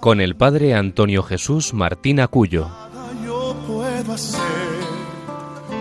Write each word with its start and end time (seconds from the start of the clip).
con 0.00 0.20
el 0.20 0.36
padre 0.36 0.74
Antonio 0.74 1.22
Jesús 1.22 1.72
Martín 1.74 2.20
Acuyo. 2.20 2.68
Yo 3.24 3.56
puedo 3.66 4.12
hacer, 4.12 4.40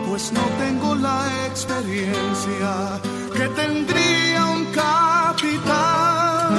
pues 0.07 0.31
no 0.31 0.41
tengo 0.59 0.95
la 0.95 1.45
experiencia 1.47 2.99
que 3.33 3.47
tendría 3.49 4.45
un 4.45 4.65
capitán 4.73 6.55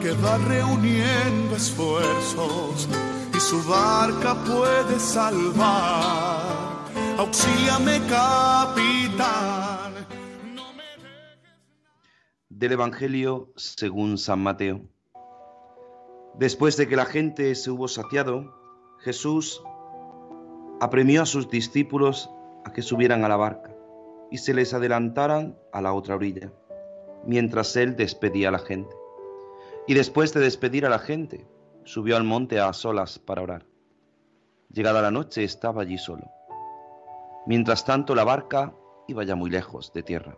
que 0.00 0.12
va 0.12 0.38
reuniendo 0.38 1.56
esfuerzos 1.56 2.88
y 3.34 3.40
su 3.40 3.62
barca 3.64 4.34
puede 4.44 4.98
salvar. 4.98 6.42
Auxíliame, 7.18 8.00
capitán. 8.08 9.92
Del 12.48 12.72
Evangelio 12.72 13.52
según 13.56 14.18
San 14.18 14.40
Mateo. 14.40 14.91
Después 16.42 16.76
de 16.76 16.88
que 16.88 16.96
la 16.96 17.04
gente 17.04 17.54
se 17.54 17.70
hubo 17.70 17.86
saciado, 17.86 18.52
Jesús 18.98 19.62
apremió 20.80 21.22
a 21.22 21.26
sus 21.26 21.48
discípulos 21.48 22.28
a 22.64 22.72
que 22.72 22.82
subieran 22.82 23.24
a 23.24 23.28
la 23.28 23.36
barca 23.36 23.72
y 24.28 24.38
se 24.38 24.52
les 24.52 24.74
adelantaran 24.74 25.56
a 25.72 25.80
la 25.80 25.92
otra 25.92 26.16
orilla, 26.16 26.52
mientras 27.24 27.76
él 27.76 27.94
despedía 27.94 28.48
a 28.48 28.50
la 28.50 28.58
gente. 28.58 28.92
Y 29.86 29.94
después 29.94 30.34
de 30.34 30.40
despedir 30.40 30.84
a 30.84 30.88
la 30.88 30.98
gente, 30.98 31.46
subió 31.84 32.16
al 32.16 32.24
monte 32.24 32.58
a 32.58 32.72
solas 32.72 33.20
para 33.20 33.42
orar. 33.42 33.64
Llegada 34.68 35.00
la 35.00 35.12
noche 35.12 35.44
estaba 35.44 35.82
allí 35.82 35.96
solo. 35.96 36.28
Mientras 37.46 37.84
tanto 37.84 38.16
la 38.16 38.24
barca 38.24 38.74
iba 39.06 39.22
ya 39.22 39.36
muy 39.36 39.48
lejos 39.48 39.92
de 39.92 40.02
tierra, 40.02 40.36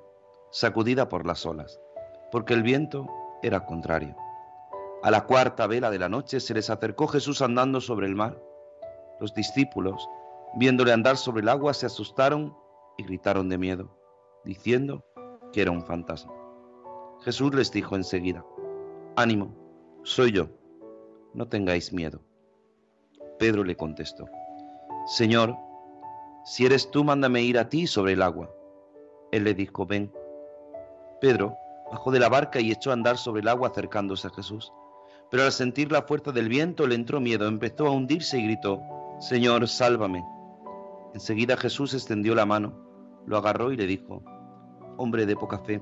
sacudida 0.51 1.09
por 1.09 1.25
las 1.25 1.47
olas, 1.47 1.81
porque 2.31 2.53
el 2.53 2.63
viento 2.63 3.09
era 3.43 3.65
contrario. 3.65 4.15
A 5.05 5.11
la 5.11 5.27
cuarta 5.27 5.67
vela 5.67 5.91
de 5.91 5.99
la 5.99 6.09
noche 6.09 6.41
se 6.41 6.55
les 6.55 6.71
acercó 6.71 7.07
Jesús 7.07 7.43
andando 7.43 7.83
sobre 7.83 8.07
el 8.07 8.15
mar. 8.15 8.43
Los 9.21 9.35
discípulos, 9.35 10.09
viéndole 10.55 10.95
andar 10.95 11.19
sobre 11.19 11.43
el 11.43 11.51
agua, 11.51 11.75
se 11.75 11.85
asustaron 11.85 12.57
y 12.97 13.03
gritaron 13.03 13.51
de 13.51 13.59
miedo, 13.59 13.95
diciendo 14.47 15.05
que 15.53 15.61
era 15.61 15.73
un 15.73 15.83
fantasma. 15.83 16.33
Jesús 17.21 17.55
les 17.55 17.71
dijo 17.71 17.97
enseguida, 17.97 18.47
Ánimo, 19.15 19.55
soy 20.05 20.33
yo, 20.33 20.49
no 21.35 21.49
tengáis 21.49 21.93
miedo. 21.93 22.23
Pedro 23.39 23.63
le 23.63 23.77
contestó, 23.77 24.25
Señor, 25.05 25.55
si 26.47 26.65
eres 26.65 26.91
tú, 26.91 27.05
mándame 27.05 27.43
ir 27.43 27.59
a 27.59 27.69
ti 27.69 27.87
sobre 27.87 28.15
el 28.15 28.23
agua. 28.23 28.51
Él 29.33 29.45
le 29.45 29.53
dijo, 29.53 29.85
ven. 29.85 30.11
Pedro 31.21 31.59
bajó 31.93 32.11
de 32.11 32.21
la 32.21 32.31
barca 32.31 32.59
y 32.59 32.73
echó 32.73 32.89
a 32.89 32.95
andar 32.95 33.19
sobre 33.19 33.43
el 33.43 33.49
agua 33.49 33.69
acercándose 33.69 34.29
a 34.29 34.31
Jesús. 34.31 34.73
Pero 35.31 35.45
al 35.45 35.53
sentir 35.53 35.91
la 35.91 36.03
fuerza 36.03 36.33
del 36.33 36.49
viento 36.49 36.87
le 36.87 36.95
entró 36.95 37.21
miedo, 37.21 37.47
empezó 37.47 37.87
a 37.87 37.91
hundirse 37.91 38.39
y 38.39 38.45
gritó, 38.45 38.81
Señor, 39.21 39.67
sálvame. 39.69 40.25
Enseguida 41.15 41.57
Jesús 41.57 41.95
extendió 41.95 42.35
la 42.35 42.47
mano, 42.47 42.75
lo 43.27 43.37
agarró 43.37 43.73
y 43.73 43.77
le 43.77 43.87
dijo, 43.87 44.23
Hombre 44.97 45.27
de 45.27 45.37
poca 45.37 45.59
fe, 45.59 45.81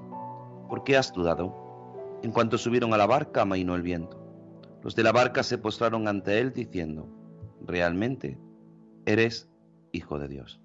¿por 0.68 0.84
qué 0.84 0.96
has 0.96 1.12
dudado? 1.12 1.54
En 2.22 2.32
cuanto 2.32 2.56
subieron 2.56 2.94
a 2.94 2.96
la 2.96 3.06
barca, 3.06 3.42
amainó 3.42 3.74
el 3.74 3.82
viento. 3.82 4.18
Los 4.82 4.94
de 4.94 5.02
la 5.02 5.12
barca 5.12 5.42
se 5.42 5.58
postraron 5.58 6.08
ante 6.08 6.38
él 6.38 6.52
diciendo, 6.52 7.08
Realmente 7.64 8.38
eres 9.06 9.48
Hijo 9.92 10.18
de 10.18 10.28
Dios. 10.28 10.60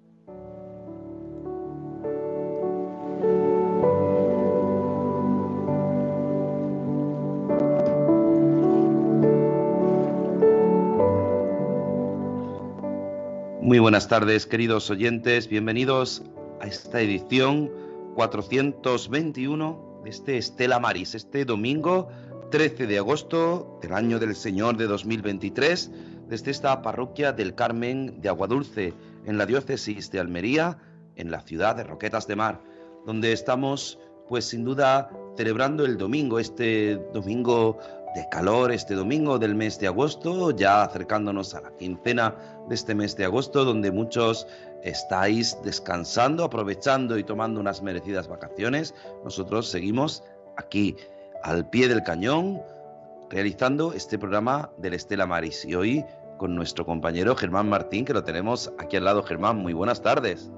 Muy 13.68 13.80
buenas 13.80 14.08
tardes, 14.08 14.46
queridos 14.46 14.88
oyentes. 14.88 15.46
Bienvenidos 15.46 16.22
a 16.58 16.66
esta 16.66 17.02
edición 17.02 17.70
421 18.14 20.00
de 20.04 20.08
este 20.08 20.38
Estela 20.38 20.80
Maris, 20.80 21.14
este 21.14 21.44
domingo 21.44 22.08
13 22.50 22.86
de 22.86 22.96
agosto 22.96 23.78
del 23.82 23.92
año 23.92 24.18
del 24.18 24.34
Señor 24.36 24.78
de 24.78 24.86
2023, 24.86 25.90
desde 26.30 26.50
esta 26.50 26.80
parroquia 26.80 27.32
del 27.32 27.54
Carmen 27.54 28.22
de 28.22 28.30
Aguadulce, 28.30 28.94
en 29.26 29.36
la 29.36 29.44
diócesis 29.44 30.10
de 30.10 30.20
Almería, 30.20 30.78
en 31.16 31.30
la 31.30 31.42
ciudad 31.42 31.76
de 31.76 31.84
Roquetas 31.84 32.26
de 32.26 32.36
Mar, 32.36 32.62
donde 33.04 33.34
estamos, 33.34 33.98
pues 34.30 34.46
sin 34.46 34.64
duda, 34.64 35.10
celebrando 35.36 35.84
el 35.84 35.98
domingo, 35.98 36.38
este 36.38 36.96
domingo 37.12 37.78
de 38.14 38.28
calor 38.28 38.72
este 38.72 38.94
domingo 38.94 39.38
del 39.38 39.54
mes 39.54 39.78
de 39.78 39.86
agosto, 39.86 40.50
ya 40.50 40.82
acercándonos 40.82 41.54
a 41.54 41.60
la 41.60 41.70
quincena 41.76 42.34
de 42.68 42.74
este 42.74 42.94
mes 42.94 43.16
de 43.16 43.24
agosto, 43.24 43.64
donde 43.64 43.90
muchos 43.90 44.46
estáis 44.82 45.56
descansando, 45.64 46.44
aprovechando 46.44 47.18
y 47.18 47.24
tomando 47.24 47.60
unas 47.60 47.82
merecidas 47.82 48.28
vacaciones. 48.28 48.94
Nosotros 49.24 49.68
seguimos 49.68 50.22
aquí, 50.56 50.96
al 51.42 51.68
pie 51.68 51.88
del 51.88 52.02
cañón, 52.02 52.60
realizando 53.30 53.92
este 53.92 54.18
programa 54.18 54.70
del 54.78 54.94
Estela 54.94 55.26
Maris. 55.26 55.64
Y 55.64 55.74
hoy 55.74 56.04
con 56.38 56.54
nuestro 56.54 56.86
compañero 56.86 57.36
Germán 57.36 57.68
Martín, 57.68 58.04
que 58.04 58.14
lo 58.14 58.24
tenemos 58.24 58.72
aquí 58.78 58.96
al 58.96 59.04
lado. 59.04 59.22
Germán, 59.22 59.58
muy 59.58 59.72
buenas 59.72 60.00
tardes. 60.00 60.50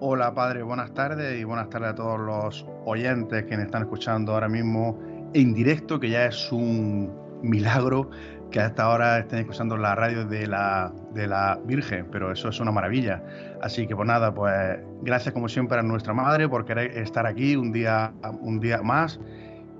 Hola, 0.00 0.34
padre, 0.34 0.62
buenas 0.62 0.92
tardes 0.92 1.38
y 1.40 1.44
buenas 1.44 1.70
tardes 1.70 1.90
a 1.90 1.94
todos 1.94 2.20
los 2.20 2.66
oyentes 2.84 3.44
que 3.44 3.56
me 3.56 3.62
están 3.62 3.82
escuchando 3.82 4.32
ahora 4.32 4.48
mismo 4.48 4.98
en 5.34 5.52
directo, 5.52 6.00
que 6.00 6.10
ya 6.10 6.26
es 6.26 6.50
un 6.52 7.12
milagro 7.42 8.10
que 8.50 8.60
hasta 8.60 8.84
ahora 8.84 9.18
estén 9.18 9.40
escuchando 9.40 9.76
la 9.76 9.96
radio 9.96 10.24
de 10.24 10.46
la, 10.46 10.92
de 11.12 11.26
la 11.26 11.58
Virgen, 11.64 12.06
pero 12.10 12.30
eso 12.30 12.48
es 12.48 12.60
una 12.60 12.70
maravilla. 12.70 13.22
Así 13.60 13.86
que 13.86 13.96
pues 13.96 14.06
nada, 14.06 14.32
pues 14.32 14.78
gracias 15.02 15.34
como 15.34 15.48
siempre 15.48 15.78
a 15.78 15.82
nuestra 15.82 16.14
madre 16.14 16.48
por 16.48 16.64
querer 16.64 16.96
estar 16.96 17.26
aquí 17.26 17.56
un 17.56 17.72
día, 17.72 18.12
un 18.40 18.60
día 18.60 18.80
más 18.82 19.18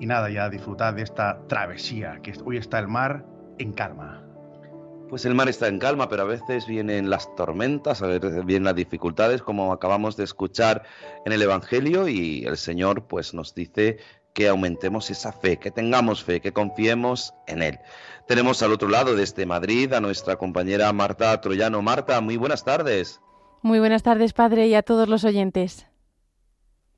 y 0.01 0.07
nada, 0.07 0.29
ya 0.29 0.51
disfrutar 0.51 0.97
de 0.97 1.03
esta 1.03 1.39
travesía, 1.47 2.19
que 2.23 2.33
hoy 2.45 2.57
está 2.57 2.81
el 2.81 2.89
mar 2.89 3.25
en 3.59 3.73
calma. 3.73 4.21
Pues 5.09 5.25
el 5.25 5.37
mar 5.37 5.49
está 5.49 5.69
en 5.69 5.79
calma, 5.79 6.09
pero 6.09 6.23
a 6.23 6.27
veces 6.27 6.67
vienen 6.67 7.09
las 7.11 7.33
tormentas, 7.37 8.03
a 8.03 8.09
veces 8.09 8.45
vienen 8.45 8.65
las 8.65 8.75
dificultades, 8.75 9.43
como 9.43 9.73
acabamos 9.73 10.17
de 10.17 10.25
escuchar 10.25 10.83
en 11.25 11.33
el 11.33 11.43
Evangelio, 11.43 12.09
y 12.09 12.45
el 12.45 12.57
Señor 12.57 13.05
pues 13.05 13.35
nos 13.35 13.55
dice 13.55 13.99
que 14.35 14.49
aumentemos 14.49 15.11
esa 15.11 15.33
fe, 15.33 15.59
que 15.59 15.71
tengamos 15.71 16.25
fe, 16.25 16.41
que 16.41 16.53
confiemos 16.53 17.33
en 17.47 17.63
Él. 17.63 17.79
Tenemos 18.27 18.63
al 18.63 18.73
otro 18.73 18.89
lado, 18.89 19.15
desde 19.15 19.47
Madrid, 19.47 19.93
a 19.93 20.01
nuestra 20.01 20.37
compañera 20.37 20.93
Marta 20.93 21.41
Troyano. 21.41 21.81
Marta, 21.83 22.21
muy 22.21 22.37
buenas 22.37 22.65
tardes. 22.65 23.21
Muy 23.63 23.79
buenas 23.79 24.03
tardes, 24.03 24.33
Padre, 24.33 24.67
y 24.67 24.75
a 24.75 24.83
todos 24.83 25.09
los 25.09 25.25
oyentes. 25.25 25.87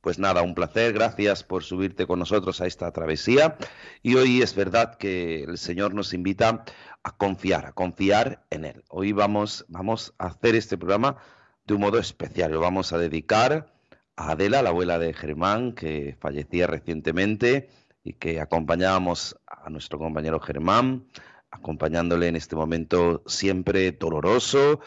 Pues 0.01 0.19
nada, 0.19 0.43
un 0.43 0.55
placer, 0.55 0.93
gracias 0.93 1.43
por 1.43 1.63
subirte 1.63 2.07
con 2.07 2.19
nosotros 2.19 2.61
a 2.61 2.67
esta 2.67 2.91
travesía. 2.91 3.57
Y 4.03 4.15
hoy 4.15 4.41
es 4.41 4.55
verdad 4.55 4.97
que 4.97 5.45
el 5.45 5.59
Señor 5.59 5.95
nos 5.95 6.15
invita 6.15 6.65
a 7.03 7.17
confiar, 7.17 7.67
a 7.67 7.73
confiar 7.73 8.47
en 8.51 8.65
Él. 8.65 8.83
Hoy 8.89 9.13
vamos, 9.13 9.67
vamos 9.69 10.15
a 10.19 10.27
hacer 10.27 10.55
este 10.55 10.79
programa 10.79 11.19
de 11.67 11.75
un 11.75 11.81
modo 11.81 11.99
especial, 11.99 12.53
lo 12.53 12.61
vamos 12.61 12.93
a 12.93 12.99
dedicar 12.99 13.76
Adela, 14.17 14.63
la 14.63 14.71
abuela 14.71 14.99
de 14.99 15.13
Germán, 15.13 15.73
que 15.73 16.17
fallecía 16.19 16.67
recientemente 16.67 17.69
y 18.03 18.15
que 18.15 18.41
acompañábamos 18.41 19.37
a 19.47 19.69
nuestro 19.69 19.99
compañero 19.99 20.41
Germán, 20.41 21.07
acompañándole 21.51 22.29
en 22.29 22.37
este 22.37 22.57
momento 22.57 23.23
siempre 23.27 23.93
doloroso, 23.93 24.81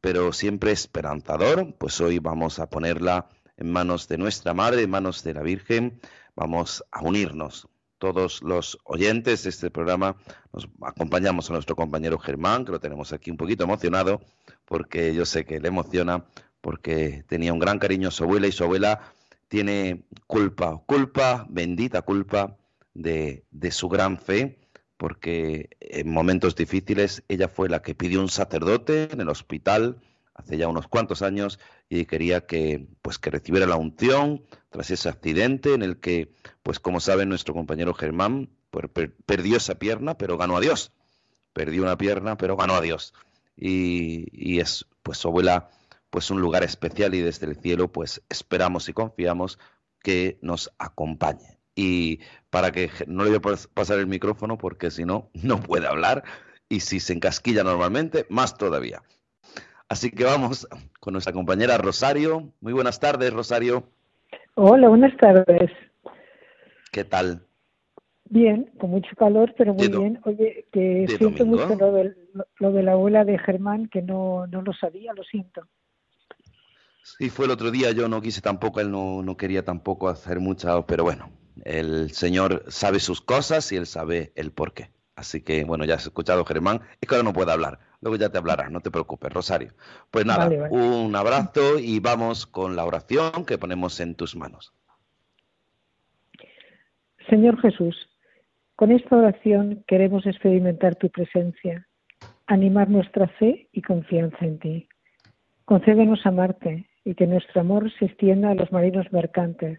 pero 0.00 0.32
siempre 0.32 0.72
esperanzador. 0.72 1.74
Pues 1.78 1.98
hoy 2.00 2.18
vamos 2.18 2.58
a 2.58 2.68
ponerla 2.68 3.28
en 3.56 3.72
manos 3.72 4.06
de 4.06 4.18
nuestra 4.18 4.52
Madre, 4.52 4.82
en 4.82 4.90
manos 4.90 5.24
de 5.24 5.32
la 5.32 5.42
Virgen. 5.42 5.98
Vamos 6.36 6.84
a 6.90 7.00
unirnos. 7.00 7.68
Todos 7.98 8.42
los 8.42 8.78
oyentes 8.84 9.44
de 9.44 9.50
este 9.50 9.70
programa 9.70 10.16
nos 10.52 10.68
acompañamos 10.82 11.48
a 11.48 11.54
nuestro 11.54 11.74
compañero 11.74 12.18
Germán, 12.18 12.66
que 12.66 12.72
lo 12.72 12.80
tenemos 12.80 13.14
aquí 13.14 13.30
un 13.30 13.38
poquito 13.38 13.64
emocionado, 13.64 14.20
porque 14.66 15.14
yo 15.14 15.24
sé 15.24 15.46
que 15.46 15.58
le 15.58 15.68
emociona 15.68 16.26
porque 16.64 17.24
tenía 17.28 17.52
un 17.52 17.58
gran 17.58 17.78
cariño 17.78 18.08
a 18.08 18.10
su 18.10 18.24
abuela 18.24 18.46
y 18.46 18.52
su 18.52 18.64
abuela 18.64 19.12
tiene 19.48 20.04
culpa, 20.26 20.82
culpa, 20.86 21.46
bendita 21.50 22.00
culpa 22.00 22.56
de, 22.94 23.44
su 23.70 23.90
gran 23.90 24.16
fe, 24.16 24.58
porque 24.96 25.68
en 25.78 26.10
momentos 26.10 26.56
difíciles 26.56 27.22
ella 27.28 27.48
fue 27.48 27.68
la 27.68 27.82
que 27.82 27.94
pidió 27.94 28.22
un 28.22 28.30
sacerdote 28.30 29.10
en 29.12 29.20
el 29.20 29.28
hospital 29.28 30.00
hace 30.32 30.56
ya 30.56 30.66
unos 30.66 30.88
cuantos 30.88 31.20
años 31.20 31.60
y 31.90 32.06
quería 32.06 32.46
que 32.46 32.88
pues 33.02 33.18
que 33.18 33.28
recibiera 33.28 33.66
la 33.66 33.76
unción 33.76 34.42
tras 34.70 34.90
ese 34.90 35.10
accidente 35.10 35.74
en 35.74 35.82
el 35.82 35.98
que 35.98 36.32
pues 36.62 36.80
como 36.80 36.98
sabe 36.98 37.26
nuestro 37.26 37.52
compañero 37.52 37.92
Germán 37.92 38.48
perdió 39.26 39.58
esa 39.58 39.74
pierna 39.74 40.16
pero 40.16 40.38
ganó 40.38 40.56
a 40.56 40.60
Dios. 40.60 40.92
Perdió 41.52 41.82
una 41.82 41.98
pierna 41.98 42.38
pero 42.38 42.56
ganó 42.56 42.74
a 42.74 42.80
Dios. 42.80 43.12
Y 43.54 44.58
es 44.60 44.86
pues 45.02 45.18
su 45.18 45.28
abuela 45.28 45.68
pues 46.14 46.30
un 46.30 46.40
lugar 46.40 46.62
especial 46.62 47.12
y 47.16 47.22
desde 47.22 47.44
el 47.44 47.56
cielo 47.56 47.88
pues 47.90 48.22
esperamos 48.28 48.88
y 48.88 48.92
confiamos 48.92 49.58
que 50.00 50.38
nos 50.42 50.72
acompañe 50.78 51.58
y 51.74 52.20
para 52.50 52.70
que 52.70 52.88
no 53.08 53.24
le 53.24 53.36
voy 53.36 53.52
a 53.52 53.56
pasar 53.74 53.98
el 53.98 54.06
micrófono 54.06 54.56
porque 54.56 54.92
si 54.92 55.04
no 55.04 55.28
no 55.42 55.58
puede 55.58 55.88
hablar 55.88 56.22
y 56.68 56.78
si 56.78 57.00
se 57.00 57.14
encasquilla 57.14 57.64
normalmente 57.64 58.26
más 58.28 58.56
todavía 58.56 59.02
Así 59.88 60.12
que 60.12 60.22
vamos 60.22 60.68
con 60.98 61.12
nuestra 61.12 61.32
compañera 61.34 61.76
Rosario. 61.76 62.52
Muy 62.60 62.72
buenas 62.72 62.98
tardes, 63.00 63.32
Rosario. 63.32 63.84
Hola, 64.54 64.88
buenas 64.88 65.14
tardes. 65.18 65.70
¿Qué 66.90 67.04
tal? 67.04 67.42
Bien, 68.30 68.70
con 68.78 68.90
mucho 68.90 69.14
calor, 69.16 69.54
pero 69.58 69.74
muy 69.74 69.88
bien. 69.88 70.20
Oye, 70.24 70.64
que 70.72 71.06
siento 71.18 71.44
mucho 71.44 71.76
lo 71.76 71.92
de, 71.92 72.14
lo 72.60 72.72
de 72.72 72.82
la 72.82 72.92
abuela 72.92 73.24
de 73.24 73.38
Germán, 73.38 73.88
que 73.88 74.00
no, 74.00 74.46
no 74.46 74.62
lo 74.62 74.72
sabía, 74.72 75.12
lo 75.12 75.22
siento. 75.22 75.68
Sí, 77.04 77.28
fue 77.28 77.44
el 77.44 77.50
otro 77.50 77.70
día, 77.70 77.92
yo 77.92 78.08
no 78.08 78.22
quise 78.22 78.40
tampoco, 78.40 78.80
él 78.80 78.90
no, 78.90 79.22
no 79.22 79.36
quería 79.36 79.62
tampoco 79.62 80.08
hacer 80.08 80.40
mucha, 80.40 80.86
pero 80.86 81.04
bueno, 81.04 81.30
el 81.62 82.10
Señor 82.10 82.64
sabe 82.68 82.98
sus 82.98 83.20
cosas 83.20 83.70
y 83.72 83.76
él 83.76 83.84
sabe 83.84 84.32
el 84.36 84.52
por 84.52 84.72
qué. 84.72 84.88
Así 85.14 85.42
que, 85.42 85.64
bueno, 85.64 85.84
ya 85.84 85.96
has 85.96 86.04
escuchado 86.04 86.46
Germán, 86.46 86.80
es 87.02 87.06
que 87.06 87.14
ahora 87.14 87.28
no 87.28 87.34
puede 87.34 87.52
hablar, 87.52 87.78
luego 88.00 88.16
ya 88.16 88.30
te 88.30 88.38
hablará, 88.38 88.70
no 88.70 88.80
te 88.80 88.90
preocupes, 88.90 89.30
Rosario. 89.30 89.74
Pues 90.10 90.24
nada, 90.24 90.48
un 90.70 91.14
abrazo 91.14 91.78
y 91.78 92.00
vamos 92.00 92.46
con 92.46 92.74
la 92.74 92.86
oración 92.86 93.44
que 93.44 93.58
ponemos 93.58 94.00
en 94.00 94.14
tus 94.14 94.34
manos. 94.34 94.72
Señor 97.28 97.60
Jesús, 97.60 98.08
con 98.76 98.90
esta 98.90 99.14
oración 99.14 99.84
queremos 99.86 100.24
experimentar 100.24 100.94
tu 100.96 101.10
presencia, 101.10 101.86
animar 102.46 102.88
nuestra 102.88 103.28
fe 103.28 103.68
y 103.72 103.82
confianza 103.82 104.38
en 104.40 104.58
ti. 104.58 104.88
Concédenos 105.66 106.24
amarte 106.24 106.88
y 107.04 107.14
que 107.14 107.26
nuestro 107.26 107.60
amor 107.60 107.92
se 107.98 108.06
extienda 108.06 108.50
a 108.50 108.54
los 108.54 108.72
marinos 108.72 109.12
mercantes, 109.12 109.78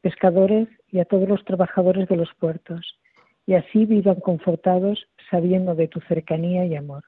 pescadores 0.00 0.68
y 0.88 0.98
a 0.98 1.04
todos 1.04 1.28
los 1.28 1.44
trabajadores 1.44 2.08
de 2.08 2.16
los 2.16 2.32
puertos 2.34 2.98
y 3.46 3.54
así 3.54 3.86
vivan 3.86 4.20
confortados 4.20 5.06
sabiendo 5.30 5.74
de 5.74 5.88
tu 5.88 6.00
cercanía 6.00 6.64
y 6.64 6.74
amor. 6.74 7.04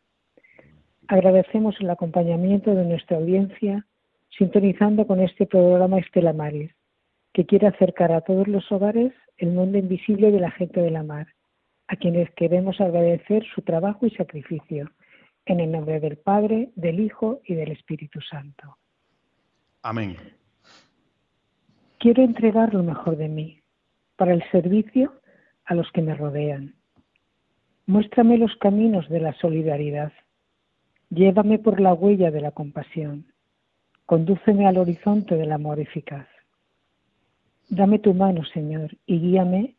Agradecemos 1.08 1.74
el 1.80 1.90
acompañamiento 1.90 2.74
de 2.74 2.84
nuestra 2.84 3.16
audiencia 3.16 3.86
sintonizando 4.36 5.06
con 5.06 5.20
este 5.20 5.46
programa 5.46 5.98
Estela 5.98 6.32
Maris, 6.32 6.70
que 7.32 7.46
quiere 7.46 7.66
acercar 7.66 8.12
a 8.12 8.20
todos 8.20 8.46
los 8.46 8.70
hogares 8.70 9.12
el 9.36 9.50
mundo 9.50 9.78
invisible 9.78 10.30
de 10.30 10.40
la 10.40 10.50
gente 10.50 10.80
de 10.80 10.90
la 10.90 11.02
mar, 11.02 11.26
a 11.88 11.96
quienes 11.96 12.30
queremos 12.34 12.80
agradecer 12.80 13.44
su 13.54 13.62
trabajo 13.62 14.06
y 14.06 14.10
sacrificio, 14.10 14.90
en 15.46 15.60
el 15.60 15.72
nombre 15.72 15.98
del 15.98 16.18
Padre, 16.18 16.70
del 16.76 17.00
Hijo 17.00 17.40
y 17.46 17.54
del 17.54 17.72
Espíritu 17.72 18.20
Santo. 18.20 18.76
Amén. 19.90 20.18
Quiero 21.98 22.22
entregar 22.22 22.74
lo 22.74 22.82
mejor 22.82 23.16
de 23.16 23.28
mí 23.28 23.62
para 24.16 24.34
el 24.34 24.42
servicio 24.50 25.14
a 25.64 25.74
los 25.74 25.90
que 25.92 26.02
me 26.02 26.14
rodean. 26.14 26.74
Muéstrame 27.86 28.36
los 28.36 28.54
caminos 28.56 29.08
de 29.08 29.20
la 29.20 29.32
solidaridad. 29.38 30.12
Llévame 31.08 31.58
por 31.58 31.80
la 31.80 31.94
huella 31.94 32.30
de 32.30 32.42
la 32.42 32.50
compasión. 32.50 33.32
Condúceme 34.04 34.66
al 34.66 34.76
horizonte 34.76 35.36
del 35.36 35.52
amor 35.52 35.80
eficaz. 35.80 36.28
Dame 37.70 37.98
tu 37.98 38.12
mano, 38.12 38.44
Señor, 38.44 38.90
y 39.06 39.18
guíame 39.18 39.74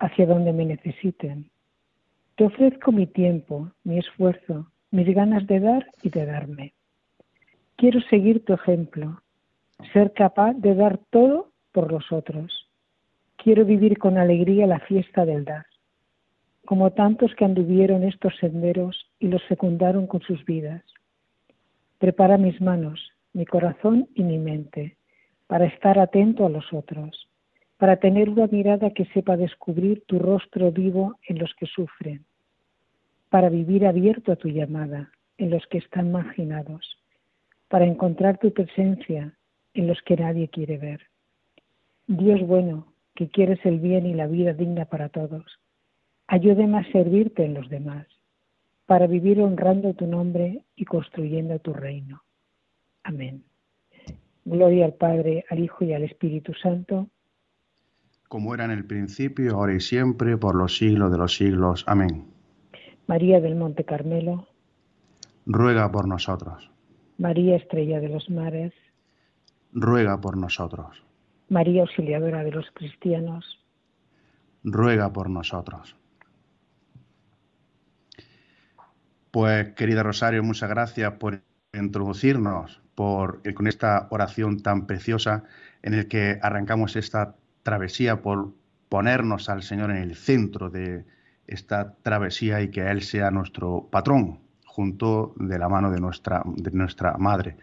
hacia 0.00 0.26
donde 0.26 0.52
me 0.52 0.64
necesiten. 0.64 1.48
Te 2.34 2.42
ofrezco 2.42 2.90
mi 2.90 3.06
tiempo, 3.06 3.70
mi 3.84 4.00
esfuerzo, 4.00 4.72
mis 4.90 5.06
ganas 5.14 5.46
de 5.46 5.60
dar 5.60 5.86
y 6.02 6.10
de 6.10 6.26
darme. 6.26 6.74
Quiero 7.76 8.00
seguir 8.10 8.44
tu 8.44 8.52
ejemplo, 8.52 9.20
ser 9.92 10.12
capaz 10.12 10.54
de 10.54 10.74
dar 10.74 10.98
todo 11.10 11.50
por 11.72 11.90
los 11.90 12.10
otros 12.12 12.64
Quiero 13.44 13.66
vivir 13.66 13.98
con 13.98 14.16
alegría 14.16 14.66
la 14.66 14.80
fiesta 14.80 15.26
del 15.26 15.44
dar, 15.44 15.66
como 16.64 16.92
tantos 16.92 17.34
que 17.34 17.44
anduvieron 17.44 18.02
estos 18.02 18.34
senderos 18.38 19.10
y 19.18 19.28
los 19.28 19.42
fecundaron 19.44 20.06
con 20.06 20.22
sus 20.22 20.42
vidas. 20.46 20.82
Prepara 21.98 22.38
mis 22.38 22.58
manos, 22.62 23.12
mi 23.34 23.44
corazón 23.44 24.08
y 24.14 24.22
mi 24.22 24.38
mente 24.38 24.96
para 25.46 25.66
estar 25.66 25.98
atento 25.98 26.46
a 26.46 26.48
los 26.48 26.72
otros, 26.72 27.28
para 27.76 27.98
tener 27.98 28.30
una 28.30 28.46
mirada 28.46 28.88
que 28.92 29.04
sepa 29.12 29.36
descubrir 29.36 30.02
tu 30.06 30.18
rostro 30.18 30.72
vivo 30.72 31.18
en 31.28 31.38
los 31.38 31.54
que 31.56 31.66
sufren, 31.66 32.24
para 33.28 33.50
vivir 33.50 33.86
abierto 33.86 34.32
a 34.32 34.36
tu 34.36 34.48
llamada 34.48 35.10
en 35.36 35.50
los 35.50 35.66
que 35.66 35.76
están 35.76 36.10
marginados, 36.10 36.96
para 37.68 37.84
encontrar 37.84 38.38
tu 38.38 38.54
presencia 38.54 39.36
en 39.74 39.86
los 39.86 40.00
que 40.02 40.16
nadie 40.16 40.48
quiere 40.48 40.78
ver. 40.78 41.02
Dios 42.06 42.40
bueno, 42.46 42.92
que 43.14 43.28
quieres 43.28 43.58
el 43.64 43.78
bien 43.78 44.06
y 44.06 44.14
la 44.14 44.26
vida 44.26 44.52
digna 44.52 44.86
para 44.86 45.08
todos. 45.08 45.44
Ayúdeme 46.26 46.78
a 46.78 46.92
servirte 46.92 47.44
en 47.44 47.54
los 47.54 47.68
demás, 47.68 48.06
para 48.86 49.06
vivir 49.06 49.40
honrando 49.40 49.94
tu 49.94 50.06
nombre 50.06 50.64
y 50.76 50.84
construyendo 50.84 51.58
tu 51.58 51.72
reino. 51.72 52.22
Amén. 53.02 53.44
Gloria 54.44 54.86
al 54.86 54.94
Padre, 54.94 55.44
al 55.50 55.58
Hijo 55.60 55.84
y 55.84 55.92
al 55.92 56.02
Espíritu 56.04 56.52
Santo. 56.54 57.08
Como 58.28 58.54
era 58.54 58.64
en 58.64 58.70
el 58.72 58.86
principio, 58.86 59.54
ahora 59.54 59.74
y 59.74 59.80
siempre, 59.80 60.36
por 60.36 60.54
los 60.54 60.76
siglos 60.76 61.10
de 61.12 61.18
los 61.18 61.34
siglos. 61.34 61.84
Amén. 61.86 62.26
María 63.06 63.40
del 63.40 63.54
Monte 63.54 63.84
Carmelo. 63.84 64.48
Ruega 65.46 65.90
por 65.92 66.08
nosotros. 66.08 66.70
María 67.18 67.56
Estrella 67.56 68.00
de 68.00 68.08
los 68.08 68.28
Mares. 68.30 68.72
Ruega 69.74 70.20
por 70.20 70.36
nosotros. 70.36 71.04
María 71.50 71.82
Auxiliadora 71.82 72.42
de 72.42 72.52
los 72.52 72.66
Cristianos, 72.72 73.60
ruega 74.64 75.12
por 75.12 75.28
nosotros. 75.28 75.96
Pues 79.30 79.74
querida 79.74 80.02
Rosario, 80.02 80.42
muchas 80.42 80.70
gracias 80.70 81.12
por 81.14 81.42
introducirnos 81.72 82.80
por, 82.94 83.40
eh, 83.44 83.52
con 83.52 83.66
esta 83.66 84.06
oración 84.10 84.60
tan 84.60 84.86
preciosa 84.86 85.44
en 85.82 85.94
el 85.94 86.08
que 86.08 86.38
arrancamos 86.40 86.96
esta 86.96 87.34
travesía 87.62 88.22
por 88.22 88.54
ponernos 88.88 89.48
al 89.48 89.62
Señor 89.62 89.90
en 89.90 89.96
el 89.98 90.14
centro 90.14 90.70
de 90.70 91.04
esta 91.46 91.96
travesía 92.02 92.62
y 92.62 92.70
que 92.70 92.88
Él 92.88 93.02
sea 93.02 93.30
nuestro 93.30 93.88
patrón 93.90 94.40
junto 94.64 95.34
de 95.36 95.58
la 95.58 95.68
mano 95.68 95.90
de 95.90 96.00
nuestra, 96.00 96.42
de 96.46 96.70
nuestra 96.70 97.18
Madre. 97.18 97.56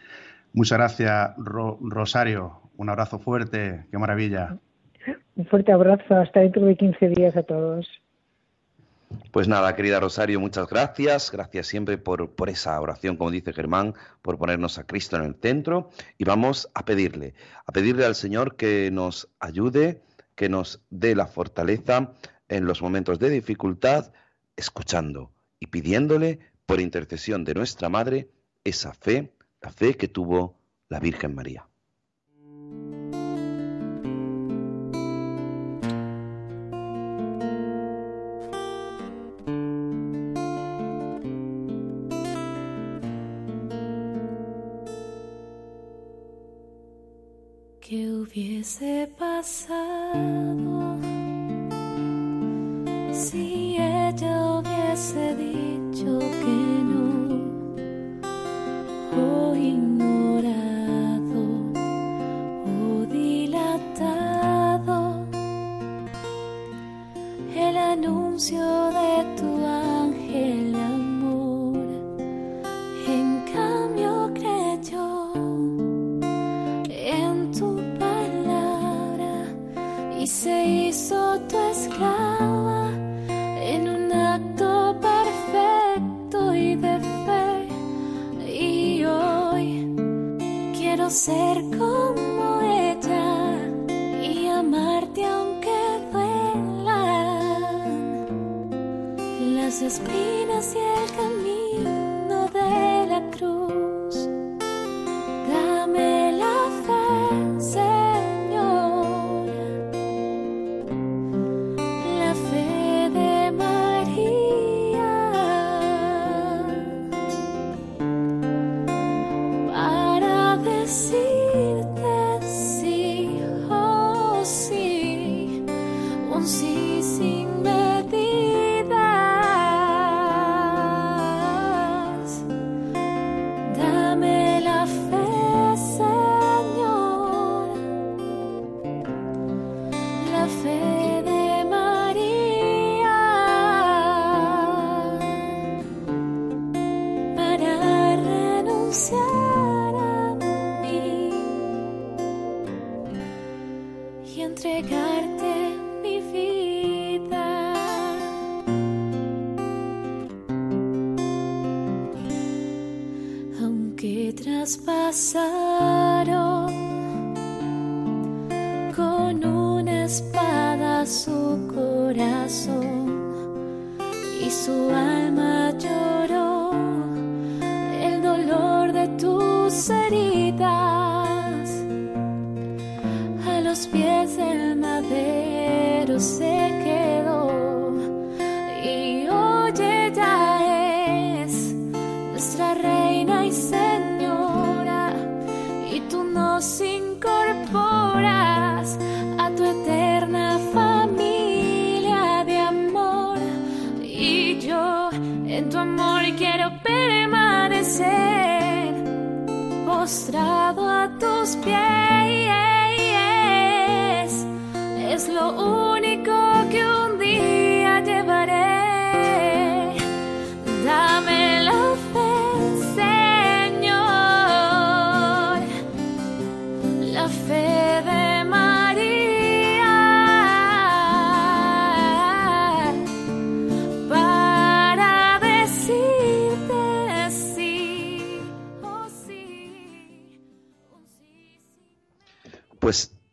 Muchas 0.54 0.78
gracias, 0.78 1.34
Rosario. 1.38 2.62
Un 2.78 2.90
abrazo 2.90 3.20
fuerte, 3.20 3.86
qué 3.92 3.98
maravilla. 3.98 4.58
Un 5.36 5.46
fuerte 5.46 5.72
abrazo, 5.72 6.16
hasta 6.16 6.42
dentro 6.42 6.66
de 6.66 6.76
15 6.76 7.10
días 7.10 7.36
a 7.38 7.44
todos. 7.44 7.88
Pues 9.32 9.48
nada, 9.48 9.76
querida 9.76 10.00
Rosario, 10.00 10.40
muchas 10.40 10.68
gracias. 10.68 11.32
Gracias 11.32 11.68
siempre 11.68 11.98
por, 11.98 12.32
por, 12.32 12.50
esa 12.50 12.80
oración, 12.80 13.18
como 13.18 13.32
dice 13.32 13.54
Germán, 13.54 13.94
por 14.22 14.38
ponernos 14.38 14.78
a 14.78 14.86
Cristo 14.86 15.18
en 15.18 15.24
el 15.24 15.36
centro. 15.36 15.90
Y 16.18 16.24
vamos 16.24 16.70
a 16.74 16.86
pedirle, 16.86 17.34
a 17.66 17.72
pedirle 17.72 18.06
al 18.06 18.16
Señor 18.16 18.56
que 18.56 18.90
nos 18.92 19.30
ayude, 19.40 20.02
que 20.36 20.50
nos 20.50 20.84
dé 20.90 21.16
la 21.16 21.28
fortaleza 21.28 22.14
en 22.50 22.66
los 22.66 22.82
momentos 22.82 23.20
de 23.20 23.30
dificultad, 23.30 24.12
escuchando 24.56 25.32
y 25.60 25.68
pidiéndole 25.68 26.40
por 26.66 26.80
intercesión 26.80 27.44
de 27.44 27.54
nuestra 27.54 27.90
Madre 27.90 28.30
esa 28.64 28.94
fe, 28.94 29.32
la 29.62 29.70
fe 29.70 29.96
que 29.96 30.08
tuvo 30.08 30.56
la 30.90 31.00
Virgen 31.00 31.36
María. 31.36 31.68
hubiese 48.32 49.12
pasado 49.18 49.91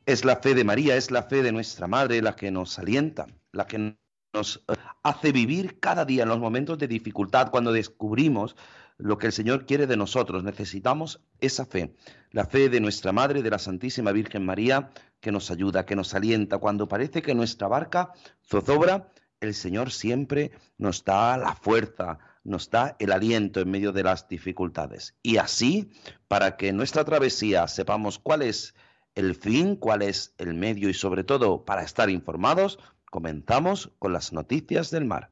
es 0.09 0.25
la 0.25 0.37
fe 0.37 0.55
de 0.55 0.65
María, 0.65 0.97
es 0.97 1.11
la 1.11 1.25
fe 1.25 1.43
de 1.43 1.53
nuestra 1.53 1.87
Madre 1.87 2.23
la 2.23 2.35
que 2.35 2.51
nos 2.51 2.79
alienta, 2.79 3.27
la 3.53 3.67
que 3.67 3.99
nos 4.33 4.65
eh, 4.67 4.73
hace 5.03 5.33
vivir 5.33 5.79
cada 5.81 6.07
día 6.07 6.23
en 6.23 6.31
los 6.31 6.39
momentos 6.39 6.79
de 6.79 6.89
dificultad, 6.89 7.51
cuando 7.51 7.73
descubrimos 7.73 8.57
lo 8.97 9.19
que 9.19 9.27
el 9.27 9.35
Señor 9.35 9.67
quiere 9.67 9.87
de 9.87 9.99
nosotros. 9.99 10.43
Necesitamos 10.45 11.21
esa 11.41 11.67
fe, 11.67 11.95
la 12.31 12.47
fe 12.47 12.71
de 12.71 12.81
nuestra 12.81 13.13
Madre, 13.13 13.43
de 13.43 13.51
la 13.51 13.59
Santísima 13.59 14.11
Virgen 14.13 14.47
María, 14.47 14.89
que 15.21 15.31
nos 15.31 15.51
ayuda, 15.51 15.85
que 15.85 15.95
nos 15.95 16.15
alienta. 16.15 16.57
Cuando 16.57 16.89
parece 16.89 17.21
que 17.21 17.35
nuestra 17.35 17.69
barca 17.69 18.15
zozobra, 18.43 19.13
el 19.41 19.53
Señor 19.53 19.91
siempre 19.91 20.53
nos 20.79 21.05
da 21.05 21.37
la 21.37 21.55
fuerza, 21.55 22.19
nos 22.45 22.71
da 22.71 22.97
el 22.99 23.13
aliento 23.13 23.61
en 23.61 23.71
medio 23.71 23.93
de 23.93 24.05
las 24.05 24.27
dificultades. 24.27 25.15
Y 25.23 25.37
así, 25.37 25.91
para 26.29 26.57
que 26.57 26.69
en 26.69 26.79
nuestra 26.79 27.05
travesía 27.05 27.69
sepamos 27.69 28.19
cuál 28.19 28.41
es 28.41 28.75
el 29.19 29.35
fin, 29.35 29.75
cuál 29.75 30.03
es 30.03 30.33
el 30.39 30.55
medio 30.55 30.89
y 30.89 30.95
sobre 30.95 31.25
todo 31.25 31.65
para 31.65 31.83
estar 31.83 32.09
informados, 32.09 32.79
comenzamos 33.11 33.91
con 33.99 34.13
las 34.13 34.33
noticias 34.33 34.93
del 34.93 35.07
mar. 35.07 35.31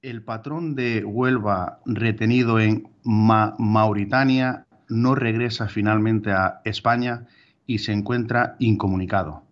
El 0.00 0.24
patrón 0.24 0.74
de 0.74 1.04
Huelva 1.04 1.80
retenido 1.84 2.58
en 2.58 2.88
Ma- 3.04 3.54
Mauritania 3.58 4.66
no 4.88 5.14
regresa 5.14 5.68
finalmente 5.68 6.32
a 6.32 6.62
España 6.64 7.26
y 7.66 7.80
se 7.80 7.92
encuentra 7.92 8.56
incomunicado. 8.58 9.47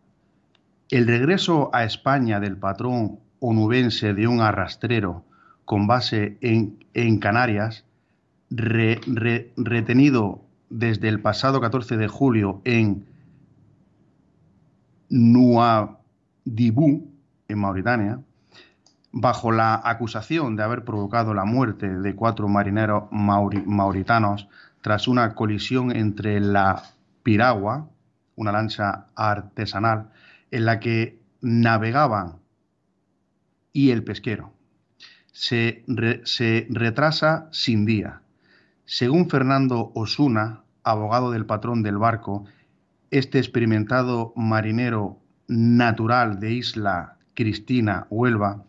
El 0.90 1.06
regreso 1.06 1.70
a 1.72 1.84
España 1.84 2.40
del 2.40 2.56
patrón 2.56 3.18
onubense 3.40 4.14
de 4.14 4.26
un 4.28 4.40
arrastrero 4.40 5.24
con 5.64 5.86
base 5.86 6.38
en, 6.40 7.18
Canarias, 7.18 7.84
re- 8.50 9.00
re- 9.06 9.52
retenido 9.56 10.42
desde 10.70 11.08
el 11.08 11.20
pasado 11.20 11.60
14 11.60 11.96
de 11.96 12.08
julio 12.08 12.60
en 12.64 13.04
Nuadhibou, 15.08 17.08
en 17.48 17.58
Mauritania, 17.58 18.20
bajo 19.12 19.52
la 19.52 19.80
acusación 19.84 20.56
de 20.56 20.62
haber 20.62 20.84
provocado 20.84 21.34
la 21.34 21.44
muerte 21.44 21.88
de 21.88 22.14
cuatro 22.14 22.48
marineros 22.48 23.04
mauri- 23.10 23.64
mauritanos 23.64 24.48
tras 24.82 25.08
una 25.08 25.34
colisión 25.34 25.94
entre 25.94 26.40
la 26.40 26.82
piragua, 27.22 27.88
una 28.36 28.52
lancha 28.52 29.06
artesanal, 29.14 30.10
en 30.50 30.64
la 30.64 30.80
que 30.80 31.20
navegaban 31.40 32.40
y 33.72 33.90
el 33.90 34.04
pesquero. 34.04 34.52
Se, 35.32 35.84
se 36.24 36.66
retrasa 36.70 37.48
sin 37.52 37.84
día. 37.84 38.22
Según 38.84 39.28
Fernando 39.28 39.92
Osuna, 39.94 40.62
abogado 40.82 41.30
del 41.30 41.46
patrón 41.46 41.82
del 41.82 41.98
barco, 41.98 42.46
este 43.10 43.38
experimentado 43.38 44.32
marinero 44.36 45.18
natural 45.48 46.40
de 46.40 46.52
Isla 46.52 47.18
Cristina, 47.34 48.06
Huelva, 48.10 48.64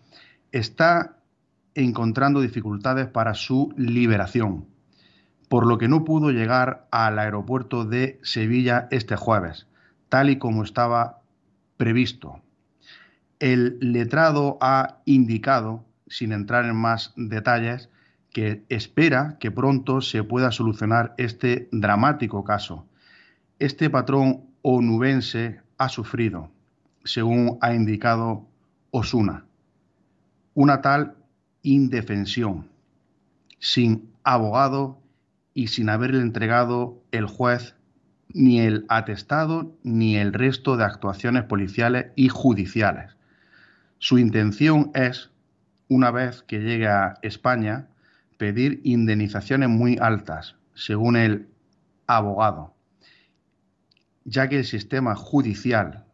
está 0.52 1.18
encontrando 1.74 2.42
dificultades 2.42 3.08
para 3.08 3.34
su 3.34 3.74
liberación, 3.78 4.66
por 5.48 5.66
lo 5.66 5.78
que 5.78 5.88
no 5.88 6.04
pudo 6.04 6.32
llegar 6.32 6.88
al 6.92 7.20
aeropuerto 7.20 7.86
de 7.86 8.20
Sevilla 8.24 8.88
este 8.92 9.16
jueves, 9.16 9.68
tal 10.10 10.30
y 10.30 10.38
como 10.38 10.64
estaba 10.64 11.17
previsto. 11.78 12.42
El 13.40 13.78
letrado 13.80 14.58
ha 14.62 14.98
indicado 15.06 15.86
sin 16.10 16.32
entrar 16.32 16.66
en 16.66 16.76
más 16.76 17.14
detalles, 17.16 17.90
que 18.32 18.64
espera 18.70 19.38
que 19.40 19.52
pronto 19.52 20.02
se 20.02 20.24
pueda 20.24 20.52
solucionar 20.52 21.14
este 21.18 21.70
dramático 21.72 22.44
caso. 22.44 22.86
Este 23.60 23.90
patrón 23.90 24.44
onubense 24.62 25.62
ha 25.78 25.90
sufrido, 25.90 26.52
según 27.04 27.58
ha 27.62 27.74
indicado 27.74 28.46
Osuna, 28.92 29.46
una 30.54 30.82
tal 30.82 31.16
indefensión, 31.64 32.70
sin 33.60 34.10
abogado 34.24 35.00
y 35.54 35.68
sin 35.68 35.90
haberle 35.90 36.22
entregado 36.22 37.02
el 37.12 37.26
juez 37.26 37.76
ni 38.34 38.60
el 38.60 38.86
atestado 38.90 39.76
ni 39.84 40.18
el 40.18 40.34
resto 40.34 40.78
de 40.78 40.84
actuaciones 40.84 41.44
policiales 41.44 42.08
y 42.16 42.30
judiciales. 42.30 43.16
Su 44.00 44.20
intención 44.20 44.92
es, 44.94 45.32
una 45.88 46.12
vez 46.12 46.44
que 46.44 46.60
llegue 46.60 46.88
a 46.88 47.16
España, 47.22 47.88
pedir 48.38 48.82
indemnizaciones 48.84 49.70
muy 49.70 49.98
altas, 50.00 50.56
según 50.74 51.16
el 51.16 51.48
abogado, 52.06 52.76
ya 54.26 54.48
que 54.48 54.60
el 54.60 54.66
sistema 54.66 55.16
judicial 55.16 56.06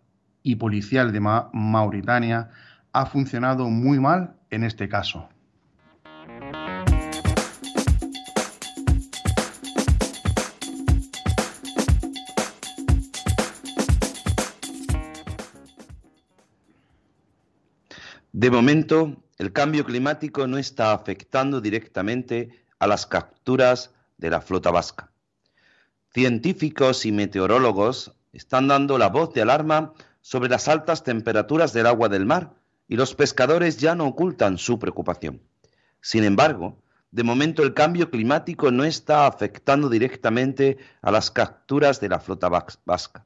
y 0.42 0.56
policial 0.56 1.12
de 1.12 1.20
Mauritania 1.20 2.50
ha 2.94 3.06
funcionado 3.06 3.70
muy 3.70 4.00
mal 4.00 4.36
en 4.50 4.64
este 4.64 4.88
caso. 4.88 5.30
De 18.44 18.52
momento, 18.52 19.24
el 19.38 19.54
cambio 19.54 19.86
climático 19.86 20.48
no 20.48 20.58
está 20.58 20.92
afectando 20.92 21.62
directamente 21.62 22.66
a 22.78 22.88
las 22.88 23.06
capturas 23.06 23.92
de 24.18 24.30
la 24.32 24.42
flota 24.42 24.70
vasca. 24.70 25.14
Científicos 26.14 27.06
y 27.06 27.14
meteorólogos 27.14 28.12
están 28.34 28.68
dando 28.68 28.98
la 28.98 29.08
voz 29.08 29.34
de 29.34 29.44
alarma 29.44 29.94
sobre 30.20 30.50
las 30.50 30.68
altas 30.68 31.06
temperaturas 31.06 31.72
del 31.72 31.88
agua 31.88 32.10
del 32.10 32.26
mar 32.26 32.54
y 32.90 32.98
los 32.98 33.16
pescadores 33.16 33.78
ya 33.78 33.96
no 33.96 34.08
ocultan 34.08 34.58
su 34.58 34.78
preocupación. 34.78 35.42
Sin 36.02 36.26
embargo, 36.26 36.84
de 37.12 37.24
momento 37.24 37.64
el 37.64 37.74
cambio 37.74 38.12
climático 38.12 38.72
no 38.72 38.84
está 38.84 39.26
afectando 39.26 39.88
directamente 39.88 40.80
a 41.02 41.12
las 41.12 41.32
capturas 41.32 42.02
de 42.02 42.10
la 42.10 42.20
flota 42.20 42.50
vasca. 42.50 43.26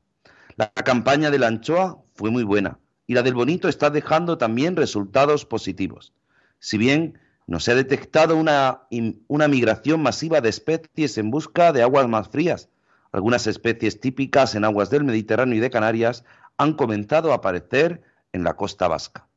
La 0.57 0.69
campaña 0.69 1.31
de 1.31 1.39
la 1.39 1.47
anchoa 1.47 2.03
fue 2.13 2.29
muy 2.29 2.43
buena 2.43 2.77
y 3.07 3.13
la 3.13 3.23
del 3.23 3.33
bonito 3.33 3.69
está 3.69 3.89
dejando 3.89 4.37
también 4.37 4.75
resultados 4.75 5.45
positivos. 5.45 6.13
Si 6.59 6.77
bien 6.77 7.19
no 7.47 7.61
se 7.61 7.71
ha 7.71 7.75
detectado 7.75 8.35
una, 8.35 8.81
una 9.27 9.47
migración 9.47 10.03
masiva 10.03 10.41
de 10.41 10.49
especies 10.49 11.17
en 11.17 11.31
busca 11.31 11.71
de 11.71 11.81
aguas 11.81 12.07
más 12.09 12.27
frías, 12.27 12.69
algunas 13.13 13.47
especies 13.47 14.01
típicas 14.01 14.53
en 14.55 14.65
aguas 14.65 14.89
del 14.89 15.05
Mediterráneo 15.05 15.55
y 15.55 15.61
de 15.61 15.69
Canarias 15.69 16.25
han 16.57 16.73
comenzado 16.73 17.31
a 17.31 17.35
aparecer 17.35 18.03
en 18.33 18.43
la 18.43 18.55
costa 18.55 18.89
vasca. 18.89 19.27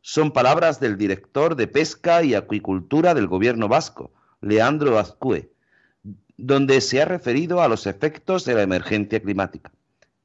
Son 0.00 0.30
palabras 0.30 0.78
del 0.78 0.96
director 0.96 1.56
de 1.56 1.66
Pesca 1.66 2.22
y 2.22 2.34
Acuicultura 2.34 3.14
del 3.14 3.26
gobierno 3.26 3.68
vasco, 3.68 4.12
Leandro 4.40 4.98
Azcue, 4.98 5.50
donde 6.36 6.80
se 6.80 7.02
ha 7.02 7.04
referido 7.04 7.60
a 7.60 7.68
los 7.68 7.86
efectos 7.88 8.44
de 8.44 8.54
la 8.54 8.62
emergencia 8.62 9.20
climática. 9.20 9.72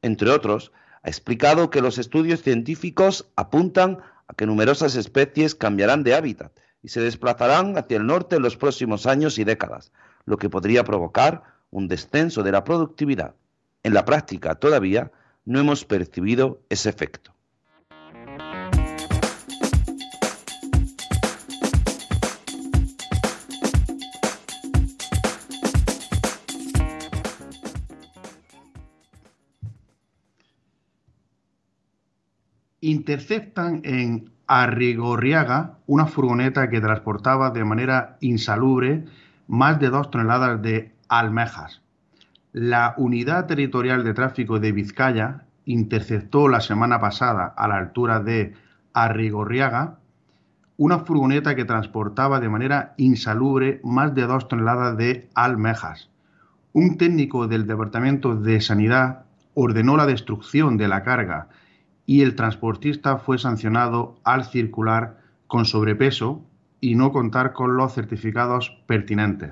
Entre 0.03 0.29
otros, 0.29 0.71
ha 1.03 1.09
explicado 1.09 1.69
que 1.69 1.81
los 1.81 1.97
estudios 1.97 2.41
científicos 2.41 3.29
apuntan 3.35 3.99
a 4.27 4.33
que 4.33 4.45
numerosas 4.45 4.95
especies 4.95 5.53
cambiarán 5.53 6.03
de 6.03 6.15
hábitat 6.15 6.51
y 6.81 6.89
se 6.89 7.01
desplazarán 7.01 7.77
hacia 7.77 7.97
el 7.97 8.07
norte 8.07 8.37
en 8.37 8.41
los 8.41 8.57
próximos 8.57 9.05
años 9.05 9.37
y 9.37 9.43
décadas, 9.43 9.91
lo 10.25 10.37
que 10.37 10.49
podría 10.49 10.83
provocar 10.83 11.43
un 11.71 11.87
descenso 11.87 12.41
de 12.43 12.53
la 12.53 12.63
productividad. 12.63 13.35
En 13.83 13.93
la 13.93 14.05
práctica, 14.05 14.55
todavía, 14.55 15.11
no 15.45 15.59
hemos 15.59 15.83
percibido 15.83 16.61
ese 16.69 16.89
efecto. 16.89 17.33
Interceptan 32.83 33.79
en 33.85 34.29
Arrigorriaga 34.45 35.77
una 35.87 36.05
furgoneta 36.05 36.69
que 36.69 36.81
transportaba 36.81 37.49
de 37.49 37.63
manera 37.63 38.17
insalubre 38.19 39.05
más 39.47 39.79
de 39.79 39.89
dos 39.89 40.11
toneladas 40.11 40.61
de 40.61 40.91
almejas. 41.07 41.81
La 42.51 42.93
Unidad 42.97 43.47
Territorial 43.47 44.03
de 44.03 44.13
Tráfico 44.13 44.59
de 44.59 44.73
Vizcaya 44.73 45.45
interceptó 45.65 46.49
la 46.49 46.59
semana 46.59 46.99
pasada 46.99 47.53
a 47.55 47.69
la 47.69 47.77
altura 47.77 48.19
de 48.19 48.53
Arrigorriaga 48.93 49.99
una 50.75 50.99
furgoneta 50.99 51.55
que 51.55 51.63
transportaba 51.63 52.41
de 52.41 52.49
manera 52.49 52.95
insalubre 52.97 53.79
más 53.83 54.13
de 54.13 54.23
dos 54.23 54.49
toneladas 54.49 54.97
de 54.97 55.29
almejas. 55.35 56.09
Un 56.73 56.97
técnico 56.97 57.47
del 57.47 57.65
Departamento 57.65 58.35
de 58.35 58.59
Sanidad 58.59 59.23
ordenó 59.53 59.95
la 59.95 60.05
destrucción 60.05 60.75
de 60.75 60.89
la 60.89 61.03
carga 61.03 61.47
y 62.05 62.21
el 62.21 62.35
transportista 62.35 63.17
fue 63.17 63.37
sancionado 63.37 64.19
al 64.23 64.45
circular 64.45 65.21
con 65.47 65.65
sobrepeso 65.65 66.41
y 66.81 66.95
no 66.95 67.11
contar 67.11 67.53
con 67.53 67.77
los 67.77 67.93
certificados 67.93 68.77
pertinentes. 68.87 69.51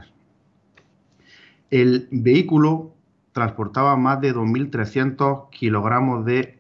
El 1.69 2.09
vehículo 2.11 2.93
transportaba 3.31 3.95
más 3.95 4.19
de 4.19 4.35
2.300 4.35 5.49
kilogramos 5.49 6.25
de 6.25 6.57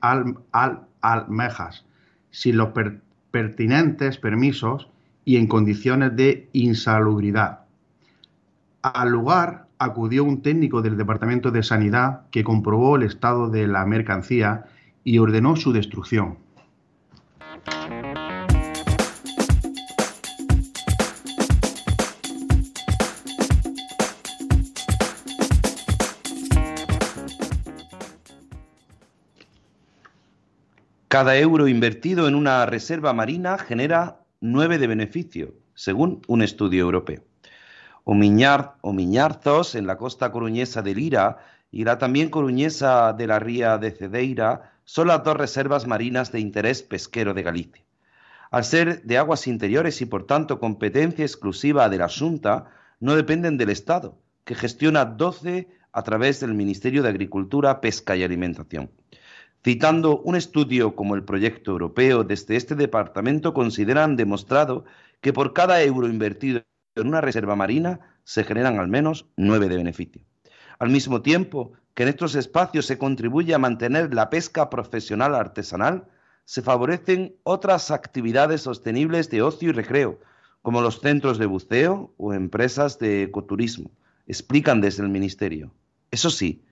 almejas 1.01 1.85
sin 2.29 2.55
los 2.55 2.69
pertinentes 3.31 4.17
permisos 4.17 4.89
y 5.25 5.35
en 5.35 5.47
condiciones 5.47 6.15
de 6.15 6.49
insalubridad. 6.53 7.65
Al 8.81 9.09
lugar 9.09 9.67
acudió 9.77 10.23
un 10.23 10.41
técnico 10.41 10.81
del 10.81 10.97
Departamento 10.97 11.51
de 11.51 11.63
Sanidad 11.63 12.21
que 12.31 12.43
comprobó 12.43 12.95
el 12.95 13.03
estado 13.03 13.49
de 13.49 13.67
la 13.67 13.85
mercancía 13.85 14.65
y 15.03 15.17
ordenó 15.17 15.55
su 15.55 15.73
destrucción. 15.73 16.37
Cada 31.07 31.37
euro 31.37 31.67
invertido 31.67 32.29
en 32.29 32.35
una 32.35 32.65
reserva 32.65 33.11
marina 33.11 33.57
genera 33.57 34.21
nueve 34.39 34.77
de 34.77 34.87
beneficio, 34.87 35.53
según 35.75 36.21
un 36.27 36.41
estudio 36.41 36.83
europeo. 36.83 37.21
Omiñar, 38.05 38.75
Omiñarzos, 38.79 39.75
en 39.75 39.87
la 39.87 39.97
costa 39.97 40.31
coruñesa 40.31 40.81
de 40.81 40.95
Lira, 40.95 41.39
y 41.69 41.83
la 41.83 41.97
también 41.97 42.29
coruñesa 42.29 43.11
de 43.11 43.27
la 43.27 43.39
ría 43.39 43.77
de 43.77 43.91
Cedeira, 43.91 44.70
son 44.83 45.07
las 45.07 45.23
dos 45.23 45.37
reservas 45.37 45.87
marinas 45.87 46.31
de 46.31 46.39
interés 46.39 46.83
pesquero 46.83 47.33
de 47.33 47.43
Galicia. 47.43 47.83
Al 48.51 48.65
ser 48.65 49.03
de 49.03 49.17
aguas 49.17 49.47
interiores 49.47 50.01
y 50.01 50.05
por 50.05 50.25
tanto 50.25 50.59
competencia 50.59 51.23
exclusiva 51.23 51.87
de 51.89 51.97
la 51.97 52.09
Junta, 52.09 52.65
no 52.99 53.15
dependen 53.15 53.57
del 53.57 53.69
Estado, 53.69 54.17
que 54.43 54.55
gestiona 54.55 55.05
12 55.05 55.69
a 55.93 56.03
través 56.03 56.39
del 56.39 56.53
Ministerio 56.53 57.03
de 57.03 57.09
Agricultura, 57.09 57.81
Pesca 57.81 58.15
y 58.15 58.23
Alimentación. 58.23 58.91
Citando 59.63 60.19
un 60.21 60.35
estudio 60.35 60.95
como 60.95 61.15
el 61.15 61.23
proyecto 61.23 61.71
europeo, 61.71 62.23
desde 62.23 62.55
este 62.55 62.75
departamento 62.75 63.53
consideran 63.53 64.15
demostrado 64.15 64.85
que 65.21 65.33
por 65.33 65.53
cada 65.53 65.81
euro 65.83 66.07
invertido 66.07 66.63
en 66.95 67.07
una 67.07 67.21
reserva 67.21 67.55
marina 67.55 67.99
se 68.23 68.43
generan 68.43 68.79
al 68.79 68.87
menos 68.87 69.27
nueve 69.37 69.69
de 69.69 69.77
beneficio. 69.77 70.23
Al 70.79 70.89
mismo 70.89 71.21
tiempo, 71.21 71.73
que 71.93 72.03
en 72.03 72.09
estos 72.09 72.35
espacios 72.35 72.85
se 72.85 72.97
contribuye 72.97 73.53
a 73.53 73.59
mantener 73.59 74.13
la 74.13 74.29
pesca 74.29 74.69
profesional 74.69 75.35
artesanal, 75.35 76.05
se 76.45 76.61
favorecen 76.61 77.35
otras 77.43 77.91
actividades 77.91 78.61
sostenibles 78.61 79.29
de 79.29 79.41
ocio 79.41 79.69
y 79.69 79.73
recreo, 79.73 80.19
como 80.61 80.81
los 80.81 80.99
centros 80.99 81.37
de 81.37 81.45
buceo 81.45 82.13
o 82.17 82.33
empresas 82.33 82.99
de 82.99 83.23
ecoturismo, 83.23 83.91
explican 84.27 84.81
desde 84.81 85.03
el 85.03 85.09
Ministerio. 85.09 85.71
Eso 86.11 86.29
sí, 86.29 86.63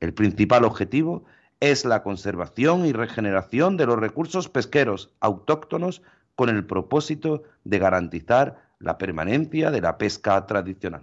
el 0.00 0.14
principal 0.14 0.64
objetivo 0.64 1.24
es 1.60 1.84
la 1.84 2.02
conservación 2.02 2.86
y 2.86 2.92
regeneración 2.92 3.76
de 3.76 3.86
los 3.86 3.98
recursos 3.98 4.48
pesqueros 4.48 5.12
autóctonos 5.20 6.02
con 6.36 6.48
el 6.48 6.64
propósito 6.64 7.42
de 7.64 7.78
garantizar 7.78 8.62
la 8.78 8.96
permanencia 8.96 9.70
de 9.72 9.80
la 9.80 9.98
pesca 9.98 10.46
tradicional. 10.46 11.02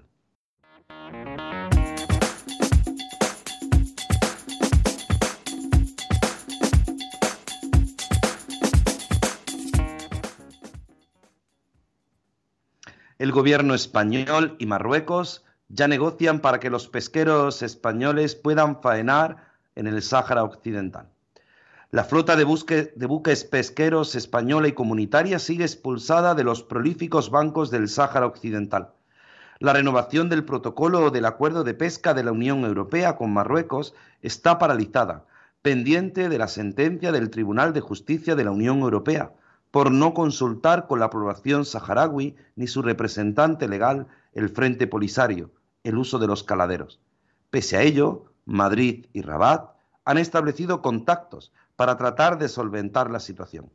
El 13.26 13.32
gobierno 13.32 13.74
español 13.74 14.56
y 14.60 14.68
Marruecos 14.68 15.44
ya 15.70 15.88
negocian 15.88 16.42
para 16.42 16.60
que 16.60 16.70
los 16.70 16.88
pesqueros 16.88 17.64
españoles 17.64 18.36
puedan 18.36 18.84
faenar 18.84 19.38
en 19.74 19.88
el 19.88 20.04
Sáhara 20.04 20.44
Occidental. 20.44 21.10
La 21.90 22.04
flota 22.04 22.36
de, 22.36 22.44
buques 22.44 23.44
pesqueros 23.46 24.14
española 24.14 24.68
y 24.68 24.74
comunitaria 24.74 25.40
sigue 25.40 25.64
expulsada 25.64 26.36
de 26.36 26.44
los 26.44 26.62
prolíficos 26.62 27.32
bancos 27.32 27.72
del 27.72 27.90
Sáhara 27.90 28.28
Occidental. 28.28 28.92
La 29.58 29.74
renovación 29.74 30.30
del 30.30 30.46
protocolo 30.46 31.10
del 31.10 31.26
acuerdo 31.26 31.64
de 31.64 31.74
pesca 31.74 32.14
de 32.14 32.24
la 32.24 32.32
Unión 32.32 32.64
Europea 32.64 33.16
con 33.16 33.34
Marruecos 33.34 33.96
está 34.22 34.60
paralizada, 34.60 35.26
pendiente 35.64 36.30
de 36.30 36.38
la 36.38 36.48
sentencia 36.48 37.12
del 37.12 37.32
Tribunal 37.32 37.74
de 37.74 37.82
Justicia 37.82 38.36
de 38.36 38.44
la 38.44 38.52
Unión 38.52 38.82
Europea, 38.82 39.32
por 39.76 39.92
no 39.92 40.14
consultar 40.14 40.88
con 40.88 41.02
la 41.02 41.10
población 41.10 41.66
saharaui 41.66 42.38
ni 42.56 42.66
su 42.66 42.82
representante 42.82 43.68
legal, 43.68 44.08
el 44.32 44.48
Frente 44.48 44.88
Polisario, 44.88 45.52
el 45.84 45.98
uso 45.98 46.18
de 46.18 46.28
los 46.28 46.44
caladeros. 46.46 47.02
Pese 47.50 47.76
a 47.76 47.82
ello, 47.82 48.24
Madrid 48.46 49.08
y 49.12 49.22
Rabat 49.22 49.72
han 50.06 50.18
establecido 50.18 50.82
contactos 50.82 51.52
para 51.76 51.98
tratar 51.98 52.38
de 52.38 52.48
solventar 52.48 53.12
la 53.12 53.20
situación. 53.20 53.70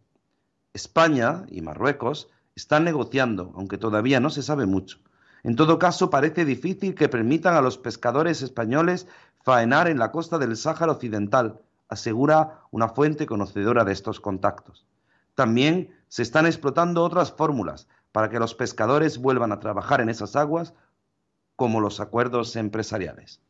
España 0.72 1.44
y 1.50 1.60
Marruecos 1.60 2.28
están 2.56 2.84
negociando, 2.84 3.52
aunque 3.54 3.76
todavía 3.76 4.20
no 4.20 4.30
se 4.30 4.42
sabe 4.42 4.64
mucho. 4.64 5.00
En 5.42 5.54
todo 5.54 5.78
caso, 5.78 6.08
parece 6.08 6.46
difícil 6.46 6.94
que 6.94 7.10
permitan 7.10 7.56
a 7.56 7.60
los 7.60 7.76
pescadores 7.76 8.40
españoles 8.40 9.06
faenar 9.42 9.86
en 9.86 9.98
la 9.98 10.12
costa 10.12 10.38
del 10.38 10.56
Sáhara 10.56 10.92
Occidental, 10.92 11.60
asegura 11.90 12.62
una 12.70 12.88
fuente 12.88 13.26
conocedora 13.26 13.84
de 13.84 13.92
estos 13.92 14.18
contactos. 14.18 14.86
También 15.34 15.90
se 16.08 16.22
están 16.22 16.46
explotando 16.46 17.02
otras 17.04 17.32
fórmulas 17.32 17.88
para 18.12 18.28
que 18.28 18.38
los 18.38 18.54
pescadores 18.54 19.18
vuelvan 19.18 19.52
a 19.52 19.60
trabajar 19.60 20.00
en 20.00 20.08
esas 20.08 20.36
aguas, 20.36 20.74
como 21.56 21.80
los 21.80 22.00
acuerdos 22.00 22.56
empresariales. 22.56 23.40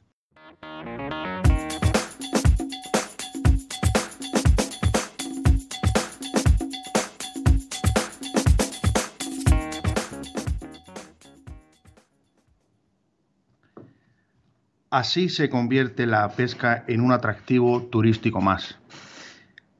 Así 14.90 15.28
se 15.28 15.48
convierte 15.48 16.04
la 16.04 16.28
pesca 16.30 16.84
en 16.88 17.00
un 17.00 17.12
atractivo 17.12 17.80
turístico 17.84 18.40
más. 18.40 18.79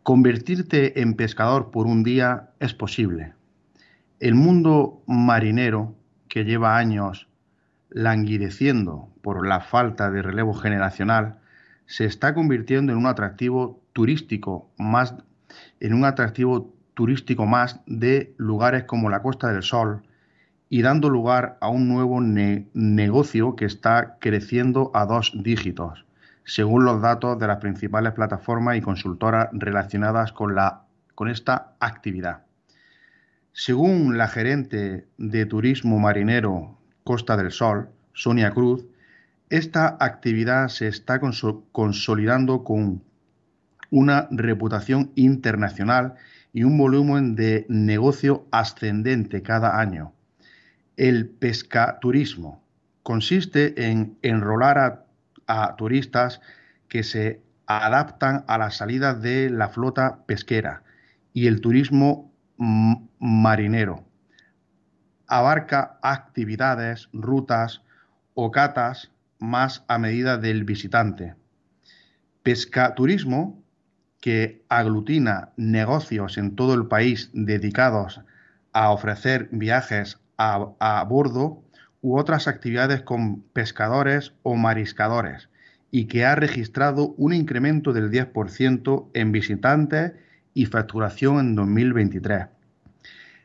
Convertirte 0.03 1.03
en 1.03 1.13
pescador 1.13 1.71
por 1.71 1.87
un 1.87 2.03
día 2.03 2.49
es 2.59 2.73
posible. 2.73 3.35
El 4.19 4.35
mundo 4.35 5.03
marinero, 5.07 5.95
que 6.27 6.45
lleva 6.45 6.79
años 6.79 7.29
languideciendo 7.91 9.11
por 9.21 9.47
la 9.47 9.61
falta 9.61 10.11
de 10.11 10.23
relevo 10.23 10.55
generacional, 10.55 11.39
se 11.85 12.07
está 12.07 12.33
convirtiendo 12.33 12.93
en 12.93 12.99
un 12.99 13.07
atractivo 13.07 13.83
turístico 13.93 14.71
más 14.79 15.17
en 15.81 15.93
un 15.93 16.07
atractivo 16.07 16.73
turístico 16.95 17.45
más 17.45 17.81
de 17.87 18.33
lugares 18.39 18.85
como 18.85 19.11
la 19.11 19.21
Costa 19.21 19.53
del 19.53 19.63
Sol 19.63 20.03
y 20.71 20.81
dando 20.81 21.11
lugar 21.11 21.59
a 21.61 21.69
un 21.69 21.89
nuevo 21.89 22.21
negocio 22.23 23.55
que 23.55 23.67
está 23.67 24.17
creciendo 24.19 24.93
a 24.95 25.05
dos 25.05 25.33
dígitos 25.35 26.07
según 26.45 26.85
los 26.85 27.01
datos 27.01 27.39
de 27.39 27.47
las 27.47 27.59
principales 27.59 28.13
plataformas 28.13 28.77
y 28.77 28.81
consultoras 28.81 29.49
relacionadas 29.53 30.33
con, 30.33 30.55
la, 30.55 30.83
con 31.15 31.29
esta 31.29 31.75
actividad. 31.81 32.43
Según 33.53 34.17
la 34.17 34.29
gerente 34.29 35.07
de 35.19 35.47
turismo 35.47 35.99
marinero 35.99 36.79
Costa 37.05 37.37
del 37.37 37.51
Sol, 37.51 37.91
Sonia 38.13 38.53
Cruz, 38.53 38.87
esta 39.49 39.97
actividad 39.99 40.69
se 40.69 40.87
está 40.87 41.21
consolidando 41.73 42.63
con 42.63 43.03
una 43.91 44.29
reputación 44.31 45.11
internacional 45.17 46.15
y 46.53 46.63
un 46.63 46.79
volumen 46.79 47.35
de 47.35 47.67
negocio 47.69 48.47
ascendente 48.51 49.43
cada 49.43 49.81
año. 49.81 50.13
El 50.97 51.29
pescaturismo 51.29 52.63
consiste 53.03 53.91
en 53.91 54.17
enrolar 54.23 54.79
a 54.79 55.05
a 55.51 55.75
turistas 55.75 56.41
que 56.89 57.03
se 57.03 57.43
adaptan 57.67 58.45
a 58.47 58.57
las 58.57 58.77
salidas 58.77 59.21
de 59.21 59.51
la 59.51 59.69
flota 59.69 60.21
pesquera 60.27 60.85
y 61.33 61.49
el 61.49 61.61
turismo 61.61 62.33
marinero. 62.57 64.05
Abarca 65.27 65.99
actividades, 66.03 67.09
rutas 67.13 67.83
o 68.35 68.53
catas 68.53 69.11
más 69.41 69.85
a 69.89 69.99
medida 69.99 70.37
del 70.39 70.65
visitante. 70.65 71.35
Pescaturismo, 72.45 73.61
que 74.21 74.65
aglutina 74.69 75.51
negocios 75.57 76.39
en 76.39 76.55
todo 76.55 76.75
el 76.75 76.87
país 76.87 77.31
dedicados 77.33 78.21
a 78.73 78.91
ofrecer 78.91 79.49
viajes 79.51 80.21
a, 80.37 80.75
a 80.79 81.03
bordo 81.05 81.65
u 82.03 82.19
otras 82.19 82.49
actividades 82.49 83.03
con 83.03 83.43
pescadores 83.53 84.33
o 84.43 84.57
mariscadores 84.57 85.49
y 85.91 86.07
que 86.07 86.25
ha 86.25 86.35
registrado 86.35 87.15
un 87.17 87.33
incremento 87.33 87.93
del 87.93 88.11
10% 88.11 89.09
en 89.13 89.33
visitantes 89.33 90.13
y 90.55 90.67
facturación 90.67 91.39
en 91.41 91.55
2023. 91.55 92.47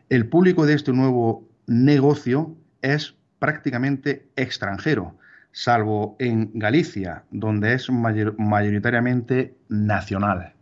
El 0.10 0.28
público 0.28 0.66
de 0.66 0.76
este 0.76 0.94
nuevo 0.94 1.48
negocio 1.68 2.56
es 2.82 3.16
prácticamente 3.40 4.28
extranjero, 4.36 5.18
salvo 5.52 6.16
en 6.20 6.52
Galicia, 6.54 7.24
donde 7.32 7.74
es 7.74 7.90
mayoritariamente 7.90 9.56
nacional. 9.70 10.55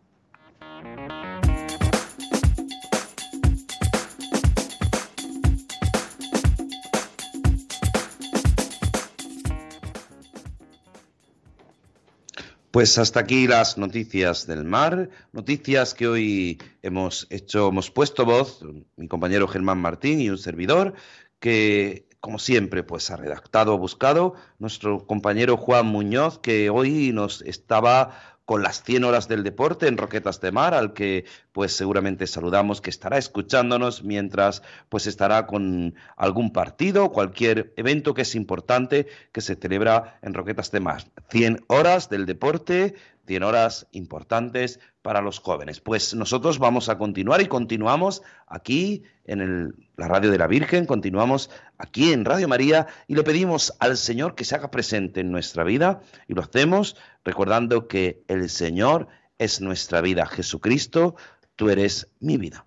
Pues 12.73 12.97
hasta 12.97 13.19
aquí 13.19 13.45
las 13.45 13.77
noticias 13.77 14.47
del 14.47 14.63
mar, 14.65 15.11
noticias 15.31 15.93
que 15.93 16.07
hoy 16.07 16.59
hemos 16.81 17.27
hecho, 17.29 17.67
hemos 17.67 17.91
puesto 17.91 18.25
voz, 18.25 18.65
mi 18.95 19.07
compañero 19.07 19.47
Germán 19.47 19.77
Martín 19.77 20.19
y 20.19 20.31
un 20.31 20.39
servidor, 20.39 20.95
que 21.37 22.07
como 22.19 22.39
siempre, 22.39 22.81
pues 22.81 23.11
ha 23.11 23.15
redactado, 23.15 23.77
buscado 23.77 24.33
nuestro 24.57 25.05
compañero 25.05 25.55
Juan 25.55 25.85
Muñoz, 25.85 26.39
que 26.39 26.71
hoy 26.71 27.11
nos 27.13 27.43
estaba 27.43 28.32
con 28.45 28.61
las 28.61 28.83
100 28.83 29.03
horas 29.05 29.27
del 29.27 29.43
deporte 29.43 29.87
en 29.87 29.97
Roquetas 29.97 30.41
de 30.41 30.51
Mar, 30.51 30.73
al 30.73 30.93
que 30.93 31.25
pues 31.51 31.75
seguramente 31.75 32.27
saludamos, 32.27 32.81
que 32.81 32.89
estará 32.89 33.17
escuchándonos 33.17 34.03
mientras 34.03 34.63
pues 34.89 35.07
estará 35.07 35.47
con 35.47 35.95
algún 36.17 36.51
partido, 36.51 37.11
cualquier 37.11 37.73
evento 37.77 38.13
que 38.13 38.23
es 38.23 38.35
importante 38.35 39.07
que 39.31 39.41
se 39.41 39.55
celebra 39.55 40.19
en 40.21 40.33
Roquetas 40.33 40.71
de 40.71 40.79
Mar. 40.81 41.05
100 41.29 41.63
horas 41.67 42.09
del 42.09 42.25
deporte, 42.25 42.95
100 43.25 43.43
horas 43.43 43.87
importantes 43.91 44.79
para 45.01 45.21
los 45.21 45.39
jóvenes. 45.39 45.79
Pues 45.79 46.13
nosotros 46.13 46.59
vamos 46.59 46.89
a 46.89 46.97
continuar 46.97 47.41
y 47.41 47.47
continuamos 47.47 48.21
aquí 48.47 49.03
en 49.25 49.73
la 49.95 50.07
Radio 50.07 50.31
de 50.31 50.37
la 50.37 50.47
Virgen, 50.47 50.85
continuamos 50.85 51.49
aquí 51.77 52.11
en 52.11 52.25
Radio 52.25 52.47
María 52.47 52.87
y 53.07 53.15
le 53.15 53.23
pedimos 53.23 53.73
al 53.79 53.97
Señor 53.97 54.35
que 54.35 54.45
se 54.45 54.55
haga 54.55 54.71
presente 54.71 55.21
en 55.21 55.31
nuestra 55.31 55.63
vida 55.63 56.01
y 56.27 56.33
lo 56.33 56.41
hacemos 56.41 56.97
recordando 57.23 57.87
que 57.87 58.23
el 58.27 58.49
Señor 58.49 59.07
es 59.37 59.61
nuestra 59.61 60.01
vida. 60.01 60.25
Jesucristo, 60.25 61.15
tú 61.55 61.69
eres 61.69 62.09
mi 62.19 62.37
vida. 62.37 62.65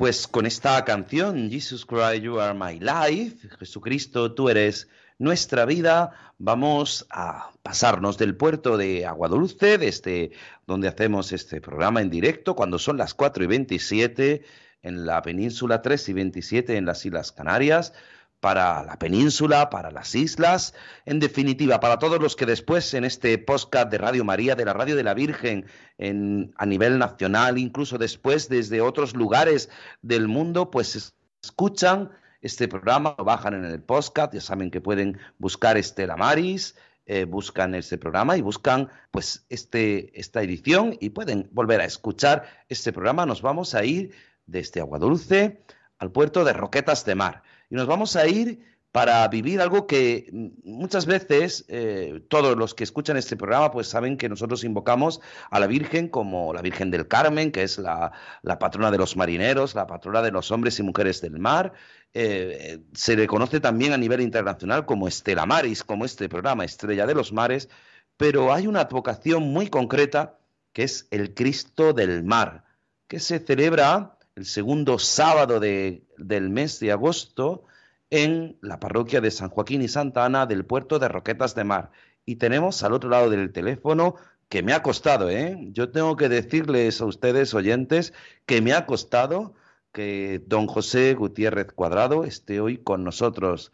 Pues 0.00 0.26
con 0.26 0.46
esta 0.46 0.82
canción, 0.86 1.50
Jesus 1.50 1.84
Christ, 1.84 2.22
You 2.22 2.40
Are 2.40 2.58
My 2.58 2.80
Life, 2.80 3.50
Jesucristo, 3.58 4.32
tú 4.32 4.48
eres 4.48 4.88
nuestra 5.18 5.66
vida, 5.66 6.32
vamos 6.38 7.06
a 7.10 7.50
pasarnos 7.62 8.16
del 8.16 8.34
puerto 8.34 8.78
de 8.78 9.04
Aguadulce, 9.04 9.76
desde 9.76 10.30
donde 10.66 10.88
hacemos 10.88 11.32
este 11.32 11.60
programa 11.60 12.00
en 12.00 12.08
directo, 12.08 12.56
cuando 12.56 12.78
son 12.78 12.96
las 12.96 13.12
4 13.12 13.44
y 13.44 13.46
27 13.46 14.42
en 14.80 15.04
la 15.04 15.20
península, 15.20 15.82
3 15.82 16.08
y 16.08 16.12
27 16.14 16.76
en 16.78 16.86
las 16.86 17.04
Islas 17.04 17.30
Canarias, 17.30 17.92
para 18.40 18.82
la 18.84 18.98
península, 18.98 19.70
para 19.70 19.90
las 19.90 20.14
islas, 20.14 20.74
en 21.04 21.20
definitiva, 21.20 21.78
para 21.78 21.98
todos 21.98 22.20
los 22.20 22.36
que 22.36 22.46
después 22.46 22.94
en 22.94 23.04
este 23.04 23.36
podcast 23.38 23.90
de 23.90 23.98
Radio 23.98 24.24
María, 24.24 24.54
de 24.56 24.64
la 24.64 24.72
Radio 24.72 24.96
de 24.96 25.04
la 25.04 25.14
Virgen, 25.14 25.66
en, 25.98 26.52
a 26.56 26.64
nivel 26.64 26.98
nacional, 26.98 27.58
incluso 27.58 27.98
después 27.98 28.48
desde 28.48 28.80
otros 28.80 29.14
lugares 29.14 29.68
del 30.00 30.26
mundo, 30.26 30.70
pues 30.70 31.14
escuchan 31.42 32.10
este 32.40 32.66
programa, 32.66 33.14
lo 33.18 33.24
bajan 33.24 33.54
en 33.54 33.66
el 33.66 33.82
podcast, 33.82 34.32
ya 34.32 34.40
saben 34.40 34.70
que 34.70 34.80
pueden 34.80 35.18
buscar 35.38 35.76
Estela 35.76 36.16
Maris, 36.16 36.74
eh, 37.04 37.24
buscan 37.24 37.74
este 37.74 37.98
programa 37.98 38.38
y 38.38 38.40
buscan 38.40 38.88
pues 39.10 39.44
este, 39.50 40.18
esta 40.18 40.42
edición 40.42 40.96
y 41.00 41.10
pueden 41.10 41.48
volver 41.52 41.80
a 41.82 41.84
escuchar 41.84 42.46
este 42.68 42.92
programa. 42.92 43.26
Nos 43.26 43.42
vamos 43.42 43.74
a 43.74 43.84
ir 43.84 44.12
desde 44.46 44.80
Aguadulce 44.80 45.62
al 45.98 46.10
puerto 46.10 46.44
de 46.44 46.54
Roquetas 46.54 47.04
de 47.04 47.14
Mar 47.14 47.42
y 47.70 47.76
nos 47.76 47.86
vamos 47.86 48.16
a 48.16 48.26
ir 48.26 48.70
para 48.92 49.26
vivir 49.28 49.60
algo 49.60 49.86
que 49.86 50.28
muchas 50.64 51.06
veces 51.06 51.64
eh, 51.68 52.24
todos 52.28 52.56
los 52.56 52.74
que 52.74 52.82
escuchan 52.82 53.16
este 53.16 53.36
programa 53.36 53.70
pues 53.70 53.86
saben 53.86 54.16
que 54.16 54.28
nosotros 54.28 54.64
invocamos 54.64 55.20
a 55.50 55.60
la 55.60 55.68
Virgen 55.68 56.08
como 56.08 56.52
la 56.52 56.60
Virgen 56.60 56.90
del 56.90 57.06
Carmen, 57.06 57.52
que 57.52 57.62
es 57.62 57.78
la, 57.78 58.12
patrona 58.58 58.90
de 58.90 58.98
los 58.98 59.16
marineros, 59.16 59.76
la 59.76 59.86
patrona 59.86 60.22
de 60.22 60.32
los 60.32 60.50
hombres 60.50 60.78
y 60.80 60.82
mujeres 60.82 61.20
del 61.20 61.38
mar. 61.38 61.72
Eh, 62.14 62.80
se 62.92 63.14
le 63.14 63.28
conoce 63.28 63.60
también 63.60 63.92
a 63.92 63.96
nivel 63.96 64.20
internacional 64.20 64.84
como 64.84 65.06
Estela 65.06 65.46
Maris, 65.46 65.84
como 65.84 66.04
este 66.04 66.28
programa 66.28 66.64
Estrella 66.64 67.06
de 67.06 67.14
los 67.14 67.32
Mares, 67.32 67.68
pero 68.16 68.52
hay 68.52 68.66
una 68.66 68.80
advocación 68.80 69.44
muy 69.52 69.68
concreta 69.68 70.40
que 70.72 70.82
es 70.82 71.06
el 71.12 71.34
Cristo 71.34 71.92
del 71.92 72.24
Mar, 72.24 72.64
que 73.06 73.20
se 73.20 73.38
celebra 73.38 74.18
el 74.36 74.46
segundo 74.46 74.98
sábado 74.98 75.60
del 75.60 76.50
mes 76.50 76.80
de 76.80 76.92
agosto 76.92 77.64
en 78.10 78.56
la 78.60 78.80
parroquia 78.80 79.20
de 79.20 79.30
San 79.30 79.50
Joaquín 79.50 79.82
y 79.82 79.88
Santa 79.88 80.24
Ana 80.24 80.46
del 80.46 80.64
puerto 80.64 80.98
de 80.98 81.08
Roquetas 81.08 81.54
de 81.54 81.64
Mar. 81.64 81.90
Y 82.24 82.36
tenemos 82.36 82.82
al 82.82 82.92
otro 82.92 83.10
lado 83.10 83.30
del 83.30 83.52
teléfono 83.52 84.16
que 84.48 84.62
me 84.62 84.72
ha 84.72 84.82
costado, 84.82 85.30
¿eh? 85.30 85.56
Yo 85.72 85.90
tengo 85.90 86.16
que 86.16 86.28
decirles 86.28 87.00
a 87.00 87.06
ustedes, 87.06 87.54
oyentes, 87.54 88.12
que 88.46 88.60
me 88.60 88.72
ha 88.72 88.84
costado 88.84 89.54
que 89.92 90.42
don 90.46 90.66
José 90.66 91.14
Gutiérrez 91.14 91.72
Cuadrado 91.72 92.24
esté 92.24 92.60
hoy 92.60 92.78
con 92.78 93.04
nosotros. 93.04 93.72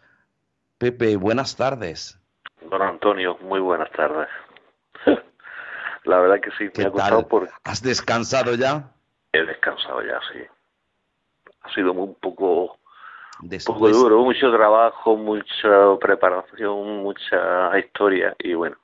Pepe, 0.79 1.17
buenas 1.17 1.57
tardes. 1.57 2.21
Don 2.71 2.83
Antonio, 2.83 3.39
muy 3.41 3.61
buenas 3.61 3.91
tardes. 3.93 4.29
La 6.05 6.19
verdad 6.19 6.41
que 6.41 6.51
sí, 6.59 6.71
me 6.77 6.85
ha 6.85 6.91
costado 6.91 7.27
por... 7.27 7.49
¿Has 7.65 7.83
descansado 7.83 8.55
ya? 8.55 8.93
He 9.37 9.45
descansado 9.45 10.03
ya, 10.03 10.21
sí 10.33 10.41
ha 11.67 11.75
sido 11.75 11.93
un 11.93 12.15
poco, 12.15 12.79
poco 13.67 13.89
duro, 13.89 14.23
mucho 14.23 14.51
trabajo, 14.53 15.17
mucha 15.17 15.99
preparación, 16.01 17.03
mucha 17.03 17.79
historia 17.79 18.35
y 18.39 18.55
bueno, 18.55 18.77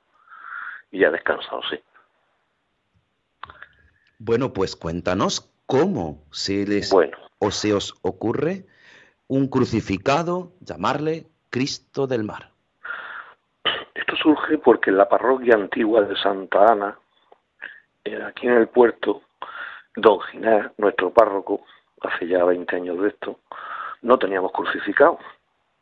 ya 0.91 1.11
descansado, 1.11 1.61
sí. 1.71 1.79
Bueno, 4.19 4.53
pues 4.53 4.77
cuéntanos 4.77 5.51
cómo 5.67 6.23
se 6.31 6.67
les 6.67 6.93
o 7.39 7.51
se 7.51 7.75
os 7.75 7.95
ocurre 8.03 8.67
un 9.27 9.49
crucificado 9.49 10.53
llamarle 10.61 11.27
Cristo 11.51 12.07
del 12.07 12.25
Mar. 12.25 12.51
Esto 13.95 14.17
surge 14.17 14.59
porque 14.59 14.91
en 14.91 14.99
la 14.99 15.09
parroquia 15.09 15.55
antigua 15.55 16.03
de 16.03 16.17
Santa 16.17 16.73
Ana, 16.73 16.99
eh, 18.05 18.23
aquí 18.23 18.47
en 18.47 18.55
el 18.55 18.69
puerto, 18.69 19.23
don 19.97 20.21
Ginés, 20.21 20.67
nuestro 20.79 21.11
párroco, 21.11 21.65
hace 22.01 22.27
ya 22.27 22.45
20 22.45 22.77
años 22.77 23.01
de 23.01 23.09
esto, 23.09 23.39
no 24.03 24.19
teníamos 24.19 24.53
crucificado. 24.53 25.19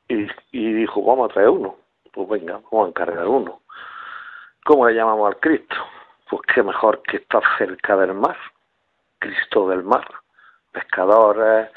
Y, 0.09 0.73
dijo, 0.73 1.05
vamos 1.05 1.31
a 1.31 1.35
traer 1.35 1.51
uno. 1.51 1.77
Pues 2.13 2.29
venga, 2.29 2.55
vamos 2.55 2.87
a 2.87 2.89
encargar 2.89 3.29
uno. 3.29 3.61
¿Cómo 4.65 4.89
le 4.89 4.95
llamamos 4.95 5.29
al 5.29 5.41
Cristo? 5.41 5.77
Pues 6.29 6.43
qué 6.53 6.63
mejor 6.63 7.03
que 7.03 7.19
estar 7.19 7.43
cerca 7.59 7.97
del 7.97 8.15
mar, 8.15 8.37
Cristo 9.19 9.69
del 9.69 9.85
mar, 9.85 10.07
pescadores, 10.73 11.71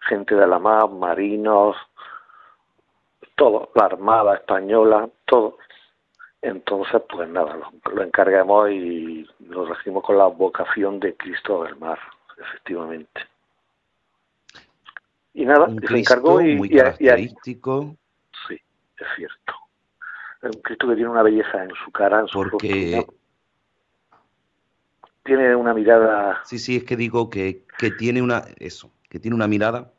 gente 0.00 0.34
de 0.34 0.46
la 0.46 0.58
mar, 0.58 0.88
marinos, 0.90 1.76
todo, 3.36 3.70
la 3.74 3.86
Armada 3.86 4.34
Española, 4.34 5.08
todo. 5.24 5.56
Entonces, 6.42 7.02
pues 7.08 7.28
nada, 7.28 7.56
lo, 7.56 7.92
lo 7.94 8.02
encargamos 8.02 8.70
y 8.70 9.28
lo 9.40 9.66
regimos 9.66 10.02
con 10.02 10.16
la 10.16 10.26
vocación 10.26 10.98
de 10.98 11.14
Cristo 11.16 11.64
del 11.64 11.76
mar, 11.76 11.98
efectivamente. 12.38 13.20
Y 15.34 15.44
nada, 15.44 15.68
se 15.86 15.98
encargó 15.98 16.40
y, 16.40 16.56
muy 16.56 16.70
característico. 16.70 17.96
sí, 18.48 18.54
es 18.54 19.06
cierto. 19.16 19.54
Es 20.42 20.56
un 20.56 20.62
Cristo 20.62 20.88
que 20.88 20.94
tiene 20.94 21.10
una 21.10 21.22
belleza 21.22 21.62
en 21.62 21.70
su 21.84 21.90
cara, 21.92 22.20
en 22.20 22.28
su 22.28 22.38
Porque... 22.38 23.06
Tiene 25.22 25.54
una 25.54 25.74
mirada... 25.74 26.40
Sí, 26.44 26.58
sí, 26.58 26.76
es 26.76 26.84
que 26.84 26.96
digo 26.96 27.28
que, 27.28 27.66
que 27.78 27.90
tiene 27.90 28.22
una... 28.22 28.42
Eso, 28.58 28.90
que 29.08 29.20
tiene 29.20 29.34
una 29.34 29.46
mirada... 29.46 29.92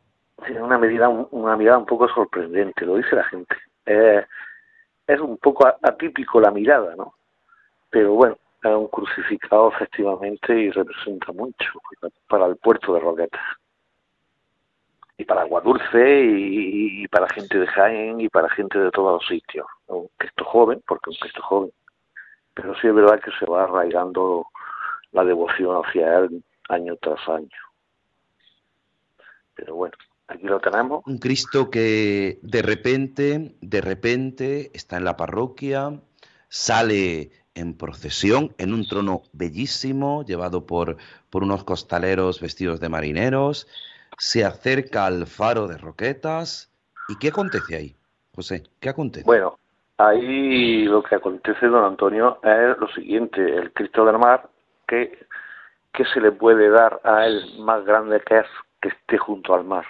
Tiene 0.44 0.64
una, 0.64 0.80
medida, 0.80 1.08
una 1.08 1.56
mirada 1.56 1.78
un 1.78 1.86
poco 1.86 2.10
sorprendente, 2.10 2.86
lo 2.86 2.96
dice 2.96 3.16
la 3.16 3.24
gente. 3.26 3.56
Es 5.13 5.19
un 5.19 5.38
poco 5.38 5.67
atípico 5.67 6.39
la 6.39 6.52
mirada, 6.52 6.95
¿no? 6.95 7.15
Pero 7.89 8.13
bueno, 8.13 8.38
es 8.63 8.71
un 8.71 8.88
crucificado 8.88 9.69
efectivamente 9.71 10.58
y 10.58 10.71
representa 10.71 11.34
mucho 11.34 11.71
para 12.30 12.45
el 12.45 12.56
puerto 12.56 12.93
de 12.93 13.00
Roquetas 13.02 13.41
y 15.17 15.26
para 15.26 15.41
Aguadulce 15.41 16.24
y, 16.24 17.04
y, 17.04 17.08
para 17.10 17.28
gente 17.30 17.60
de 17.60 17.67
Jaén 17.67 18.21
y 18.21 18.30
para 18.30 18.50
gente 18.50 18.80
de 18.80 18.89
todos 18.91 19.21
los 19.21 19.28
sitios. 19.28 19.67
Un 19.88 20.10
Cristo 20.17 20.45
joven, 20.45 20.82
porque 20.88 21.10
un 21.10 21.15
Cristo 21.17 21.41
joven. 21.43 21.71
Pero 22.54 22.74
sí 22.76 22.88
es 22.88 22.95
verdad 22.95 23.19
que 23.19 23.32
se 23.38 23.45
va 23.45 23.63
arraigando 23.63 24.47
la 25.12 25.24
devoción 25.24 25.84
hacia 25.84 26.19
él 26.19 26.43
año 26.69 26.95
tras 27.02 27.28
año. 27.28 27.50
Pero 29.56 29.76
bueno, 29.76 29.95
aquí 30.32 30.48
lo 30.48 30.60
tenemos. 30.60 31.04
Un 31.06 31.17
Cristo 31.17 31.70
que 31.70 32.39
de 32.41 32.62
repente, 32.62 33.56
de 33.62 33.82
repente 33.82 34.72
está 34.74 34.98
en 34.98 35.06
la 35.06 35.17
parroquia, 35.17 36.00
sale 36.50 37.32
en 37.56 37.78
procesión 37.78 38.54
en 38.58 38.74
un 38.74 38.86
trono 38.88 39.24
bellísimo, 39.34 40.24
llevado 40.24 40.65
por, 40.65 40.98
por 41.30 41.44
unos 41.44 41.63
costaleros 41.63 42.39
vestidos 42.39 42.80
de 42.80 42.89
marineros, 42.89 43.67
se 44.17 44.46
acerca 44.46 45.06
al 45.06 45.28
faro 45.28 45.67
de 45.67 45.78
Roquetas. 45.78 46.72
¿Y 47.10 47.17
qué 47.17 47.30
acontece 47.30 47.76
ahí, 47.76 47.96
José? 48.34 48.63
¿Qué 48.80 48.89
acontece? 48.89 49.26
Bueno, 49.26 49.58
ahí 49.98 50.86
lo 50.86 51.04
que 51.04 51.15
acontece, 51.15 51.67
don 51.67 51.84
Antonio, 51.84 52.39
es 52.44 52.78
lo 52.78 52.88
siguiente, 52.89 53.41
el 53.41 53.72
Cristo 53.74 54.06
del 54.06 54.17
Mar, 54.17 54.50
que, 54.88 55.26
que 55.94 56.06
se 56.06 56.22
le 56.22 56.32
puede 56.32 56.70
dar 56.70 57.02
a 57.04 57.26
él 57.26 57.60
más 57.60 57.84
grande 57.86 58.22
que 58.22 58.39
es 58.39 58.46
que 58.82 58.89
esté 58.89 59.17
junto 59.17 59.54
al 59.54 59.63
mar. 59.63 59.86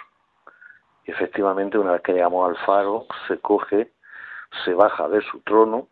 Efectivamente, 1.04 1.78
una 1.78 1.92
vez 1.92 2.02
que 2.02 2.12
llegamos 2.12 2.48
al 2.48 2.56
faro, 2.64 3.06
se 3.26 3.38
coge, 3.38 3.92
se 4.64 4.72
baja 4.74 5.08
de 5.08 5.20
su 5.22 5.40
trono 5.40 5.88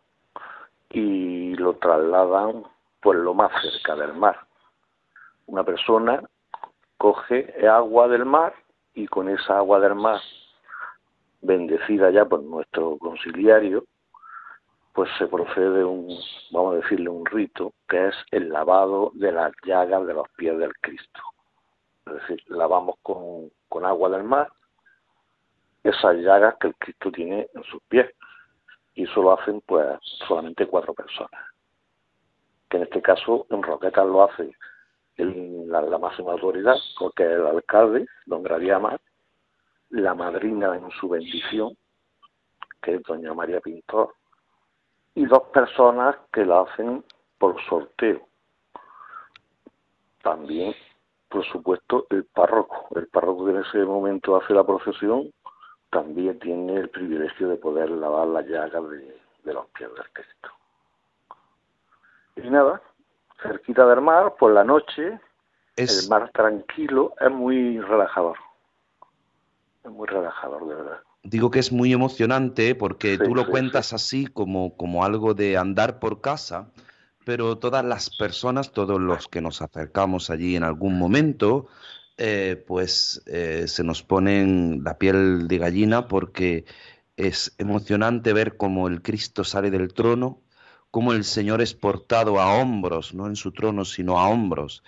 y 0.89 1.53
lo 1.55 1.73
trasladan 1.75 2.63
pues 3.01 3.17
lo 3.19 3.33
más 3.33 3.51
cerca 3.61 3.95
del 3.95 4.13
mar. 4.13 4.39
Una 5.47 5.63
persona 5.63 6.21
coge 6.97 7.67
agua 7.67 8.07
del 8.07 8.25
mar 8.25 8.53
y 8.93 9.07
con 9.07 9.27
esa 9.27 9.57
agua 9.57 9.79
del 9.79 9.95
mar, 9.95 10.21
bendecida 11.41 12.11
ya 12.11 12.25
por 12.25 12.43
nuestro 12.43 12.97
conciliario, 12.97 13.83
pues 14.93 15.09
se 15.17 15.27
procede 15.27 15.83
un, 15.83 16.07
vamos 16.51 16.73
a 16.73 16.77
decirle, 16.77 17.09
un 17.09 17.25
rito, 17.25 17.73
que 17.89 18.09
es 18.09 18.15
el 18.31 18.49
lavado 18.49 19.11
de 19.15 19.31
las 19.31 19.51
llagas 19.65 20.05
de 20.05 20.13
los 20.13 20.29
pies 20.37 20.57
del 20.57 20.73
Cristo. 20.81 21.21
Es 22.05 22.13
decir, 22.13 22.43
lavamos 22.47 22.95
con, 23.01 23.49
con 23.67 23.85
agua 23.85 24.09
del 24.09 24.23
mar 24.23 24.51
esas 25.83 26.15
llagas 26.17 26.55
que 26.59 26.67
el 26.67 26.75
Cristo 26.75 27.11
tiene 27.11 27.47
en 27.53 27.63
sus 27.63 27.81
pies. 27.83 28.09
Y 28.93 29.03
eso 29.03 29.21
lo 29.21 29.33
hacen 29.33 29.61
pues 29.61 29.87
solamente 30.27 30.67
cuatro 30.67 30.93
personas. 30.93 31.41
Que 32.69 32.77
en 32.77 32.83
este 32.83 33.01
caso 33.01 33.45
en 33.49 33.63
Roquetas 33.63 34.05
lo 34.05 34.23
hace 34.23 34.51
la, 35.17 35.97
máxima 35.97 36.33
autoridad, 36.33 36.75
porque 36.97 37.23
el 37.23 37.45
alcalde, 37.45 38.07
don 38.25 38.43
Gradiama, 38.43 38.97
la 39.89 40.13
madrina 40.15 40.75
en 40.75 40.89
su 40.91 41.09
bendición, 41.09 41.77
que 42.81 42.95
es 42.95 43.03
doña 43.03 43.33
María 43.33 43.59
Pintor, 43.59 44.15
y 45.13 45.25
dos 45.25 45.43
personas 45.53 46.15
que 46.31 46.45
la 46.45 46.61
hacen 46.61 47.03
por 47.37 47.61
sorteo. 47.65 48.27
También 50.23 50.73
por 51.31 51.45
supuesto, 51.45 52.05
el 52.09 52.25
párroco. 52.25 52.87
El 52.93 53.07
párroco 53.07 53.45
que 53.45 53.51
en 53.51 53.57
ese 53.59 53.77
momento 53.85 54.35
hace 54.35 54.53
la 54.53 54.65
procesión 54.65 55.31
también 55.91 56.39
tiene 56.39 56.77
el 56.77 56.89
privilegio 56.89 57.49
de 57.49 57.57
poder 57.57 57.89
lavar 57.89 58.27
las 58.27 58.45
llagas 58.47 58.83
de, 58.89 59.53
los 59.53 59.65
pies 59.67 59.89
del 59.93 60.05
Cristo. 60.13 60.49
Y 62.37 62.49
nada, 62.49 62.81
cerquita 63.43 63.85
del 63.85 64.01
mar, 64.01 64.35
por 64.39 64.53
la 64.53 64.63
noche, 64.63 65.19
el 65.75 66.09
mar 66.09 66.31
tranquilo, 66.33 67.13
es 67.19 67.29
muy 67.29 67.79
relajador. 67.79 68.37
Es 69.83 69.91
muy 69.91 70.07
relajador, 70.07 70.67
de 70.67 70.75
verdad. 70.75 70.99
Digo 71.23 71.51
que 71.51 71.59
es 71.59 71.71
muy 71.71 71.93
emocionante 71.93 72.73
porque 72.73 73.17
tú 73.17 73.35
lo 73.35 73.45
cuentas 73.47 73.93
así 73.93 74.25
como, 74.25 74.75
como 74.75 75.03
algo 75.03 75.33
de 75.33 75.57
andar 75.57 75.99
por 75.99 76.21
casa, 76.21 76.71
pero 77.25 77.57
todas 77.57 77.85
las 77.85 78.09
personas, 78.17 78.71
todos 78.71 78.99
los 78.99 79.27
que 79.27 79.41
nos 79.41 79.61
acercamos 79.61 80.29
allí 80.29 80.55
en 80.55 80.63
algún 80.63 80.97
momento, 80.97 81.67
eh, 82.17 82.63
pues 82.67 83.21
eh, 83.25 83.65
se 83.67 83.83
nos 83.83 84.03
ponen 84.03 84.83
la 84.83 84.97
piel 84.97 85.47
de 85.47 85.57
gallina 85.57 86.07
porque 86.07 86.65
es 87.17 87.55
emocionante 87.57 88.33
ver 88.33 88.57
cómo 88.57 88.87
el 88.87 89.01
Cristo 89.01 89.43
sale 89.43 89.71
del 89.71 89.93
trono, 89.93 90.41
cómo 90.91 91.13
el 91.13 91.23
Señor 91.23 91.61
es 91.61 91.73
portado 91.73 92.39
a 92.39 92.53
hombros, 92.53 93.13
no 93.13 93.27
en 93.27 93.35
su 93.35 93.51
trono, 93.51 93.85
sino 93.85 94.19
a 94.19 94.29
hombros, 94.29 94.83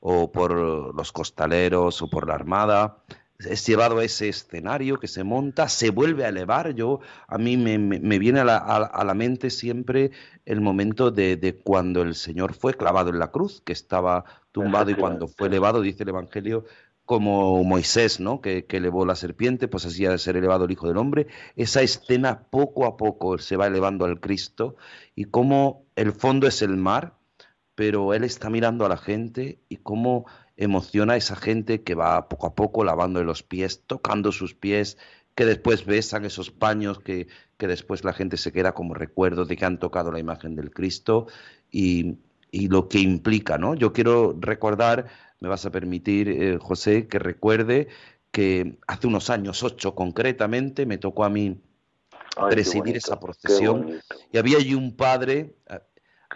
o 0.00 0.30
por 0.32 0.52
los 0.94 1.12
costaleros 1.12 2.02
o 2.02 2.08
por 2.08 2.28
la 2.28 2.34
armada, 2.34 3.02
es 3.38 3.66
llevado 3.66 3.98
a 3.98 4.04
ese 4.04 4.28
escenario 4.28 4.98
que 4.98 5.08
se 5.08 5.24
monta, 5.24 5.68
se 5.68 5.90
vuelve 5.90 6.24
a 6.24 6.28
elevar. 6.28 6.74
Yo, 6.74 7.00
a 7.28 7.38
mí 7.38 7.56
me, 7.56 8.18
viene 8.18 8.40
a 8.40 8.44
la, 8.44 9.14
mente 9.14 9.50
siempre 9.50 10.10
el 10.44 10.60
momento 10.60 11.10
de, 11.10 11.60
cuando 11.62 12.02
el 12.02 12.14
Señor 12.14 12.54
fue 12.54 12.74
clavado 12.74 13.10
en 13.10 13.18
la 13.18 13.30
cruz, 13.30 13.62
que 13.64 13.72
estaba 13.72 14.24
tumbado 14.52 14.90
y 14.90 14.94
cuando 14.94 15.28
fue 15.28 15.48
elevado, 15.48 15.80
dice 15.80 16.02
el 16.04 16.10
Evangelio, 16.10 16.64
como 17.04 17.62
Moisés, 17.62 18.18
¿no? 18.18 18.40
Que, 18.40 18.64
que, 18.64 18.78
elevó 18.78 19.06
la 19.06 19.14
serpiente, 19.14 19.68
pues 19.68 19.86
así 19.86 20.04
ha 20.06 20.10
de 20.10 20.18
ser 20.18 20.36
elevado 20.36 20.64
el 20.64 20.72
Hijo 20.72 20.88
del 20.88 20.96
Hombre. 20.96 21.28
Esa 21.54 21.82
escena 21.82 22.42
poco 22.50 22.84
a 22.84 22.96
poco 22.96 23.38
se 23.38 23.56
va 23.56 23.68
elevando 23.68 24.04
al 24.04 24.18
Cristo 24.18 24.76
y 25.14 25.26
cómo 25.26 25.86
el 25.94 26.12
fondo 26.12 26.48
es 26.48 26.62
el 26.62 26.76
mar, 26.76 27.14
pero 27.76 28.12
Él 28.12 28.24
está 28.24 28.50
mirando 28.50 28.84
a 28.84 28.88
la 28.88 28.96
gente 28.96 29.60
y 29.68 29.76
cómo 29.76 30.26
emociona 30.56 31.14
a 31.14 31.16
esa 31.16 31.36
gente 31.36 31.82
que 31.82 31.94
va 31.94 32.28
poco 32.28 32.46
a 32.46 32.54
poco 32.54 32.84
lavando 32.84 33.22
los 33.22 33.42
pies, 33.42 33.82
tocando 33.86 34.32
sus 34.32 34.54
pies, 34.54 34.98
que 35.34 35.44
después 35.44 35.84
besan 35.84 36.24
esos 36.24 36.50
paños, 36.50 36.98
que, 37.00 37.28
que 37.58 37.66
después 37.66 38.04
la 38.04 38.14
gente 38.14 38.36
se 38.38 38.52
queda 38.52 38.72
como 38.72 38.94
recuerdo 38.94 39.44
de 39.44 39.56
que 39.56 39.64
han 39.64 39.78
tocado 39.78 40.10
la 40.10 40.18
imagen 40.18 40.56
del 40.56 40.70
Cristo 40.70 41.26
y, 41.70 42.16
y 42.50 42.68
lo 42.68 42.88
que 42.88 43.00
implica, 43.00 43.58
¿no? 43.58 43.74
Yo 43.74 43.92
quiero 43.92 44.34
recordar, 44.40 45.06
me 45.40 45.48
vas 45.48 45.66
a 45.66 45.70
permitir, 45.70 46.28
eh, 46.28 46.58
José, 46.58 47.06
que 47.06 47.18
recuerde 47.18 47.88
que 48.30 48.78
hace 48.86 49.06
unos 49.06 49.28
años, 49.28 49.62
ocho 49.62 49.94
concretamente, 49.94 50.86
me 50.86 50.96
tocó 50.96 51.24
a 51.24 51.30
mí 51.30 51.60
presidir 52.50 52.96
esa 52.96 53.18
procesión 53.20 54.00
y 54.32 54.38
había 54.38 54.58
allí 54.58 54.74
un 54.74 54.96
padre, 54.96 55.54
eh, 55.68 55.80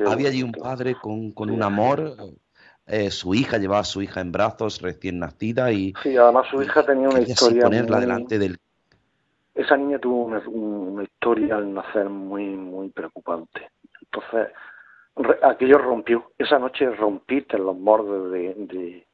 había 0.06 0.28
allí 0.28 0.42
un 0.42 0.52
padre 0.52 0.96
con, 1.00 1.32
con 1.32 1.50
un 1.50 1.62
amor 1.62 2.16
eh, 2.90 3.10
su 3.10 3.34
hija 3.34 3.58
llevaba 3.58 3.80
a 3.80 3.84
su 3.84 4.02
hija 4.02 4.20
en 4.20 4.32
brazos 4.32 4.80
recién 4.82 5.18
nacida 5.18 5.70
y 5.72 5.94
sí 6.02 6.16
además 6.16 6.46
su 6.50 6.62
hija 6.62 6.84
tenía 6.84 7.08
una 7.08 7.20
historia 7.20 7.62
ponerla 7.62 8.00
delante 8.00 8.38
del 8.38 8.58
esa 9.54 9.76
niña 9.76 9.98
tuvo 9.98 10.24
una, 10.24 11.02
historia 11.02 11.56
al 11.56 11.72
nacer 11.74 12.08
muy 12.08 12.44
muy 12.44 12.88
preocupante. 12.90 13.70
Entonces 14.00 14.48
aquello 15.42 15.78
rompió. 15.78 16.32
Esa 16.38 16.58
noche 16.58 16.90
rompiste 16.90 17.58
los 17.58 17.78
bordes 17.78 18.32
de, 18.32 19.04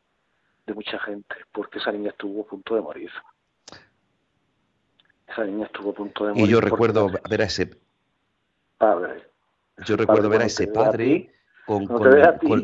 de, 0.67 0.75
mucha 0.75 0.99
gente 1.01 1.35
porque 1.53 1.79
esa 1.79 1.93
niña 1.93 2.11
estuvo 2.11 2.43
a 2.43 2.47
punto 2.47 2.75
de 2.75 2.81
morir. 2.81 3.11
Esa 5.27 5.45
niña 5.45 5.67
estuvo 5.67 5.91
a 5.91 5.95
punto 5.95 6.27
de 6.27 6.33
morir 6.33 6.47
y 6.47 6.49
yo 6.49 6.61
recuerdo 6.61 7.11
ver 7.29 7.43
a 7.43 7.45
ese 7.45 7.71
padre. 8.79 9.23
yo 9.85 9.97
recuerdo 9.97 10.29
ver 10.29 10.43
a 10.43 10.47
ese 10.47 10.69
padre 10.69 11.33
con, 11.66 11.87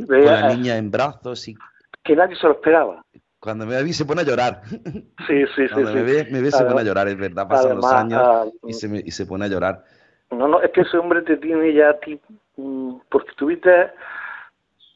la 0.08 0.54
niña 0.54 0.76
en 0.76 0.90
brazos 0.90 1.48
y 1.48 1.56
que 2.04 2.16
nadie 2.16 2.36
se 2.36 2.46
lo 2.46 2.54
esperaba. 2.54 3.04
Cuando 3.38 3.66
me 3.66 3.82
ve 3.82 3.92
se 3.92 4.04
pone 4.04 4.22
a 4.22 4.24
llorar. 4.24 4.62
Sí, 5.26 5.44
sí, 5.54 5.68
Cuando 5.72 5.90
sí. 5.90 5.94
me 5.96 6.02
ve, 6.02 6.28
me 6.30 6.40
ve 6.40 6.50
se 6.50 6.64
pone 6.64 6.80
a 6.80 6.84
llorar, 6.84 7.08
es 7.08 7.16
verdad, 7.16 7.48
pasan 7.48 7.76
los 7.76 7.92
años 7.92 8.20
ah, 8.24 8.44
y, 8.66 8.72
se 8.72 9.02
y 9.04 9.10
se 9.10 9.26
pone 9.26 9.44
a 9.44 9.48
llorar. 9.48 9.84
No, 10.30 10.48
no, 10.48 10.60
es 10.62 10.70
que 10.72 10.80
ese 10.82 10.96
hombre 10.96 11.22
te 11.22 11.36
tiene 11.36 11.74
ya 11.74 11.90
a 11.90 11.98
ti, 11.98 12.20
mm, 12.56 12.94
porque 13.10 13.32
tuviste 13.36 13.90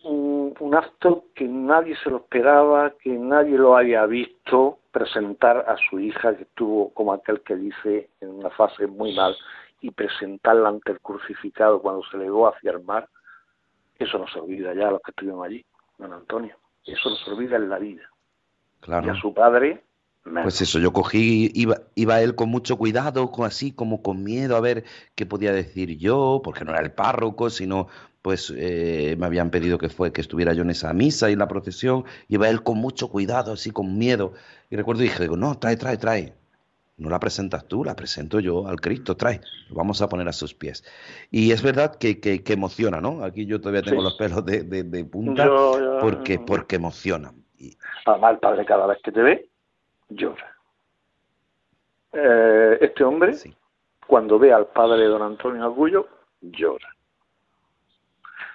un, 0.05 0.55
un 0.59 0.75
acto 0.75 1.27
que 1.35 1.45
nadie 1.45 1.97
se 2.03 2.11
lo 2.11 2.19
esperaba, 2.19 2.93
que 3.03 3.11
nadie 3.11 3.59
lo 3.59 3.77
había 3.77 4.07
visto 4.07 4.79
presentar 4.91 5.59
a 5.69 5.77
su 5.91 5.99
hija, 6.01 6.35
que 6.37 6.45
estuvo 6.45 6.93
como 6.95 7.13
aquel 7.13 7.41
que 7.43 7.55
dice 7.55 8.09
en 8.21 8.31
una 8.31 8.51
fase 8.51 8.87
muy 8.87 9.15
mal, 9.15 9.37
y 9.81 9.91
presentarla 9.91 10.71
ante 10.71 10.93
el 10.93 11.01
crucificado 11.01 11.81
cuando 11.81 12.03
se 12.11 12.17
legó 12.17 12.49
hacia 12.49 12.73
el 12.73 12.83
mar, 12.83 13.09
eso 13.99 14.19
no 14.19 14.27
se 14.29 14.39
olvida 14.39 14.75
ya 14.75 14.89
a 14.89 14.91
los 14.93 15.01
que 15.03 15.11
estuvieron 15.11 15.45
allí, 15.45 15.65
don 15.99 16.13
Antonio. 16.13 16.57
Eso 16.85 17.11
no 17.11 17.17
se 17.17 17.31
olvida 17.31 17.57
en 17.57 17.69
la 17.69 17.79
vida. 17.79 18.03
Claro. 18.81 19.07
Y 19.07 19.11
a 19.11 19.21
su 19.21 19.35
padre. 19.35 19.83
Pues 20.43 20.61
eso, 20.61 20.81
yo 20.81 20.93
cogí, 20.93 21.53
iba, 21.55 21.83
iba 21.95 22.21
él 22.21 22.35
con 22.35 22.49
mucho 22.49 22.77
cuidado, 22.77 23.31
con, 23.31 23.47
así 23.47 23.71
como 23.71 24.03
con 24.03 24.25
miedo 24.25 24.57
a 24.57 24.61
ver 24.61 24.85
qué 25.15 25.25
podía 25.25 25.53
decir 25.53 25.99
yo, 25.99 26.41
porque 26.43 26.65
no 26.65 26.73
era 26.73 26.81
el 26.83 26.91
párroco, 26.91 27.49
sino 27.49 27.87
pues 28.23 28.53
eh, 28.57 29.15
me 29.21 29.27
habían 29.27 29.51
pedido 29.51 29.79
que 29.79 29.89
fue 29.89 30.13
que 30.13 30.21
estuviera 30.21 30.53
yo 30.53 30.63
en 30.63 30.71
esa 30.71 30.93
misa 30.93 31.31
y 31.31 31.35
en 31.35 31.39
la 31.39 31.47
procesión, 31.47 32.05
iba 32.27 32.49
él 32.49 32.65
con 32.65 32.79
mucho 32.79 33.09
cuidado, 33.09 33.53
así 33.53 33.71
con 33.71 33.99
miedo. 33.99 34.33
Y 34.69 34.75
recuerdo 34.75 35.03
dije, 35.03 35.23
digo, 35.23 35.37
no, 35.37 35.59
trae, 35.59 35.77
trae, 35.77 35.97
trae 35.97 36.35
no 36.99 37.11
la 37.11 37.21
presentas 37.21 37.67
tú, 37.69 37.85
la 37.85 37.95
presento 37.95 38.41
yo 38.41 38.67
al 38.67 38.81
Cristo, 38.81 39.17
trae, 39.17 39.41
lo 39.69 39.77
vamos 39.77 40.01
a 40.01 40.09
poner 40.09 40.29
a 40.29 40.33
sus 40.33 40.55
pies. 40.55 40.85
Y 41.31 41.53
es 41.53 41.63
verdad 41.63 41.97
que, 41.97 42.21
que, 42.21 42.43
emociona, 42.53 43.01
¿no? 43.01 43.23
Aquí 43.23 43.47
yo 43.47 43.61
todavía 43.61 43.83
tengo 43.83 44.03
los 44.03 44.15
pelos 44.15 44.45
de, 44.45 44.63
de, 44.65 45.05
punta 45.05 45.49
porque, 46.01 46.39
porque 46.39 46.77
emociona. 46.77 47.33
Además, 48.07 48.33
el 48.33 48.39
padre 48.39 48.65
cada 48.65 48.87
vez 48.87 48.99
que 49.03 49.13
te 49.13 49.21
ve, 49.21 49.49
llora. 50.09 50.57
Eh, 52.13 52.79
este 52.81 53.05
hombre, 53.05 53.35
cuando 54.07 54.39
ve 54.39 54.53
al 54.53 54.69
padre 54.69 55.03
de 55.03 55.09
don 55.09 55.23
Antonio 55.23 55.65
Argullo, 55.65 56.09
llora. 56.41 56.89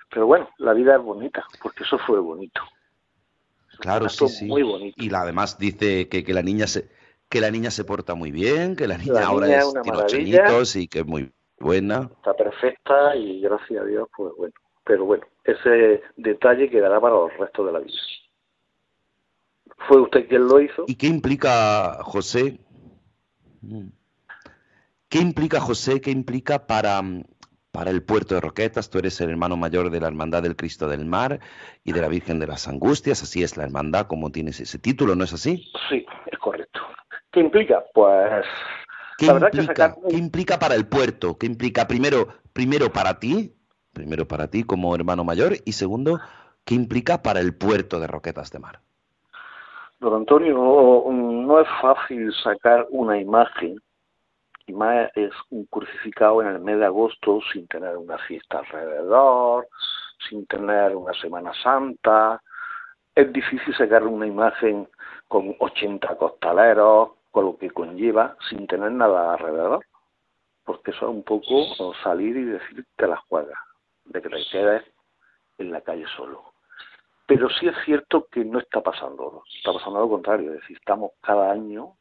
Pero 0.10 0.26
bueno, 0.26 0.50
la 0.58 0.74
vida 0.74 0.96
es 0.96 1.02
bonita, 1.02 1.46
porque 1.62 1.84
eso 1.84 1.98
fue 2.00 2.20
bonito. 2.20 2.62
claro, 3.80 4.10
sí, 4.10 4.28
sí. 4.28 4.46
Muy 4.46 4.64
bonito. 4.64 4.96
Y 5.02 5.14
además 5.14 5.58
dice 5.60 6.10
que, 6.10 6.24
que 6.24 6.34
la 6.34 6.42
niña 6.42 6.68
se, 6.68 6.90
que 7.32 7.40
la 7.40 7.50
niña 7.50 7.72
se 7.72 7.86
porta 7.86 8.14
muy 8.14 8.30
bien, 8.30 8.76
que 8.76 8.88
la 8.88 8.98
niña 8.98 9.26
ahora 9.26 9.48
es, 9.48 9.74
tiene 10.10 10.42
ocho 10.50 10.80
y 10.80 10.88
que 10.90 11.00
es 11.00 11.06
muy 11.06 11.32
buena. 11.58 12.10
Está 12.18 12.34
perfecta 12.34 13.16
y 13.16 13.40
gracias 13.40 13.82
a 13.82 13.86
Dios, 13.86 14.10
pues 14.16 14.34
bueno. 14.38 14.54
Pero 14.84 15.06
bueno, 15.06 15.26
ese 15.46 16.02
detalle 16.18 16.70
quedará 16.70 17.00
para 17.00 17.16
los 17.16 17.38
restos 17.38 17.66
de 17.66 17.72
la 17.72 17.80
vida. 17.80 17.96
¿Fue 19.88 20.02
usted 20.02 20.28
quien 20.28 20.46
lo 20.46 20.60
hizo? 20.60 20.84
¿Y 20.88 20.96
qué 20.96 21.08
implica, 21.08 22.04
José? 22.04 22.60
¿Qué 25.08 25.20
implica, 25.20 25.62
José? 25.62 26.02
¿Qué 26.02 26.12
implica 26.12 26.68
para, 26.68 27.02
para 27.72 27.92
el 27.92 28.04
puerto 28.04 28.36
de 28.36 28.42
Roquetas? 28.42 28.90
Tú 28.90 29.00
eres 29.00 29.22
el 29.22 29.30
hermano 29.30 29.56
mayor 29.56 29.90
de 29.90 30.02
la 30.02 30.08
Hermandad 30.08 30.44
del 30.44 30.58
Cristo 30.58 30.90
del 30.90 31.06
Mar 31.06 31.40
y 31.86 31.94
de 31.94 32.02
la 32.02 32.10
Virgen 32.10 32.40
de 32.40 32.48
las 32.48 32.68
Angustias. 32.68 33.24
Así 33.24 33.42
es 33.42 33.56
la 33.56 33.64
hermandad, 33.64 34.08
como 34.08 34.32
tienes 34.32 34.60
ese 34.60 34.80
título, 34.80 35.16
¿no 35.16 35.24
es 35.24 35.32
así? 35.32 35.72
Sí, 35.90 36.06
es 36.30 36.40
correcto. 36.40 36.82
¿Qué 37.32 37.40
implica? 37.40 37.84
Pues 37.94 38.46
¿Qué, 39.18 39.28
implica, 39.28 39.96
¿Qué 40.10 40.18
implica 40.18 40.60
para 40.60 40.76
el 40.76 40.88
puerto? 40.88 41.38
¿Qué 41.38 41.46
implica 41.46 41.88
primero, 41.88 42.28
primero 42.54 42.92
para 42.92 43.20
ti, 43.20 43.54
primero 43.94 44.28
para 44.28 44.50
ti 44.50 44.64
como 44.64 44.96
hermano 44.96 45.24
mayor 45.24 45.54
y 45.66 45.74
segundo, 45.74 46.20
qué 46.66 46.76
implica 46.76 47.22
para 47.22 47.40
el 47.40 47.56
puerto 47.56 48.00
de 48.00 48.08
Roquetas 48.08 48.52
de 48.52 48.60
Mar? 48.60 48.80
Don 50.00 50.16
Antonio, 50.16 50.56
no, 50.56 51.12
no 51.12 51.60
es 51.60 51.68
fácil 51.80 52.34
sacar 52.44 52.88
una 52.90 53.20
imagen 53.20 53.80
y 54.66 54.74
más 54.74 55.12
es 55.16 55.32
un 55.52 55.66
crucificado 55.66 56.42
en 56.42 56.48
el 56.48 56.60
mes 56.60 56.80
de 56.80 56.86
agosto 56.86 57.40
sin 57.54 57.68
tener 57.68 57.96
una 57.98 58.18
fiesta 58.18 58.60
alrededor, 58.60 59.68
sin 60.28 60.46
tener 60.48 60.96
una 60.96 61.14
Semana 61.14 61.52
Santa. 61.62 62.42
Es 63.14 63.32
difícil 63.32 63.76
sacar 63.76 64.04
una 64.04 64.26
imagen 64.26 64.88
con 65.28 65.56
80 65.60 66.16
costaleros, 66.18 67.12
con 67.32 67.46
lo 67.46 67.58
que 67.58 67.72
conlleva 67.72 68.38
sin 68.50 68.68
tener 68.68 68.92
nada 68.92 69.34
alrededor. 69.34 69.86
Porque 70.64 70.92
eso 70.92 71.10
es 71.10 71.16
un 71.16 71.24
poco 71.24 71.94
salir 72.04 72.38
y 72.38 72.46
decir 72.46 72.86
que 72.98 73.08
las 73.08 73.20
juegas, 73.28 73.58
de 74.06 74.22
que 74.22 74.30
te 74.30 74.46
quedes 74.52 74.84
en 75.58 75.72
la 75.72 75.82
calle 75.82 76.06
solo. 76.16 76.54
Pero 77.26 77.50
sí 77.50 77.68
es 77.68 77.76
cierto 77.86 78.28
que 78.32 78.46
no 78.46 78.60
está 78.60 78.82
pasando, 78.82 79.44
está 79.58 79.74
pasando 79.74 80.02
lo 80.02 80.10
contrario, 80.10 80.54
es 80.54 80.62
decir, 80.62 80.78
estamos 80.78 81.12
cada 81.22 81.52
año 81.52 81.96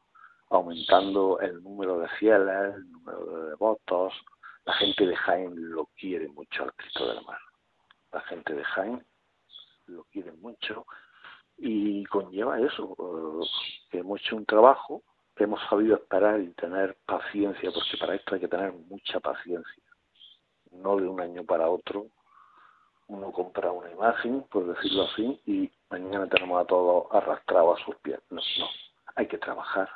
aumentando 0.50 1.38
el 1.40 1.62
número 1.62 2.00
de 2.00 2.08
fieles, 2.08 2.74
el 2.74 2.90
número 2.90 3.24
de 3.26 3.50
devotos. 3.50 4.12
La 4.64 4.74
gente 4.74 5.06
de 5.06 5.16
Jaén 5.16 5.52
lo 5.70 5.86
quiere 5.96 6.28
mucho 6.28 6.64
al 6.64 6.74
Cristo 6.74 7.06
del 7.06 7.24
Mar. 7.24 7.38
La 8.12 8.20
gente 8.22 8.54
de 8.54 8.64
Jaén 8.64 9.06
lo 9.86 10.04
quiere 10.04 10.32
mucho 10.32 10.84
y 11.60 12.04
conlleva 12.06 12.58
eso, 12.58 12.96
eh, 12.98 13.98
hemos 13.98 14.20
hecho 14.20 14.36
un 14.36 14.46
trabajo, 14.46 15.02
hemos 15.44 15.60
sabido 15.68 15.96
esperar 15.96 16.40
y 16.40 16.48
tener 16.52 16.96
paciencia, 17.06 17.70
porque 17.72 17.96
para 17.98 18.14
esto 18.14 18.34
hay 18.34 18.40
que 18.40 18.48
tener 18.48 18.72
mucha 18.72 19.20
paciencia, 19.20 19.82
no 20.72 20.96
de 20.96 21.08
un 21.08 21.20
año 21.20 21.44
para 21.44 21.68
otro. 21.68 22.06
Uno 23.08 23.32
compra 23.32 23.72
una 23.72 23.90
imagen, 23.90 24.42
por 24.44 24.66
decirlo 24.66 25.04
así, 25.04 25.40
y 25.46 25.70
mañana 25.90 26.28
tenemos 26.28 26.62
a 26.62 26.66
todos 26.66 27.06
arrastrados 27.10 27.80
a 27.80 27.84
sus 27.84 27.96
pies. 27.96 28.20
No, 28.30 28.40
no, 28.58 28.66
hay 29.16 29.26
que 29.26 29.38
trabajar, 29.38 29.90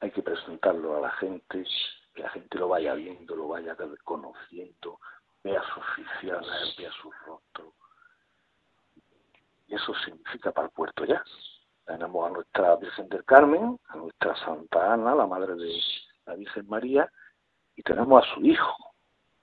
hay 0.00 0.10
que 0.10 0.22
presentarlo 0.22 0.96
a 0.96 1.00
la 1.00 1.10
gente, 1.10 1.64
que 2.14 2.22
la 2.22 2.30
gente 2.30 2.58
lo 2.58 2.68
vaya 2.68 2.94
viendo, 2.94 3.36
lo 3.36 3.48
vaya 3.48 3.76
conociendo, 4.02 4.98
vea 5.44 5.62
sus 5.62 5.78
oficiales, 5.78 6.76
vea 6.78 6.90
sus 7.02 7.14
rostros. 7.26 7.74
Y 9.66 9.74
eso 9.74 9.94
significa 10.04 10.50
para 10.50 10.68
el 10.68 10.72
puerto 10.72 11.04
ya. 11.04 11.22
Tenemos 11.88 12.28
a 12.28 12.34
nuestra 12.34 12.76
Virgen 12.76 13.08
del 13.08 13.24
Carmen, 13.24 13.80
a 13.88 13.96
nuestra 13.96 14.36
Santa 14.36 14.92
Ana, 14.92 15.14
la 15.14 15.26
madre 15.26 15.54
de 15.54 15.80
la 16.26 16.34
Virgen 16.34 16.68
María, 16.68 17.10
y 17.76 17.82
tenemos 17.82 18.22
a 18.22 18.34
su 18.34 18.44
hijo 18.44 18.92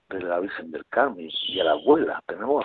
de 0.10 0.22
la 0.22 0.40
Virgen 0.40 0.70
del 0.70 0.86
Carmen 0.86 1.28
y 1.48 1.60
a 1.60 1.64
la 1.64 1.72
abuela. 1.72 2.22
Tenemos 2.28 2.64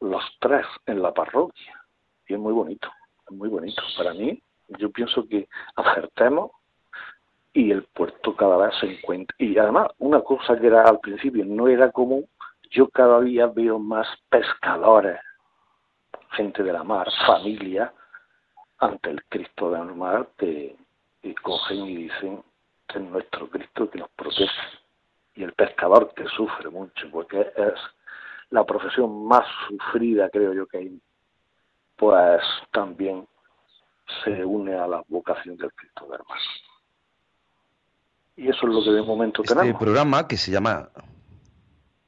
los 0.00 0.22
tres 0.38 0.66
en 0.84 1.00
la 1.00 1.14
parroquia. 1.14 1.82
Y 2.28 2.34
es 2.34 2.38
muy 2.38 2.52
bonito, 2.52 2.90
es 3.26 3.34
muy 3.34 3.48
bonito. 3.48 3.82
Para 3.96 4.12
mí, 4.12 4.42
yo 4.78 4.90
pienso 4.90 5.26
que 5.26 5.48
acertemos 5.76 6.50
y 7.54 7.70
el 7.70 7.84
puerto 7.84 8.36
cada 8.36 8.58
vez 8.58 8.74
se 8.80 8.98
encuentra. 8.98 9.34
Y 9.38 9.56
además, 9.56 9.92
una 9.96 10.20
cosa 10.20 10.58
que 10.58 10.66
era 10.66 10.82
al 10.82 11.00
principio 11.00 11.42
no 11.46 11.68
era 11.68 11.90
común, 11.90 12.28
yo 12.70 12.90
cada 12.90 13.22
día 13.22 13.46
veo 13.46 13.78
más 13.78 14.06
pescadores, 14.28 15.18
gente 16.32 16.62
de 16.62 16.72
la 16.74 16.84
mar, 16.84 17.08
familia, 17.26 17.90
ante 18.84 19.10
el 19.10 19.24
Cristo 19.24 19.70
del 19.70 19.94
mar, 19.94 20.28
que, 20.36 20.76
cogen 21.42 21.86
y 21.86 21.96
dicen 21.96 22.42
que 22.86 22.98
es 22.98 23.04
nuestro 23.04 23.48
Cristo 23.48 23.90
que 23.90 23.98
nos 23.98 24.10
protege. 24.10 24.52
Y 25.34 25.42
el 25.42 25.52
pescador 25.52 26.12
que 26.14 26.26
sufre 26.26 26.68
mucho, 26.68 27.10
porque 27.10 27.40
es 27.40 27.74
la 28.50 28.64
profesión 28.64 29.26
más 29.26 29.46
sufrida, 29.68 30.28
creo 30.30 30.52
yo 30.52 30.66
que 30.66 30.78
hay, 30.78 31.00
pues 31.96 32.42
también 32.70 33.26
se 34.22 34.44
une 34.44 34.74
a 34.74 34.86
la 34.86 35.02
vocación 35.08 35.56
del 35.56 35.72
Cristo 35.72 36.06
del 36.08 36.20
mar. 36.28 36.38
Y 38.36 38.48
eso 38.48 38.66
es 38.66 38.74
lo 38.74 38.82
que 38.82 38.90
de 38.90 39.02
momento 39.02 39.42
este 39.42 39.54
tenemos. 39.54 39.74
Este 39.74 39.84
programa 39.84 40.28
que 40.28 40.36
se 40.36 40.50
llama 40.50 40.90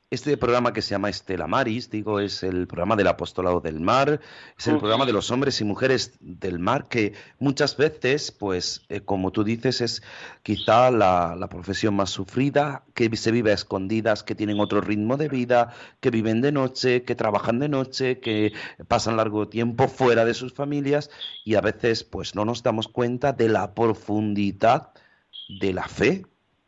este 0.09 0.37
programa 0.37 0.73
que 0.73 0.83
se 0.83 0.91
llama 0.91 1.09
Estela 1.09 1.49
Maris, 1.49 1.91
digo, 1.91 2.21
es 2.21 2.45
el 2.45 2.69
programa 2.69 2.95
del 2.95 3.09
apostolado 3.09 3.61
del 3.61 3.81
mar, 3.81 4.21
es 4.57 4.69
el 4.69 4.79
programa 4.79 5.05
de 5.05 5.13
los 5.13 5.33
hombres 5.33 5.61
y 5.61 5.65
mujeres 5.65 6.17
del 6.21 6.61
mar, 6.61 6.87
que 6.89 7.15
muchas 7.41 7.77
veces, 7.77 8.31
pues, 8.31 8.87
eh, 8.89 9.01
como 9.01 9.33
tú 9.33 9.43
dices, 9.43 9.81
es 9.81 10.03
quizá 10.45 10.93
la, 10.93 11.35
la, 11.37 11.49
profesión 11.49 11.97
más 11.97 12.11
sufrida, 12.11 12.85
que 12.95 13.15
se 13.17 13.33
vive 13.33 13.51
a 13.51 13.55
escondidas, 13.55 14.23
que 14.23 14.37
tienen 14.37 14.61
otro 14.61 14.81
ritmo 14.81 15.17
de 15.17 15.29
vida, 15.29 15.75
que 15.99 16.11
viven 16.11 16.41
de 16.41 16.53
noche, 16.53 17.03
que 17.03 17.17
trabajan 17.17 17.59
de 17.59 17.69
noche, 17.69 18.21
que 18.21 18.53
pasan 18.87 19.17
largo 19.17 19.49
tiempo 19.49 19.89
fuera 19.89 20.25
de 20.25 20.35
sus 20.35 20.55
familias 20.55 21.11
y 21.45 21.57
a 21.57 21.61
veces, 21.61 22.05
pues, 22.05 22.37
no 22.37 22.45
nos 22.45 22.63
damos 22.63 22.87
cuenta 22.87 23.33
de 23.33 23.49
la 23.49 23.75
profundidad 23.75 24.93
de 25.61 25.73
la 25.73 25.89
fe 25.89 26.27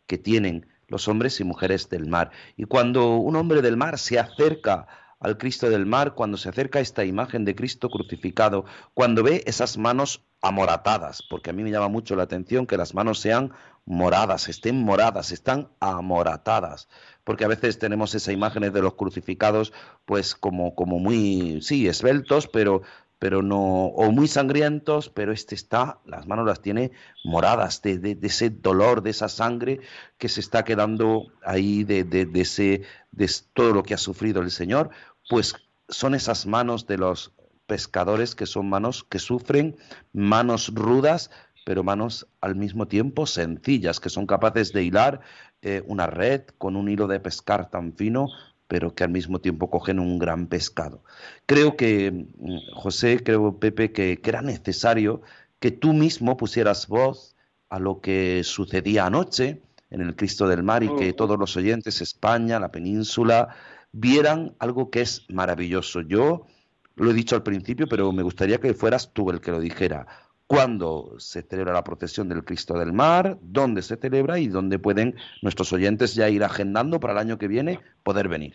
que 0.09 0.19
tienen 0.19 0.67
los 0.89 1.07
hombres 1.09 1.39
y 1.41 1.45
mujeres 1.45 1.89
del 1.89 2.07
mar. 2.07 2.31
Y 2.57 2.65
cuando 2.65 3.17
un 3.17 3.37
hombre 3.37 3.63
del 3.63 3.77
mar 3.77 3.99
se 3.99 4.19
acerca 4.19 4.87
al 5.21 5.37
Cristo 5.37 5.69
del 5.69 5.87
mar, 5.87 6.15
cuando 6.15 6.37
se 6.37 6.49
acerca 6.49 6.79
a 6.79 6.83
esta 6.83 7.05
imagen 7.05 7.45
de 7.45 7.55
Cristo 7.55 7.91
crucificado, 7.91 8.65
cuando 8.95 9.23
ve 9.23 9.43
esas 9.47 9.77
manos 9.77 10.23
amoratadas, 10.41 11.23
porque 11.29 11.51
a 11.51 11.53
mí 11.53 11.63
me 11.63 11.71
llama 11.71 11.89
mucho 11.89 12.15
la 12.15 12.23
atención 12.23 12.67
que 12.67 12.77
las 12.77 12.95
manos 12.95 13.19
sean 13.19 13.53
moradas, 13.85 14.49
estén 14.49 14.83
moradas, 14.85 15.33
están 15.33 15.69
amoratadas, 15.81 16.89
porque 17.25 17.45
a 17.45 17.49
veces 17.49 17.79
tenemos 17.79 18.15
esas 18.15 18.33
imágenes 18.33 18.73
de 18.73 18.83
los 18.83 18.95
crucificados 18.95 19.73
pues 20.05 20.35
como, 20.35 20.75
como 20.75 20.99
muy, 20.99 21.61
sí, 21.63 21.89
esbeltos, 21.89 22.47
pero 22.47 22.83
pero 23.19 23.43
no, 23.43 23.87
o 23.87 24.11
muy 24.13 24.29
sangrientos, 24.29 25.09
pero 25.09 25.33
este 25.33 25.55
está, 25.55 25.99
las 26.07 26.27
manos 26.27 26.47
las 26.47 26.63
tiene 26.63 26.93
moradas 27.25 27.83
de, 27.83 27.99
de, 27.99 28.19
ese 28.23 28.51
dolor, 28.51 29.03
de 29.03 29.11
esa 29.11 29.29
sangre 29.29 29.81
que 30.19 30.29
se 30.29 30.41
está 30.41 30.65
quedando 30.65 31.27
ahí, 31.45 31.85
de, 31.85 32.05
de, 32.05 32.29
ese, 32.41 32.83
de 33.11 33.31
todo 33.55 33.73
lo 33.73 33.83
que 33.83 33.95
ha 33.95 33.99
sufrido 33.99 34.41
el 34.41 34.51
Señor, 34.51 34.91
pues 35.29 35.57
son 35.89 36.15
esas 36.15 36.47
manos 36.47 36.87
de 36.87 36.99
los 36.99 37.33
pescadores 37.67 38.35
que 38.35 38.47
son 38.47 38.69
manos 38.69 39.05
que 39.05 39.19
sufren, 39.19 39.77
manos 40.13 40.73
rudas, 40.75 41.31
pero 41.67 41.85
manos 41.85 42.27
al 42.41 42.55
mismo 42.55 42.89
tiempo 42.89 43.27
sencillas, 43.27 44.01
que 44.01 44.09
son 44.09 44.27
capaces 44.27 44.73
de 44.73 44.85
hilar 44.85 45.21
eh, 45.61 45.83
una 45.87 46.07
red 46.07 46.43
con 46.57 46.77
un 46.77 46.89
hilo 46.89 47.09
de 47.09 47.21
pescar 47.21 47.69
tan 47.69 47.93
fino 47.93 48.29
pero 48.69 48.95
que 48.95 49.03
al 49.03 49.11
mismo 49.11 49.41
tiempo 49.41 49.71
cogen 49.71 49.99
un 49.99 50.19
gran 50.19 50.47
pescado. 50.47 51.03
Creo 51.47 51.77
que, 51.77 52.13
mm, 52.13 52.75
José, 52.75 53.23
creo, 53.25 53.59
Pepe, 53.59 53.93
que, 53.93 54.21
era 54.23 54.43
necesario 54.43 55.23
que 55.59 55.71
tú 55.71 55.95
mismo 55.95 56.37
pusieras 56.37 56.87
voz 56.87 57.35
a 57.71 57.79
lo 57.79 58.01
que 58.01 58.43
sucedía 58.45 59.07
anoche 59.07 59.63
en 59.91 60.03
el 60.03 60.15
Cristo 60.15 60.47
del 60.47 60.63
Mar 60.63 60.85
y 60.85 60.95
que 60.97 61.13
todos 61.15 61.39
los 61.39 61.57
oyentes, 61.57 62.03
España, 62.03 62.61
la 62.61 62.71
península, 62.71 63.49
vieran 63.93 64.55
algo 64.59 64.91
que 64.91 65.01
es 65.01 65.25
maravilloso. 65.31 66.03
Yo 66.03 66.47
lo 66.95 67.11
he 67.11 67.15
dicho 67.15 67.35
al 67.37 67.43
principio, 67.43 67.87
pero 67.89 68.13
me 68.13 68.23
gustaría 68.23 68.59
que 68.61 68.75
fueras 68.75 69.13
tú 69.13 69.31
el 69.31 69.41
que 69.41 69.51
lo 69.51 69.61
dijera 69.61 70.07
cuándo 70.49 71.13
se 71.19 71.43
celebra 71.43 71.75
la 71.75 71.85
procesión 71.85 72.29
del 72.29 72.43
Cristo 72.43 72.77
del 72.79 72.93
Mar, 72.93 73.37
dónde 73.43 73.83
se 73.83 73.97
celebra 73.97 74.39
y 74.39 74.49
dónde 74.49 74.79
pueden 74.79 75.15
nuestros 75.43 75.73
oyentes 75.73 76.15
ya 76.15 76.29
ir 76.29 76.43
agendando 76.43 76.99
para 76.99 77.13
el 77.13 77.19
año 77.19 77.39
que 77.39 77.47
viene 77.47 77.79
poder 78.03 78.29
venir. 78.29 78.55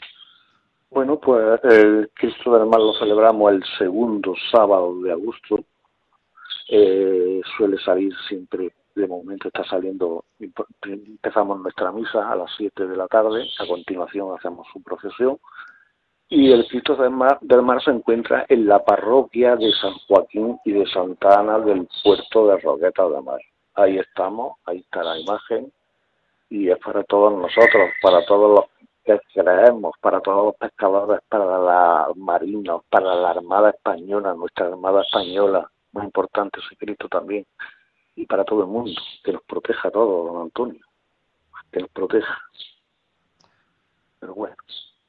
Bueno, 0.90 1.20
pues 1.20 1.60
el 1.64 2.10
Cristo 2.16 2.58
del 2.58 2.68
Mar 2.68 2.80
lo 2.80 2.94
celebramos 2.94 3.54
el 3.54 3.64
segundo 3.78 4.34
sábado 4.52 5.02
de 5.02 5.12
agosto. 5.12 5.64
Eh, 6.70 7.42
suele 7.58 7.78
salir 7.78 8.12
siempre, 8.28 8.74
de 8.96 9.08
momento 9.08 9.48
está 9.48 9.64
saliendo, 9.64 10.26
empezamos 10.40 11.62
nuestra 11.62 11.92
misa 11.92 12.32
a 12.32 12.36
las 12.36 12.52
7 12.58 12.88
de 12.88 12.98
la 12.98 13.08
tarde, 13.08 13.48
a 13.60 13.68
continuación 13.68 14.36
hacemos 14.36 14.68
su 14.74 14.82
procesión 14.82 15.38
y 16.36 16.52
el 16.52 16.68
Cristo 16.68 16.96
del 16.96 17.12
Mar, 17.12 17.38
del 17.42 17.62
Mar 17.62 17.80
se 17.84 17.92
encuentra 17.92 18.44
en 18.50 18.66
la 18.66 18.84
parroquia 18.84 19.56
de 19.56 19.72
San 19.74 19.94
Joaquín 20.08 20.58
y 20.66 20.72
de 20.72 20.88
Santa 20.88 21.40
Ana 21.40 21.60
del 21.60 21.88
puerto 22.04 22.48
de 22.48 22.58
Roqueta 22.58 23.08
de 23.08 23.22
Mar. 23.22 23.40
Ahí 23.76 24.00
estamos, 24.00 24.58
ahí 24.66 24.80
está 24.80 25.04
la 25.04 25.20
imagen 25.20 25.72
y 26.50 26.72
es 26.72 26.80
para 26.80 27.04
todos 27.04 27.34
nosotros, 27.34 27.92
para 28.02 28.26
todos 28.26 28.50
los 28.50 28.90
que 29.06 29.22
creemos, 29.32 29.94
para 30.02 30.22
todos 30.22 30.46
los 30.46 30.56
pescadores, 30.56 31.22
para 31.30 31.60
la 31.60 32.08
marina, 32.16 32.80
para 32.90 33.14
la 33.14 33.30
Armada 33.30 33.70
Española, 33.70 34.34
nuestra 34.34 34.66
Armada 34.66 35.04
Española, 35.04 35.70
muy 35.92 36.04
importante 36.04 36.60
ese 36.66 36.76
Cristo 36.78 37.08
también, 37.10 37.46
y 38.16 38.26
para 38.26 38.44
todo 38.44 38.62
el 38.62 38.70
mundo, 38.70 39.00
que 39.24 39.34
nos 39.34 39.44
proteja 39.44 39.88
a 39.88 39.92
todos, 39.92 40.34
don 40.34 40.42
Antonio, 40.42 40.84
que 41.72 41.80
nos 41.80 41.92
proteja. 41.92 42.42
Pero 44.20 44.34
bueno 44.34 44.56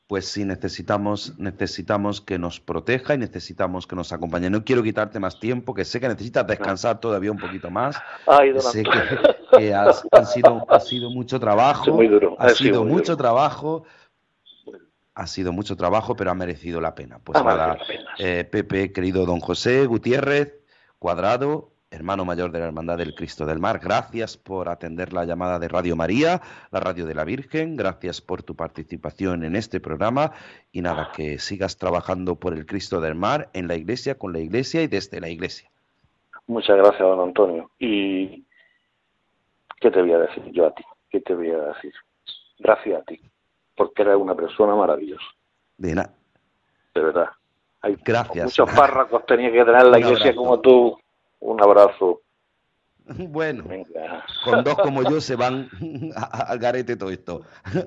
pues 0.06 0.26
sí 0.26 0.44
necesitamos, 0.44 1.38
necesitamos 1.38 2.20
que 2.20 2.38
nos 2.38 2.60
proteja 2.60 3.14
y 3.14 3.18
necesitamos 3.18 3.86
que 3.86 3.96
nos 3.96 4.12
acompañe. 4.12 4.50
No 4.50 4.64
quiero 4.64 4.82
quitarte 4.82 5.18
más 5.18 5.40
tiempo, 5.40 5.72
que 5.72 5.84
sé 5.84 5.98
que 5.98 6.08
necesitas 6.08 6.46
descansar 6.46 7.00
todavía 7.00 7.32
un 7.32 7.38
poquito 7.38 7.70
más. 7.70 7.96
sé 8.60 8.82
que, 9.56 9.74
has, 9.74 10.04
sido, 10.32 10.66
ha 10.68 10.80
sido 10.80 11.10
mucho 11.10 11.40
trabajo. 11.40 11.90
Muy 11.92 12.08
duro. 12.08 12.36
Ha, 12.38 12.50
sido, 12.50 12.84
mucho 12.84 13.16
trabajo. 13.16 13.84
Ha 15.14 15.26
sido 15.26 15.52
mucho 15.52 15.74
trabajo, 15.76 16.16
pero 16.16 16.30
ha 16.30 16.34
merecido 16.34 16.80
la 16.80 16.94
pena. 16.94 17.18
Pues 17.20 17.42
nada, 17.42 17.78
eh, 18.18 18.44
Pepe, 18.44 18.92
querido 18.92 19.24
don 19.24 19.40
José 19.40 19.86
Gutiérrez, 19.86 20.54
Cuadrado, 20.98 21.73
hermano 21.94 22.24
mayor 22.24 22.50
de 22.50 22.58
la 22.58 22.66
Hermandad 22.66 22.98
del 22.98 23.14
Cristo 23.14 23.46
del 23.46 23.60
Mar, 23.60 23.78
gracias 23.78 24.36
por 24.36 24.68
atender 24.68 25.12
la 25.12 25.24
llamada 25.24 25.58
de 25.58 25.68
Radio 25.68 25.94
María, 25.94 26.40
la 26.72 26.80
radio 26.80 27.06
de 27.06 27.14
la 27.14 27.24
Virgen, 27.24 27.76
gracias 27.76 28.20
por 28.20 28.42
tu 28.42 28.56
participación 28.56 29.44
en 29.44 29.54
este 29.54 29.78
programa 29.80 30.32
y 30.72 30.82
nada, 30.82 31.12
que 31.14 31.38
sigas 31.38 31.78
trabajando 31.78 32.34
por 32.34 32.52
el 32.52 32.66
Cristo 32.66 33.00
del 33.00 33.14
Mar 33.14 33.48
en 33.52 33.68
la 33.68 33.76
iglesia, 33.76 34.18
con 34.18 34.32
la 34.32 34.40
iglesia 34.40 34.82
y 34.82 34.88
desde 34.88 35.20
la 35.20 35.28
iglesia. 35.28 35.70
Muchas 36.46 36.76
gracias, 36.76 37.00
don 37.00 37.20
Antonio. 37.20 37.70
¿Y 37.78 38.44
qué 39.80 39.90
te 39.90 40.00
voy 40.02 40.12
a 40.12 40.18
decir 40.18 40.42
yo 40.50 40.66
a 40.66 40.74
ti? 40.74 40.84
¿Qué 41.10 41.20
te 41.20 41.34
voy 41.34 41.50
a 41.50 41.58
decir? 41.58 41.94
Gracias 42.58 43.00
a 43.00 43.04
ti, 43.04 43.20
porque 43.76 44.02
eres 44.02 44.16
una 44.16 44.34
persona 44.34 44.74
maravillosa. 44.74 45.24
De 45.78 45.94
nada. 45.94 46.12
De 46.92 47.00
verdad. 47.00 47.28
Hay 47.82 47.96
Gracias. 48.04 48.44
Muchos 48.44 48.70
párracos 48.72 49.24
tenía 49.26 49.52
que 49.52 49.64
tener 49.64 49.84
la 49.84 49.98
iglesia 49.98 50.34
como 50.34 50.58
tú 50.58 50.98
un 51.44 51.62
abrazo. 51.62 52.20
Bueno, 53.06 53.64
con 54.46 54.64
dos 54.64 54.76
como 54.76 55.02
yo 55.02 55.20
se 55.28 55.36
van 55.36 55.68
al 56.30 56.58
garete 56.58 56.96
todo 56.96 57.10
esto. 57.10 57.42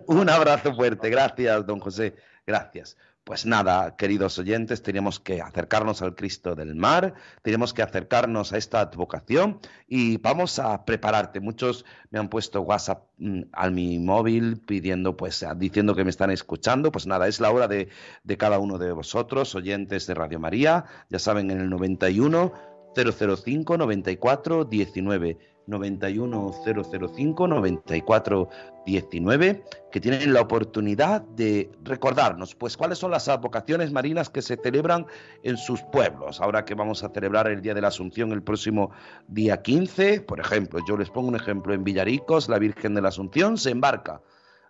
Un 0.05 0.30
abrazo 0.30 0.76
fuerte. 0.76 1.10
Gracias, 1.10 1.66
don 1.66 1.80
José. 1.80 2.16
Gracias. 2.45 2.97
Pues 3.24 3.45
nada, 3.45 3.97
queridos 3.97 4.38
oyentes, 4.38 4.84
tenemos 4.84 5.20
que 5.20 5.41
acercarnos 5.41 6.03
al 6.03 6.16
Cristo 6.16 6.55
del 6.55 6.76
Mar, 6.76 7.16
tenemos 7.41 7.74
que 7.74 7.82
acercarnos 7.82 8.53
a 8.53 8.58
esta 8.58 8.80
advocación 8.80 9.60
y 9.88 10.18
vamos 10.18 10.60
a 10.60 10.86
prepararte. 10.86 11.39
Muchos 11.39 11.84
me 12.12 12.20
han 12.20 12.30
puesto 12.30 12.62
WhatsApp 12.62 13.03
mm, 13.18 13.41
a 13.53 13.70
mi 13.72 13.97
móvil 13.97 14.62
pidiendo, 14.62 15.18
pues, 15.18 15.43
diciendo 15.58 15.95
que 15.95 16.03
me 16.03 16.12
están 16.12 16.30
escuchando. 16.30 16.91
Pues 16.91 17.08
nada, 17.08 17.28
es 17.28 17.41
la 17.41 17.49
hora 17.49 17.68
de, 17.68 17.89
de 18.24 18.38
cada 18.38 18.60
uno 18.60 18.78
de 18.78 18.91
vosotros, 18.91 19.55
oyentes 19.55 20.05
de 20.05 20.14
Radio 20.14 20.39
María. 20.39 20.86
Ya 21.10 21.18
saben, 21.18 21.49
en 21.49 21.60
el 21.60 21.70
91 21.72 22.76
005 23.03 23.77
94 23.77 24.65
19 24.65 25.37
91005 25.67 27.47
94 27.47 28.49
19 28.85 29.63
que 29.91 29.99
tienen 29.99 30.33
la 30.33 30.41
oportunidad 30.41 31.21
de 31.21 31.69
recordarnos 31.83 32.55
pues 32.55 32.77
cuáles 32.77 32.97
son 32.97 33.11
las 33.11 33.27
advocaciones 33.27 33.91
marinas 33.91 34.29
que 34.29 34.41
se 34.41 34.55
celebran 34.55 35.05
en 35.43 35.57
sus 35.57 35.81
pueblos. 35.83 36.39
Ahora 36.39 36.63
que 36.63 36.73
vamos 36.73 37.03
a 37.03 37.09
celebrar 37.09 37.47
el 37.47 37.61
Día 37.61 37.73
de 37.73 37.81
la 37.81 37.89
Asunción 37.89 38.31
el 38.31 38.41
próximo 38.41 38.91
día 39.27 39.61
15, 39.61 40.21
por 40.21 40.39
ejemplo, 40.39 40.79
yo 40.87 40.97
les 40.97 41.09
pongo 41.09 41.27
un 41.27 41.35
ejemplo 41.35 41.73
en 41.73 41.83
Villaricos, 41.83 42.47
la 42.47 42.59
Virgen 42.59 42.95
de 42.95 43.01
la 43.01 43.09
Asunción 43.09 43.57
se 43.57 43.71
embarca. 43.71 44.21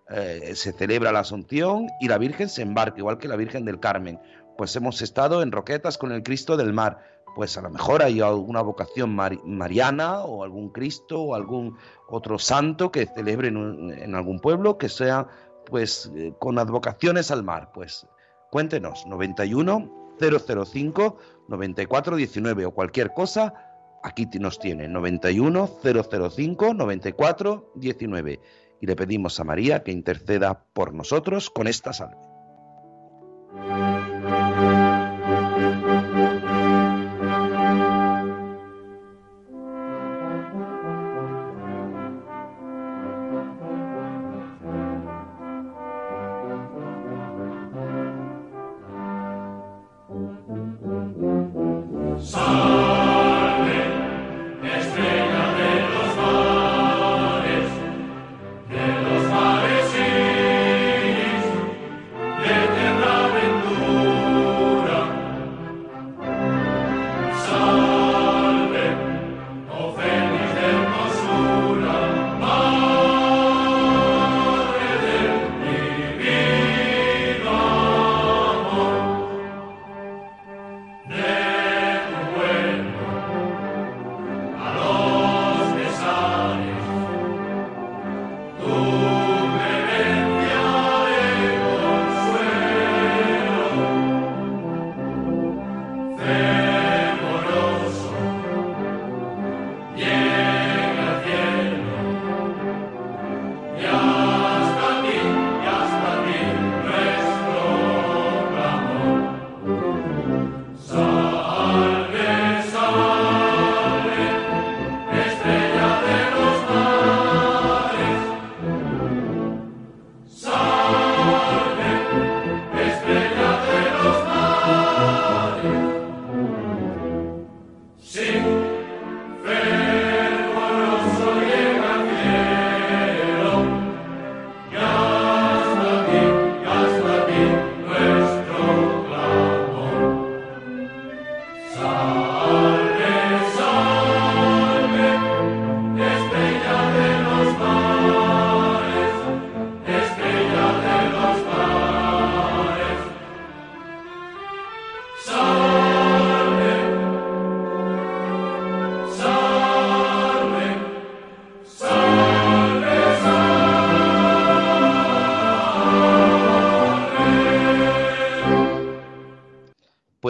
Eh, 0.09 0.53
se 0.55 0.71
celebra 0.71 1.11
la 1.11 1.19
Asunción 1.19 1.87
y 1.99 2.07
la 2.07 2.17
Virgen 2.17 2.47
se 2.47 2.61
embarca, 2.61 2.97
igual 2.97 3.17
que 3.17 3.27
la 3.27 3.35
Virgen 3.35 3.65
del 3.65 3.79
Carmen. 3.79 4.19
Pues 4.57 4.75
hemos 4.75 5.01
estado 5.01 5.43
en 5.43 5.51
Roquetas 5.51 5.97
con 5.97 6.11
el 6.11 6.23
Cristo 6.23 6.57
del 6.57 6.73
Mar 6.73 7.16
pues 7.37 7.55
a 7.55 7.61
lo 7.61 7.69
mejor 7.69 8.01
hay 8.01 8.19
alguna 8.19 8.63
vocación 8.63 9.15
mariana 9.15 10.21
o 10.21 10.43
algún 10.43 10.69
Cristo 10.69 11.21
o 11.21 11.35
algún 11.35 11.77
otro 12.07 12.39
santo 12.39 12.91
que 12.91 13.05
celebre 13.05 13.49
en, 13.49 14.15
algún 14.15 14.39
pueblo 14.39 14.79
que 14.79 14.89
sea 14.89 15.27
pues 15.67 16.11
eh, 16.15 16.33
con 16.39 16.57
advocaciones 16.57 17.29
al 17.29 17.43
mar. 17.43 17.69
Pues 17.75 18.07
cuéntenos, 18.49 19.05
91 19.05 20.15
005 20.19 21.17
94 21.47 22.15
19 22.15 22.65
o 22.65 22.71
cualquier 22.71 23.13
cosa, 23.13 23.53
aquí 24.01 24.27
nos 24.39 24.57
tiene 24.57 24.87
91 24.87 25.69
005 25.83 26.73
94 26.73 27.71
19 27.75 28.39
y 28.81 28.87
le 28.87 28.95
pedimos 28.95 29.39
a 29.39 29.43
María 29.43 29.83
que 29.83 29.91
interceda 29.91 30.63
por 30.73 30.91
nosotros 30.91 31.51
con 31.51 31.67
esta 31.67 31.93
salve. 31.93 32.17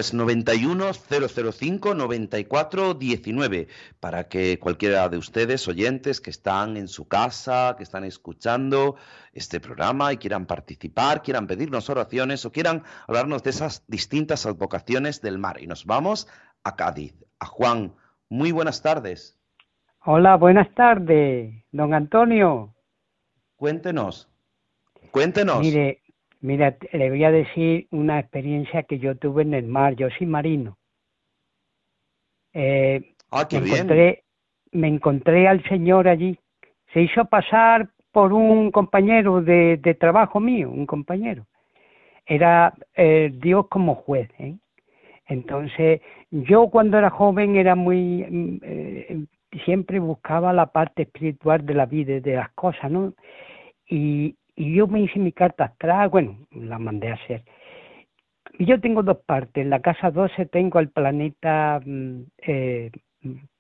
Pues 0.08 0.14
91 0.14 0.93
005 0.93 1.93
94 1.93 2.93
19 2.93 3.68
para 3.99 4.30
que 4.30 4.58
cualquiera 4.58 5.10
de 5.10 5.18
ustedes 5.18 5.68
oyentes 5.68 6.22
que 6.22 6.30
están 6.30 6.78
en 6.78 6.88
su 6.88 7.10
casa, 7.10 7.76
que 7.78 7.84
están 7.84 8.05
escuchando 8.05 8.95
este 9.34 9.60
programa 9.60 10.14
y 10.14 10.18
quieran 10.18 10.45
participar, 10.45 11.24
quieran 11.24 11.45
pedirnos 11.45 11.89
oraciones 11.89 12.45
o 12.45 12.53
quieran 12.53 12.84
hablarnos 13.05 13.43
de 13.43 13.49
esas 13.49 13.84
distintas 13.88 14.45
advocaciones 14.45 15.22
del 15.22 15.39
mar. 15.39 15.62
Y 15.62 15.68
nos 15.68 15.86
vamos 15.86 16.30
a 16.64 16.78
Cádiz, 16.78 17.14
a 17.39 17.45
Juan. 17.45 17.93
Muy 18.30 18.53
buenas 18.53 18.82
tardes. 18.82 19.38
Hola, 20.05 20.38
buenas 20.38 20.74
tardes, 20.74 21.66
don 21.72 21.93
Antonio. 21.93 22.74
Cuéntenos. 23.58 24.30
Cuéntenos. 25.12 25.60
Mire, 25.60 26.01
Mira, 26.47 26.77
le 26.93 27.09
voy 27.09 27.25
a 27.25 27.31
decir 27.31 27.87
una 27.91 28.19
experiencia 28.19 28.83
que 28.83 28.99
yo 28.99 29.17
tuve 29.17 29.41
en 29.41 29.53
el 29.53 29.67
mar. 29.67 29.97
Yo 29.97 30.07
soy 30.17 30.27
marino. 30.27 30.77
Eh, 32.53 33.15
ah, 33.31 33.45
qué 33.49 33.59
me 33.59 33.65
bien. 33.65 33.75
Encontré, 33.75 34.23
me 34.71 34.87
encontré 34.87 35.47
al 35.49 35.61
señor 35.65 36.07
allí. 36.07 36.39
Se 36.93 37.01
hizo 37.01 37.25
pasar 37.25 37.89
por 38.13 38.31
un 38.31 38.71
compañero 38.71 39.41
de, 39.41 39.75
de 39.75 39.93
trabajo 39.93 40.39
mío, 40.39 40.71
un 40.71 40.85
compañero. 40.85 41.45
Era 42.25 42.73
eh, 42.95 43.29
Dios 43.33 43.67
como 43.67 43.95
juez. 43.95 44.29
¿eh? 44.39 44.55
Entonces, 45.25 45.99
yo 46.31 46.69
cuando 46.69 46.97
era 46.97 47.09
joven 47.09 47.57
era 47.57 47.75
muy... 47.75 48.23
Mm, 48.23 48.59
eh, 48.63 49.25
siempre 49.65 49.99
buscaba 49.99 50.53
la 50.53 50.67
parte 50.67 51.01
espiritual 51.01 51.65
de 51.65 51.73
la 51.73 51.85
vida, 51.85 52.21
de 52.21 52.35
las 52.35 52.51
cosas, 52.51 52.89
¿no? 52.89 53.13
Y, 53.89 54.36
y 54.58 54.74
yo 54.74 54.88
me 54.88 55.01
hice 55.01 55.20
mi 55.20 55.32
carta 55.32 55.66
astral, 55.66 56.10
bueno, 56.10 56.36
la 56.51 56.80
mandé 56.80 57.10
a 57.10 57.14
hacer. 57.14 57.43
Y 58.58 58.66
yo 58.66 58.82
tengo 58.82 59.03
dos 59.03 59.20
partes. 59.26 59.64
En 59.64 59.70
la 59.70 59.82
casa 59.82 60.10
12 60.10 60.47
tengo 60.47 60.80
el 60.80 60.89
planeta 60.89 61.80
mm, 61.86 62.22
eh, 62.39 62.91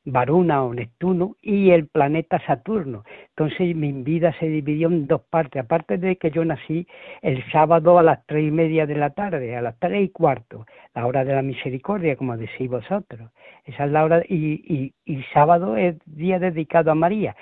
Varuna 0.05 0.63
o 0.63 0.73
Neptuno 0.73 1.35
y 1.39 1.69
el 1.69 1.87
planeta 1.87 2.39
Saturno. 2.47 3.03
Entonces 3.29 3.75
mi 3.75 3.91
vida 3.91 4.33
se 4.39 4.47
dividió 4.47 4.87
en 4.87 5.05
dos 5.05 5.21
partes. 5.29 5.63
Aparte 5.63 5.99
de 5.99 6.15
que 6.15 6.31
yo 6.31 6.43
nací 6.43 6.87
el 7.21 7.43
sábado 7.51 7.99
a 7.99 8.03
las 8.03 8.25
tres 8.25 8.47
y 8.47 8.51
media 8.51 8.87
de 8.87 8.95
la 8.95 9.11
tarde, 9.11 9.55
a 9.55 9.61
las 9.61 9.77
tres 9.77 10.03
y 10.03 10.09
cuarto, 10.09 10.65
la 10.95 11.05
hora 11.05 11.23
de 11.23 11.35
la 11.35 11.43
misericordia, 11.43 12.15
como 12.15 12.37
decís 12.37 12.69
vosotros. 12.69 13.29
Esa 13.65 13.85
es 13.85 13.91
la 13.91 14.03
hora, 14.03 14.23
y, 14.27 14.63
y, 14.65 14.93
y 15.05 15.21
sábado 15.33 15.77
es 15.77 15.95
día 16.05 16.39
dedicado 16.39 16.89
a 16.89 16.95
María. 16.95 17.35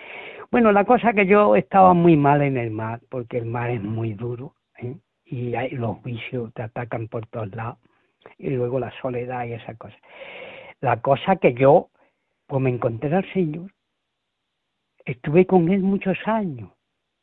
Bueno, 0.56 0.72
la 0.72 0.86
cosa 0.86 1.12
que 1.12 1.26
yo 1.26 1.58
estaba 1.58 1.94
muy 1.94 2.16
mal 2.16 2.42
en 2.42 2.56
el 2.56 2.72
mar, 2.72 3.02
porque 3.10 3.38
el 3.38 3.46
mar 3.46 3.72
es 3.72 3.84
muy 3.84 4.14
duro, 4.14 4.56
¿eh? 4.78 4.96
y 5.26 5.52
los 5.76 6.02
vicios 6.02 6.54
te 6.54 6.62
atacan 6.62 7.10
por 7.10 7.28
todos 7.28 7.54
lados 7.54 7.78
y 8.38 8.52
luego 8.52 8.80
la 8.80 8.90
soledad 9.02 9.46
y 9.48 9.52
esa 9.52 9.76
cosa. 9.76 9.98
La 10.80 11.02
cosa 11.02 11.36
que 11.36 11.54
yo, 11.56 11.90
pues 12.48 12.62
me 12.62 12.70
encontré 12.70 13.14
al 13.14 13.30
Señor, 13.34 13.70
estuve 15.04 15.46
con 15.46 15.68
Él 15.68 15.82
muchos 15.82 16.18
años, 16.26 16.72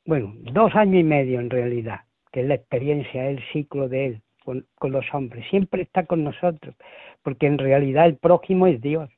bueno, 0.04 0.34
dos 0.52 0.74
años 0.74 1.00
y 1.00 1.04
medio 1.04 1.40
en 1.40 1.48
realidad, 1.48 2.00
que 2.32 2.42
es 2.42 2.46
la 2.46 2.56
experiencia, 2.56 3.30
el 3.30 3.42
ciclo 3.50 3.88
de 3.88 4.06
Él 4.08 4.22
con, 4.44 4.66
con 4.74 4.92
los 4.92 5.06
hombres, 5.14 5.48
siempre 5.48 5.80
está 5.80 6.04
con 6.04 6.22
nosotros, 6.22 6.74
porque 7.22 7.46
en 7.46 7.56
realidad 7.56 8.04
el 8.04 8.18
prójimo 8.18 8.66
es 8.66 8.78
Dios, 8.82 9.08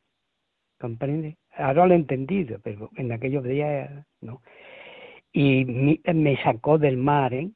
¿comprende? 0.78 1.36
Ahora 1.56 1.86
lo 1.86 1.94
he 1.94 1.96
entendido, 1.96 2.58
pero 2.62 2.90
en 2.96 3.12
aquellos 3.12 3.44
días 3.44 3.90
no. 4.20 4.42
Y 5.32 5.64
me 5.64 6.36
sacó 6.42 6.78
del 6.78 6.96
mar, 6.96 7.34
¿eh? 7.34 7.50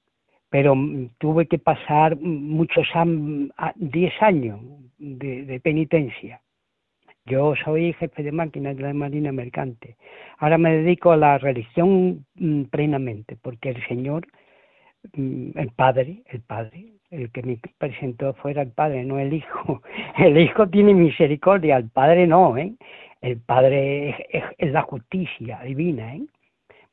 pero 0.51 0.75
tuve 1.19 1.47
que 1.47 1.59
pasar 1.59 2.17
muchos 2.17 2.87
años, 2.95 3.51
10 3.77 4.23
años 4.23 4.61
de, 4.99 5.61
penitencia. 5.63 6.41
Yo 7.27 7.55
soy 7.63 7.93
jefe 7.93 8.23
de 8.23 8.33
máquinas 8.33 8.77
de 8.77 8.83
la 8.83 8.95
Marina 8.95 9.33
Mercante. 9.33 9.97
Ahora 10.39 10.57
me 10.57 10.77
dedico 10.77 11.13
a 11.13 11.17
la 11.17 11.39
religión 11.39 12.25
plenamente, 12.71 13.37
porque 13.41 13.71
el 13.71 13.87
Señor, 13.87 14.27
el 15.13 15.71
Padre, 15.77 16.23
el 16.27 16.41
Padre, 16.41 16.87
el 17.11 17.31
que 17.31 17.43
me 17.43 17.61
presentó 17.79 18.33
fuera 18.35 18.63
el 18.63 18.73
Padre, 18.73 19.05
no 19.05 19.19
el 19.19 19.33
Hijo. 19.33 19.83
El 20.19 20.37
Hijo 20.39 20.69
tiene 20.69 20.95
misericordia, 20.95 21.77
el 21.77 21.91
Padre 21.91 22.27
no, 22.27 22.57
¿eh? 22.59 22.75
El 23.21 23.39
Padre 23.41 24.11
es, 24.31 24.45
es 24.59 24.73
la 24.73 24.83
justicia 24.83 25.61
divina, 25.63 26.15
¿eh? 26.15 26.23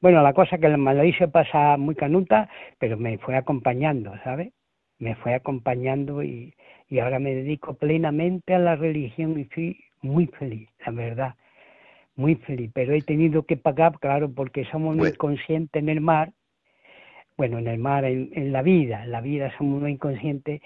Bueno, 0.01 0.21
la 0.21 0.33
cosa 0.33 0.57
que 0.57 0.67
me 0.69 0.93
lo 0.93 1.31
pasar 1.31 1.79
muy 1.79 1.95
canuta, 1.95 2.47
pero 2.77 2.97
me 2.97 3.17
fue 3.17 3.35
acompañando, 3.35 4.13
¿sabes? 4.23 4.53
Me 4.99 5.15
fue 5.15 5.33
acompañando 5.33 6.21
y, 6.21 6.53
y 6.89 6.99
ahora 6.99 7.17
me 7.19 7.33
dedico 7.33 7.73
plenamente 7.73 8.53
a 8.53 8.59
la 8.59 8.75
religión 8.75 9.39
y 9.39 9.45
fui 9.45 9.83
muy 10.01 10.27
feliz, 10.27 10.69
la 10.85 10.91
verdad, 10.91 11.35
muy 12.15 12.35
feliz. 12.35 12.69
Pero 12.73 12.93
he 12.93 13.01
tenido 13.01 13.43
que 13.43 13.57
pagar, 13.57 13.99
claro, 13.99 14.29
porque 14.31 14.65
somos 14.65 14.95
muy 14.95 15.13
conscientes 15.13 15.81
en 15.81 15.89
el 15.89 16.01
mar, 16.01 16.33
bueno, 17.37 17.57
en 17.57 17.67
el 17.67 17.79
mar, 17.79 18.05
en, 18.05 18.29
en 18.33 18.51
la 18.51 18.61
vida, 18.61 19.03
en 19.03 19.11
la 19.11 19.21
vida 19.21 19.51
somos 19.57 19.81
muy 19.81 19.93
inconscientes 19.93 20.61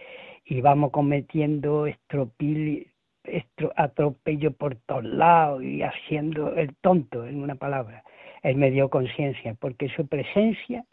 y 0.45 0.62
vamos 0.62 0.91
cometiendo 0.91 1.88
estropil, 1.88 2.78
estro, 2.78 2.91
atropello 3.76 4.51
por 4.51 4.76
todos 4.76 5.03
lados 5.03 5.63
y 5.63 5.82
haciendo 5.84 6.55
el 6.55 6.76
tonto, 6.78 7.26
en 7.26 7.41
una 7.41 7.55
palabra 7.55 8.03
él 8.43 8.55
me 8.55 8.72
dio 8.72 8.89
conciencia, 8.89 9.55
porque 9.59 9.89
su 9.89 10.07
presencia, 10.07 10.86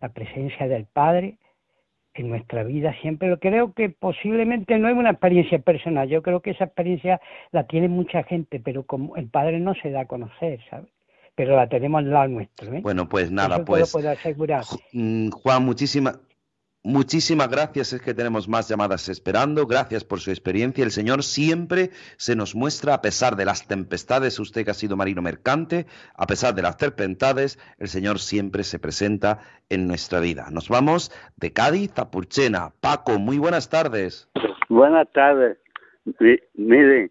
la 0.00 0.08
presencia 0.10 0.68
del 0.68 0.86
Padre 0.86 1.38
en 2.14 2.30
nuestra 2.30 2.62
vida 2.62 2.94
siempre 3.02 3.28
lo 3.28 3.38
creo 3.38 3.74
que 3.74 3.90
posiblemente 3.90 4.78
no 4.78 4.88
es 4.88 4.96
una 4.96 5.10
experiencia 5.10 5.58
personal, 5.58 6.08
yo 6.08 6.22
creo 6.22 6.40
que 6.40 6.50
esa 6.50 6.64
experiencia 6.64 7.20
la 7.52 7.66
tiene 7.66 7.88
mucha 7.88 8.22
gente, 8.22 8.60
pero 8.60 8.84
como 8.84 9.16
el 9.16 9.28
Padre 9.28 9.60
no 9.60 9.74
se 9.74 9.90
da 9.90 10.02
a 10.02 10.06
conocer, 10.06 10.60
¿sabes? 10.70 10.88
Pero 11.34 11.54
la 11.54 11.68
tenemos 11.68 11.98
al 11.98 12.10
lado 12.10 12.28
nuestro. 12.28 12.72
¿eh? 12.72 12.80
Bueno, 12.80 13.10
pues 13.10 13.30
nada, 13.30 13.62
pues. 13.62 13.92
Puedo 13.92 14.08
asegurar. 14.08 14.64
Mm, 14.94 15.28
Juan, 15.28 15.66
muchísimas 15.66 16.18
Muchísimas 16.88 17.50
gracias, 17.50 17.92
es 17.94 18.00
que 18.00 18.14
tenemos 18.14 18.48
más 18.48 18.68
llamadas 18.68 19.08
esperando. 19.08 19.66
Gracias 19.66 20.04
por 20.04 20.20
su 20.20 20.30
experiencia. 20.30 20.84
El 20.84 20.92
Señor 20.92 21.24
siempre 21.24 21.90
se 22.16 22.36
nos 22.36 22.54
muestra, 22.54 22.94
a 22.94 23.02
pesar 23.02 23.34
de 23.34 23.44
las 23.44 23.66
tempestades, 23.66 24.38
usted 24.38 24.64
que 24.64 24.70
ha 24.70 24.74
sido 24.74 24.96
marino 24.96 25.20
mercante, 25.20 25.86
a 26.14 26.28
pesar 26.28 26.54
de 26.54 26.62
las 26.62 26.76
tempestades, 26.76 27.58
el 27.80 27.88
Señor 27.88 28.20
siempre 28.20 28.62
se 28.62 28.78
presenta 28.78 29.40
en 29.68 29.88
nuestra 29.88 30.20
vida. 30.20 30.46
Nos 30.52 30.68
vamos 30.68 31.10
de 31.36 31.52
Cádiz 31.52 31.98
a 31.98 32.08
Purchena. 32.08 32.70
Paco, 32.80 33.18
muy 33.18 33.38
buenas 33.38 33.68
tardes. 33.68 34.30
Buenas 34.68 35.10
tardes. 35.10 35.58
Mire, 36.54 37.10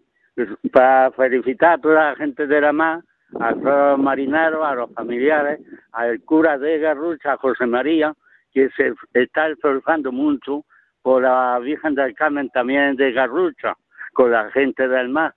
para 0.72 1.10
felicitar 1.10 1.74
a 1.74 1.78
toda 1.82 2.12
la 2.12 2.16
gente 2.16 2.46
de 2.46 2.60
la 2.62 2.72
mar, 2.72 3.02
a 3.38 3.52
todos 3.52 3.90
los 3.90 3.98
marineros, 3.98 4.64
a 4.64 4.74
los 4.74 4.90
familiares, 4.94 5.60
al 5.92 6.22
cura 6.22 6.56
de 6.56 6.78
Garrucha, 6.78 7.34
a 7.34 7.36
José 7.36 7.66
María, 7.66 8.14
que 8.56 8.70
se 8.70 8.94
está 9.12 9.48
esforzando 9.48 10.10
mucho 10.10 10.64
por 11.02 11.20
la 11.20 11.58
Virgen 11.58 11.94
del 11.94 12.14
Carmen 12.14 12.48
también 12.48 12.96
de 12.96 13.12
Garrucha, 13.12 13.74
con 14.14 14.30
la 14.30 14.50
gente 14.50 14.88
del 14.88 15.10
mar, 15.10 15.34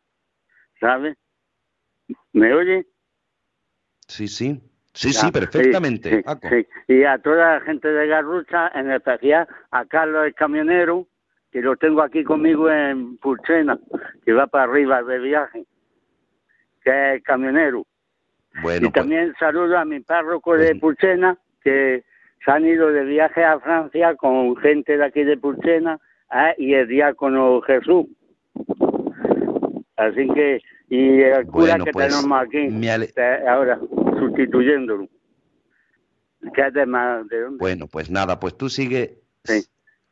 ¿sabe? 0.80 1.18
¿Me 2.32 2.54
oye? 2.54 2.88
Sí, 4.08 4.30
sí. 4.30 4.62
Sí, 4.94 5.12
sí, 5.12 5.30
perfectamente. 5.34 6.24
Y 6.88 7.04
a 7.04 7.18
toda 7.18 7.56
la 7.56 7.62
gente 7.62 7.90
de 7.90 8.08
Garrucha, 8.08 8.70
en 8.74 8.90
especial 8.90 9.50
a 9.72 9.84
Carlos 9.86 10.26
el 10.26 10.34
camionero, 10.34 11.06
que 11.52 11.62
lo 11.62 11.76
tengo 11.76 12.02
aquí 12.02 12.24
conmigo 12.24 12.72
en 12.72 13.18
Pulsena, 13.18 13.78
que 14.24 14.32
va 14.32 14.48
para 14.48 14.64
arriba 14.64 15.04
de 15.04 15.20
viaje, 15.20 15.66
que 16.82 17.16
es 17.16 17.24
camionero. 17.24 17.86
Bueno, 18.62 18.88
y 18.88 18.92
también 18.92 19.36
saludo 19.38 19.78
a 19.78 19.84
mi 19.84 20.00
párroco 20.00 20.56
de 20.56 20.70
pues 20.70 20.80
Pulsena, 20.80 21.38
que 21.62 22.06
se 22.44 22.52
han 22.52 22.66
ido 22.66 22.92
de 22.92 23.04
viaje 23.04 23.44
a 23.44 23.60
Francia 23.60 24.16
con 24.16 24.56
gente 24.58 24.98
de 24.98 25.06
aquí 25.06 25.24
de 25.24 25.38
Pulchena 25.38 26.00
¿eh? 26.34 26.56
y 26.58 26.74
el 26.74 26.88
diácono 26.88 27.62
Jesús. 27.62 28.06
Así 29.98 30.30
que, 30.34 30.62
y 30.90 31.22
el 31.22 31.46
cura 31.48 31.78
que 31.84 31.92
pues, 31.92 32.08
tenemos 32.08 32.42
aquí, 32.42 32.70
ahora, 33.48 33.80
sustituyéndolo. 34.18 35.08
¿Qué 36.54 36.68
es 36.68 36.74
de, 36.74 36.86
más, 36.86 37.28
de 37.28 37.42
dónde? 37.42 37.58
Bueno, 37.60 37.88
pues 37.88 38.10
nada, 38.10 38.40
pues 38.40 38.56
tú 38.58 38.70
sigue. 38.70 39.20
Sí. 39.44 39.66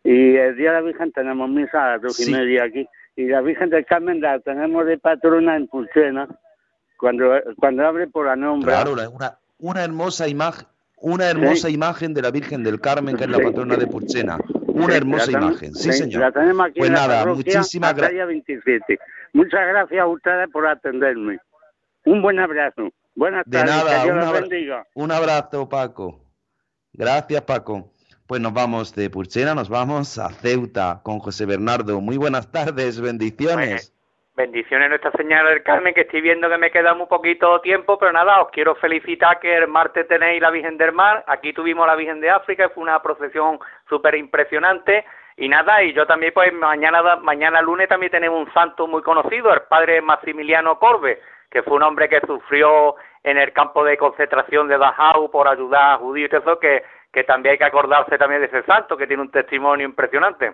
Y 0.04 0.36
el 0.36 0.58
Día 0.58 0.72
de 0.72 0.76
la 0.76 0.82
Virgen 0.82 1.12
tenemos 1.14 1.50
misa 1.50 1.86
a 1.86 1.92
las 1.94 2.02
dos 2.02 2.28
y 2.28 2.32
media 2.32 2.66
aquí. 2.66 2.86
Y 3.16 3.28
la 3.28 3.42
Virgen 3.42 3.70
del 3.70 3.86
Carmen 3.86 4.20
la 4.20 4.40
tenemos 4.40 4.86
de 4.86 4.98
patrona 4.98 5.56
en 5.56 5.68
Pulchena, 5.68 6.28
cuando, 6.98 7.32
cuando 7.58 7.88
abre 7.88 8.08
por 8.08 8.26
la 8.26 8.36
nombre. 8.36 8.70
Claro, 8.70 8.94
una, 9.10 9.40
una 9.58 9.84
hermosa 9.86 10.28
imagen 10.28 10.68
una 10.98 11.30
hermosa 11.30 11.70
imagen 11.70 12.14
de 12.14 12.22
la 12.22 12.32
Virgen 12.32 12.64
del 12.64 12.80
Carmen, 12.82 13.16
que 13.16 13.26
es 13.26 13.30
la 13.30 13.40
patrona 13.40 13.76
de 13.76 13.88
Purchena. 13.88 14.38
Una 14.68 14.96
hermosa 14.96 15.32
imagen, 15.32 15.74
sí, 15.74 15.92
señor. 15.92 16.34
Pues 16.76 16.92
nada, 16.92 17.26
muchísimas 17.26 17.96
gracias. 17.96 18.28
Muchas 19.34 19.68
gracias 19.68 20.02
a 20.02 20.08
ustedes 20.08 20.50
por 20.52 20.68
atenderme. 20.68 21.40
Un 22.06 22.22
buen 22.22 22.40
abrazo. 22.40 22.90
Buenas 23.16 23.44
de 23.46 23.58
tardes. 23.58 23.76
nada, 23.76 24.04
que 24.04 24.10
un, 24.10 24.16
Dios 24.16 24.28
abra 24.28 24.42
bendiga. 24.42 24.88
un 24.94 25.12
abrazo, 25.12 25.70
Paco. 25.70 26.22
Gracias, 26.94 27.42
Paco. 27.42 27.92
Pues 28.28 28.42
nos 28.42 28.54
vamos 28.54 28.94
de 28.94 29.10
Purchena, 29.10 29.56
nos 29.56 29.70
vamos 29.70 30.18
a 30.18 30.30
Ceuta 30.30 31.02
con 31.04 31.20
José 31.20 31.46
Bernardo. 31.46 32.00
Muy 32.02 32.18
buenas 32.18 32.52
tardes, 32.52 33.00
bendiciones. 33.02 33.94
Bendiciones 34.38 34.90
Nuestra 34.90 35.10
Señora 35.14 35.50
del 35.50 35.64
Carmen, 35.64 35.96
que 35.96 36.02
estoy 36.02 36.22
viendo 36.22 36.48
que 36.48 36.60
me 36.60 36.70
queda 36.70 36.94
muy 36.94 37.08
poquito 37.08 37.60
tiempo, 37.60 37.98
pero 37.98 38.12
nada, 38.12 38.40
os 38.40 38.52
quiero 38.52 38.76
felicitar 38.76 39.40
que 39.40 39.58
el 39.58 39.68
martes 39.68 40.08
tenéis 40.08 40.40
la 40.40 40.52
Virgen 40.52 40.78
del 40.78 40.92
Mar, 40.92 41.24
aquí 41.26 41.54
tuvimos 41.54 41.88
la 41.88 41.96
Virgen 41.96 42.22
de 42.22 42.30
África, 42.30 42.70
fue 42.70 42.84
una 42.84 43.02
procesión 43.02 43.58
súper 43.90 44.14
impresionante, 44.14 45.06
y 45.38 45.50
nada, 45.50 45.82
y 45.82 45.92
yo 45.92 46.06
también 46.06 46.34
pues 46.36 46.54
mañana, 46.54 47.16
mañana 47.16 47.64
lunes 47.64 47.90
también 47.90 48.12
tenemos 48.12 48.46
un 48.46 48.54
santo 48.54 48.86
muy 48.86 49.02
conocido, 49.02 49.52
el 49.52 49.62
padre 49.62 50.04
Maximiliano 50.04 50.78
Corbe, 50.78 51.20
que 51.50 51.64
fue 51.64 51.78
un 51.78 51.82
hombre 51.82 52.08
que 52.08 52.22
sufrió 52.22 52.96
en 53.24 53.40
el 53.40 53.52
campo 53.54 53.84
de 53.84 53.98
concentración 53.98 54.68
de 54.68 54.78
Dachau 54.78 55.32
por 55.32 55.48
ayudar 55.48 55.94
a 55.94 55.98
judíos 55.98 56.30
y 56.32 56.36
eso, 56.36 56.60
que, 56.60 56.84
que 57.12 57.24
también 57.24 57.54
hay 57.54 57.58
que 57.58 57.64
acordarse 57.64 58.20
también 58.20 58.42
de 58.42 58.48
ese 58.48 58.62
santo, 58.66 58.98
que 58.98 59.08
tiene 59.08 59.24
un 59.24 59.32
testimonio 59.32 59.84
impresionante. 59.84 60.54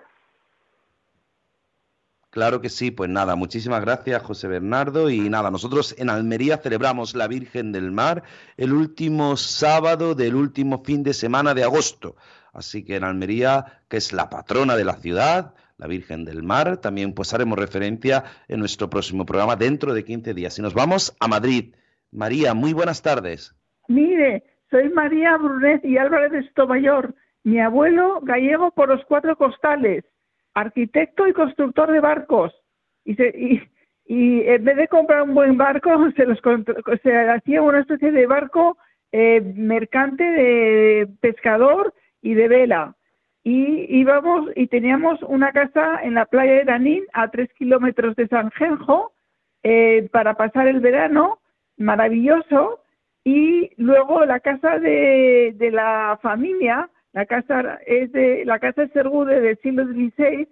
Claro 2.34 2.62
que 2.62 2.70
sí, 2.70 2.90
pues 2.90 3.12
nada, 3.12 3.36
muchísimas 3.36 3.82
gracias 3.82 4.24
José 4.24 4.48
Bernardo 4.48 5.12
y 5.12 5.30
nada, 5.30 5.52
nosotros 5.52 5.94
en 6.00 6.10
Almería 6.10 6.58
celebramos 6.58 7.14
la 7.14 7.28
Virgen 7.28 7.72
del 7.72 7.92
Mar 7.92 8.24
el 8.58 8.74
último 8.74 9.38
sábado 9.38 10.16
del 10.16 10.34
último 10.34 10.84
fin 10.84 11.04
de 11.04 11.14
semana 11.14 11.54
de 11.54 11.64
agosto. 11.64 12.16
Así 12.52 12.84
que 12.84 12.96
en 12.96 13.04
Almería, 13.04 13.84
que 13.88 13.98
es 13.98 14.14
la 14.14 14.32
patrona 14.32 14.76
de 14.76 14.84
la 14.84 14.96
ciudad, 14.96 15.54
la 15.78 15.86
Virgen 15.86 16.26
del 16.26 16.42
Mar, 16.42 16.78
también 16.78 17.14
pues 17.14 17.36
haremos 17.36 17.60
referencia 17.60 18.24
en 18.48 18.62
nuestro 18.62 18.90
próximo 18.90 19.28
programa 19.28 19.56
dentro 19.56 19.94
de 19.94 20.04
15 20.04 20.34
días. 20.34 20.58
Y 20.58 20.64
nos 20.64 20.74
vamos 20.74 21.16
a 21.20 21.28
Madrid. 21.28 21.76
María, 22.12 22.56
muy 22.56 22.74
buenas 22.74 23.04
tardes. 23.04 23.56
Mire, 23.88 24.44
soy 24.72 24.90
María 24.90 25.38
Brunet 25.38 25.86
y 25.86 26.00
Álvarez 26.00 26.32
de 26.32 26.40
Estomayor, 26.40 27.14
mi 27.44 27.60
abuelo 27.60 28.22
gallego 28.24 28.72
por 28.72 28.90
los 28.90 29.06
cuatro 29.06 29.38
costales 29.38 30.04
arquitecto 30.54 31.28
y 31.28 31.34
constructor 31.34 31.92
de 31.92 32.00
barcos. 32.00 32.54
Y, 33.06 33.16
se, 33.16 33.28
y, 33.30 33.62
y 34.06 34.42
en 34.42 34.64
vez 34.64 34.78
de 34.78 34.88
comprar 34.88 35.24
un 35.24 35.34
buen 35.34 35.58
barco, 35.58 35.90
se, 36.16 36.26
los, 36.26 36.40
se 37.02 37.18
hacía 37.30 37.62
una 37.62 37.80
especie 37.80 38.12
de 38.12 38.26
barco 38.26 38.78
eh, 39.12 39.42
mercante 39.42 40.24
de 40.24 41.08
pescador 41.22 41.94
y 42.22 42.34
de 42.34 42.48
vela. 42.48 42.96
Y 43.44 44.00
íbamos 44.00 44.50
y 44.56 44.68
teníamos 44.68 45.22
una 45.24 45.52
casa 45.52 46.00
en 46.02 46.14
la 46.14 46.26
playa 46.26 46.54
de 46.54 46.64
Danín, 46.64 47.04
a 47.14 47.30
tres 47.30 47.52
kilómetros 47.54 48.16
de 48.16 48.28
San 48.30 48.52
Genjo, 48.52 49.12
eh, 49.64 50.08
para 50.12 50.36
pasar 50.36 50.68
el 50.68 50.80
verano, 50.80 51.40
maravilloso. 51.78 52.80
Y 53.26 53.72
luego 53.78 54.26
la 54.26 54.40
casa 54.40 54.80
de, 54.80 55.54
de 55.56 55.72
la 55.72 56.20
familia 56.22 56.90
La 57.14 57.26
casa 57.26 57.80
es 57.86 58.12
de 58.12 58.44
la 58.46 58.60
casa 58.60 58.88
Sergude 58.90 59.40
del 59.40 59.58
siglo 59.60 59.86
XVI. 59.86 60.48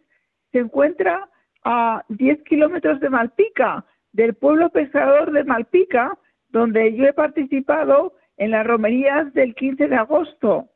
Se 0.52 0.60
encuentra 0.60 1.28
a 1.64 2.04
10 2.10 2.44
kilómetros 2.44 3.00
de 3.00 3.10
Malpica, 3.10 3.86
del 4.14 4.36
pueblo 4.36 4.70
pescador 4.70 5.32
de 5.32 5.44
Malpica, 5.44 6.18
donde 6.50 6.96
yo 6.96 7.06
he 7.06 7.14
participado 7.14 8.14
en 8.38 8.52
las 8.52 8.66
romerías 8.66 9.34
del 9.34 9.56
15 9.56 9.88
de 9.88 9.96
agosto. 9.96 10.70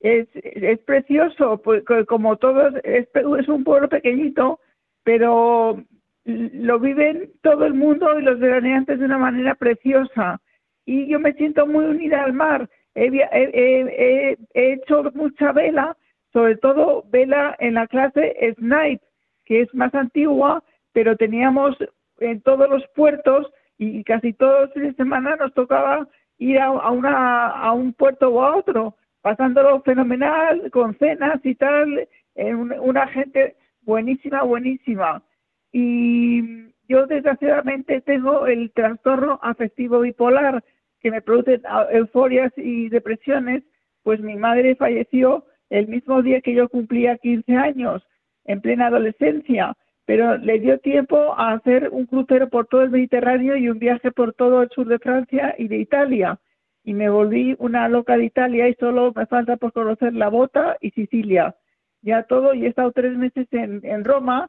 Es, 0.00 0.28
es 0.34 0.78
precioso, 0.80 1.60
como 2.06 2.36
todos, 2.36 2.74
es, 2.84 3.08
es 3.14 3.48
un 3.48 3.64
pueblo 3.64 3.88
pequeñito, 3.88 4.60
pero 5.02 5.82
lo 6.24 6.78
viven 6.78 7.30
todo 7.42 7.64
el 7.64 7.74
mundo 7.74 8.18
y 8.18 8.22
los 8.22 8.38
veraneantes 8.38 8.98
de 8.98 9.04
una 9.04 9.18
manera 9.18 9.54
preciosa. 9.54 10.40
Y 10.84 11.06
yo 11.08 11.20
me 11.20 11.32
siento 11.34 11.66
muy 11.66 11.84
unida 11.84 12.22
al 12.22 12.32
mar. 12.32 12.68
He, 12.98 13.06
he, 13.32 14.36
he, 14.54 14.72
hecho 14.72 15.04
mucha 15.14 15.52
vela, 15.52 15.96
sobre 16.32 16.56
todo 16.56 17.04
vela 17.10 17.54
en 17.60 17.74
la 17.74 17.86
clase 17.86 18.34
Snipe, 18.58 19.04
que 19.44 19.60
es 19.62 19.72
más 19.72 19.94
antigua, 19.94 20.64
pero 20.92 21.16
teníamos 21.16 21.76
en 22.18 22.40
todos 22.40 22.68
los 22.68 22.84
puertos 22.96 23.46
y 23.78 24.02
casi 24.02 24.32
todos 24.32 24.62
los 24.62 24.72
fines 24.72 24.96
de 24.96 25.04
semana 25.04 25.36
nos 25.36 25.54
tocaba 25.54 26.08
ir 26.38 26.58
a, 26.58 26.70
una, 26.90 27.48
a 27.50 27.72
un 27.72 27.92
puerto 27.92 28.30
o 28.30 28.42
a 28.42 28.56
otro, 28.56 28.96
pasándolo 29.22 29.80
fenomenal, 29.82 30.68
con 30.72 30.98
cenas 30.98 31.40
y 31.44 31.54
tal, 31.54 32.08
en 32.34 32.72
una 32.80 33.06
gente 33.06 33.54
buenísima, 33.82 34.42
buenísima. 34.42 35.22
Y 35.70 36.72
yo 36.88 37.06
desgraciadamente 37.06 38.00
tengo 38.00 38.46
el 38.46 38.72
trastorno 38.72 39.38
afectivo 39.42 40.00
bipolar 40.00 40.64
que 41.00 41.10
me 41.10 41.22
produce 41.22 41.60
euforias 41.90 42.52
y 42.56 42.88
depresiones, 42.88 43.62
pues 44.02 44.20
mi 44.20 44.36
madre 44.36 44.74
falleció 44.76 45.44
el 45.70 45.88
mismo 45.88 46.22
día 46.22 46.40
que 46.40 46.54
yo 46.54 46.68
cumplía 46.68 47.18
15 47.18 47.56
años, 47.56 48.02
en 48.44 48.60
plena 48.60 48.86
adolescencia, 48.86 49.76
pero 50.06 50.38
le 50.38 50.58
dio 50.58 50.78
tiempo 50.78 51.34
a 51.36 51.52
hacer 51.52 51.90
un 51.90 52.06
crucero 52.06 52.48
por 52.48 52.66
todo 52.66 52.82
el 52.82 52.90
Mediterráneo 52.90 53.56
y 53.56 53.68
un 53.68 53.78
viaje 53.78 54.10
por 54.10 54.32
todo 54.32 54.62
el 54.62 54.70
sur 54.70 54.88
de 54.88 54.98
Francia 54.98 55.54
y 55.58 55.68
de 55.68 55.76
Italia. 55.76 56.40
Y 56.82 56.94
me 56.94 57.10
volví 57.10 57.54
una 57.58 57.88
loca 57.88 58.16
de 58.16 58.24
Italia 58.24 58.68
y 58.68 58.74
solo 58.74 59.12
me 59.14 59.26
falta 59.26 59.58
por 59.58 59.74
conocer 59.74 60.14
la 60.14 60.30
Bota 60.30 60.78
y 60.80 60.92
Sicilia. 60.92 61.54
Ya 62.00 62.22
todo, 62.22 62.54
y 62.54 62.64
he 62.64 62.68
estado 62.68 62.92
tres 62.92 63.18
meses 63.18 63.46
en, 63.50 63.80
en 63.84 64.04
Roma 64.04 64.48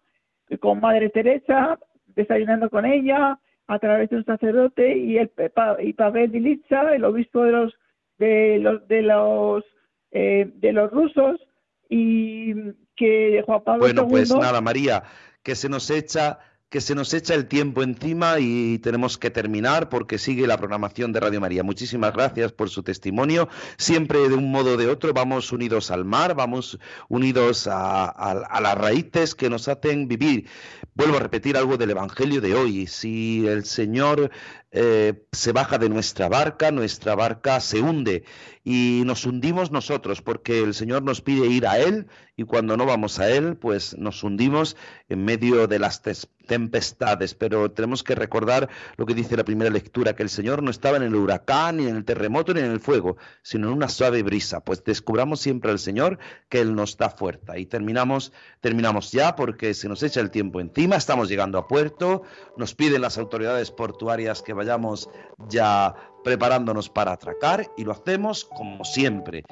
con 0.61 0.79
Madre 0.79 1.09
Teresa, 1.09 1.77
desayunando 2.15 2.69
con 2.69 2.85
ella, 2.85 3.37
a 3.69 3.77
través 3.77 4.09
de 4.09 4.17
un 4.17 4.25
sacerdote 4.25 4.97
y 4.97 5.17
el 5.19 5.31
y 5.79 5.93
Pavel 5.93 6.31
Dilitsa, 6.31 6.93
el 6.95 7.05
obispo 7.05 7.43
de 7.43 7.51
los 7.51 7.73
de 8.17 8.57
los 8.57 8.87
de 8.87 9.01
los 9.03 9.63
eh, 10.11 10.51
de 10.55 10.73
los 10.73 10.91
rusos 10.91 11.39
y 11.87 12.53
que 12.95 13.43
Juan 13.45 13.63
Pablo 13.63 13.81
bueno 13.81 14.07
pues 14.07 14.35
nada 14.35 14.59
María 14.59 15.03
que 15.43 15.55
se 15.55 15.69
nos 15.69 15.91
echa 15.91 16.39
que 16.69 16.81
se 16.81 16.93
nos 16.93 17.15
echa 17.15 17.33
el 17.33 17.47
tiempo 17.47 17.81
encima 17.81 18.39
y 18.39 18.77
tenemos 18.77 19.17
que 19.17 19.31
terminar 19.31 19.89
porque 19.89 20.19
sigue 20.19 20.45
la 20.45 20.57
programación 20.57 21.11
de 21.11 21.19
Radio 21.19 21.41
María. 21.41 21.63
Muchísimas 21.63 22.13
gracias 22.13 22.51
por 22.51 22.69
su 22.69 22.83
testimonio. 22.83 23.49
Siempre 23.77 24.29
de 24.29 24.35
un 24.35 24.51
modo 24.51 24.73
o 24.73 24.77
de 24.77 24.87
otro 24.87 25.11
vamos 25.11 25.51
unidos 25.51 25.89
al 25.89 26.05
mar, 26.05 26.35
vamos 26.35 26.77
unidos 27.07 27.67
a, 27.67 28.59
las 28.61 28.77
raíces 28.77 29.33
que 29.33 29.49
nos 29.49 29.67
hacen 29.67 30.07
vivir. 30.07 30.47
Vuelvo 30.93 31.17
a 31.17 31.21
repetir 31.21 31.57
algo 31.57 31.75
del 31.75 31.89
Evangelio 31.89 32.39
de 32.39 32.53
hoy. 32.53 32.85
Si 32.85 33.47
el 33.47 33.65
Señor 33.65 34.29
eh, 34.71 35.25
se 35.31 35.51
baja 35.51 35.77
de 35.77 35.89
nuestra 35.89 36.29
barca, 36.29 36.71
nuestra 36.71 37.15
barca 37.15 37.59
se 37.59 37.81
hunde 37.81 38.23
y 38.63 39.01
nos 39.05 39.25
hundimos 39.25 39.71
nosotros 39.71 40.21
porque 40.21 40.61
el 40.61 40.75
Señor 40.75 41.01
nos 41.01 41.21
pide 41.21 41.47
ir 41.47 41.65
a 41.65 41.79
Él 41.79 42.07
y 42.39 42.43
cuando 42.43 42.77
no 42.77 42.85
vamos 42.85 43.19
a 43.19 43.29
Él, 43.29 43.57
pues 43.57 43.97
nos 43.97 44.23
hundimos 44.23 44.77
en 45.09 45.25
medio 45.25 45.67
de 45.67 45.77
las 45.77 46.01
tempestades. 46.47 47.33
Pero 47.33 47.71
tenemos 47.71 48.01
que 48.01 48.15
recordar 48.15 48.69
lo 48.95 49.05
que 49.05 49.13
dice 49.13 49.35
la 49.35 49.43
primera 49.43 49.69
lectura, 49.69 50.15
que 50.15 50.23
el 50.23 50.29
Señor 50.29 50.63
no 50.63 50.71
estaba 50.71 50.95
en 50.95 51.03
el 51.03 51.15
huracán, 51.15 51.77
ni 51.77 51.87
en 51.87 51.97
el 51.97 52.05
terremoto, 52.05 52.53
ni 52.53 52.61
en 52.61 52.71
el 52.71 52.79
fuego, 52.79 53.17
sino 53.41 53.67
en 53.67 53.73
una 53.73 53.89
suave 53.89 54.23
brisa. 54.23 54.61
Pues 54.61 54.81
descubramos 54.85 55.41
siempre 55.41 55.71
al 55.71 55.79
Señor 55.79 56.17
que 56.47 56.61
Él 56.61 56.75
nos 56.75 56.95
da 56.95 57.09
fuerza. 57.09 57.57
Y 57.57 57.65
terminamos, 57.65 58.31
terminamos 58.61 59.11
ya 59.11 59.35
porque 59.35 59.73
se 59.73 59.89
nos 59.89 60.01
echa 60.01 60.21
el 60.21 60.31
tiempo 60.31 60.61
encima, 60.61 60.95
estamos 60.95 61.27
llegando 61.27 61.57
a 61.57 61.67
puerto, 61.67 62.23
nos 62.55 62.73
piden 62.73 63.01
las 63.01 63.17
autoridades 63.17 63.71
portuarias 63.71 64.41
que 64.41 64.53
vayamos 64.59 65.09
ya 65.47 65.95
preparándonos 66.23 66.89
para 66.89 67.13
atracar 67.13 67.71
y 67.77 67.85
lo 67.85 67.93
hacemos 67.93 68.43
como 68.43 68.83
siempre, 68.83 69.45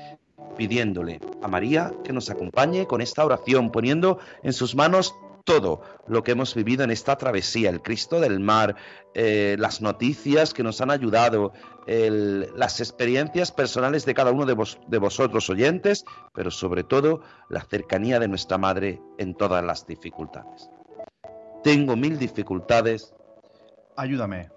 pidiéndole 0.58 1.22
a 1.41 1.47
María 1.47 1.93
que 2.03 2.14
nos 2.14 2.30
acompañe 2.30 2.86
con 2.86 3.01
esta 3.01 3.24
oración, 3.24 3.72
poniendo 3.72 4.20
en 4.43 4.51
sus 4.53 4.76
manos 4.76 5.16
todo 5.45 5.82
lo 6.08 6.24
que 6.24 6.34
hemos 6.34 6.53
vivido 6.55 6.84
en 6.84 6.91
esta 6.91 7.16
travesía, 7.16 7.70
el 7.70 7.82
Cristo 7.82 8.20
del 8.20 8.41
mar, 8.41 8.76
eh, 9.14 9.55
las 9.58 9.82
noticias 9.82 10.53
que 10.53 10.62
nos 10.62 10.82
han 10.82 10.91
ayudado, 10.91 11.53
las 11.88 12.82
experiencias 12.82 13.53
personales 13.53 14.03
de 14.05 14.14
cada 14.14 14.32
uno 14.32 14.45
de, 14.45 14.58
de 14.89 14.97
vosotros 14.97 15.49
oyentes, 15.49 16.03
pero 16.34 16.51
sobre 16.51 16.84
todo 16.84 17.22
la 17.49 17.62
cercanía 17.62 18.20
de 18.20 18.28
nuestra 18.28 18.58
Madre 18.58 18.99
en 19.18 19.36
todas 19.36 19.64
las 19.64 19.88
dificultades. 19.88 20.70
Tengo 21.64 21.95
mil 21.95 22.20
dificultades. 22.20 23.16
Ayúdame 23.95 24.57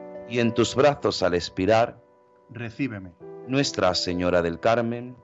y 0.31 0.39
en 0.39 0.53
tus 0.53 0.75
brazos 0.75 1.21
al 1.23 1.33
expirar, 1.33 2.01
recíbeme. 2.49 3.11
Nuestra 3.47 3.93
Señora 3.93 4.41
del 4.41 4.61
Carmen, 4.61 5.15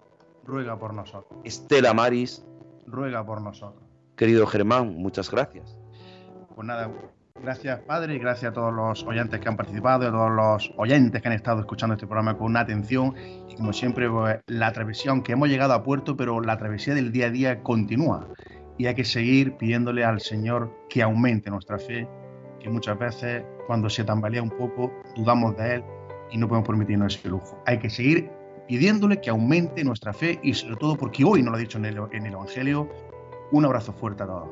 ruega 0.44 0.78
por 0.78 0.94
nosotros. 0.94 1.40
Estela 1.46 1.94
Maris, 1.94 2.46
ruega 2.86 3.26
por 3.26 3.42
nosotros. 3.42 3.82
Querido 4.18 4.46
Germán, 4.46 4.96
muchas 4.98 5.32
gracias. 5.32 5.78
Pues 6.54 6.68
nada, 6.68 6.92
gracias 7.42 7.80
Padre 7.82 8.16
y 8.16 8.20
gracias 8.20 8.52
a 8.52 8.54
todos 8.54 8.74
los 8.74 9.04
oyentes 9.04 9.40
que 9.40 9.48
han 9.48 9.56
participado 9.56 10.04
y 10.04 10.08
a 10.08 10.12
todos 10.12 10.32
los 10.32 10.74
oyentes 10.76 11.22
que 11.22 11.28
han 11.30 11.36
estado 11.36 11.62
escuchando 11.62 11.94
este 11.94 12.06
programa 12.06 12.38
con 12.38 12.48
una 12.48 12.62
atención 12.62 13.16
y 13.48 13.56
como 13.56 13.72
siempre 13.72 14.10
pues, 14.10 14.40
la 14.48 14.74
travesía, 14.74 15.14
que 15.24 15.32
hemos 15.32 15.48
llegado 15.48 15.74
a 15.74 15.84
puerto, 15.84 16.18
pero 16.18 16.42
la 16.42 16.58
travesía 16.58 16.96
del 16.96 17.14
día 17.14 17.28
a 17.28 17.30
día 17.30 17.64
continúa 17.64 18.28
y 18.78 18.88
hay 18.88 18.96
que 18.96 19.06
seguir 19.06 19.56
pidiéndole 19.56 20.04
al 20.04 20.20
Señor 20.20 20.70
que 20.90 21.02
aumente 21.02 21.50
nuestra 21.50 21.80
fe, 21.80 22.10
que 22.68 22.74
muchas 22.74 23.00
veces 23.00 23.46
cuando 23.66 23.90
se 23.90 24.04
tambalea 24.04 24.44
un 24.44 24.50
poco, 24.50 24.92
dudamos 25.16 25.56
de 25.56 25.76
Él 25.76 25.84
y 26.30 26.38
no 26.38 26.50
podemos 26.50 26.68
permitirnos 26.68 27.16
ese 27.16 27.30
lujo. 27.30 27.58
Hay 27.66 27.80
que 27.80 27.90
seguir 27.90 28.30
pidiéndole 28.68 29.22
que 29.22 29.30
aumente 29.30 29.86
nuestra 29.86 30.12
fe 30.12 30.38
y 30.44 30.54
sobre 30.54 30.76
todo 30.76 30.98
porque 30.98 31.24
hoy 31.24 31.42
nos 31.42 31.52
lo 31.52 31.58
ha 31.58 31.60
dicho 31.62 31.78
en 31.78 31.86
el, 31.86 31.98
en 32.12 32.26
el 32.26 32.34
Evangelio, 32.34 32.90
un 33.54 33.64
abrazo 33.64 33.94
fuerte 33.94 34.24
a 34.24 34.26
todos. 34.26 34.50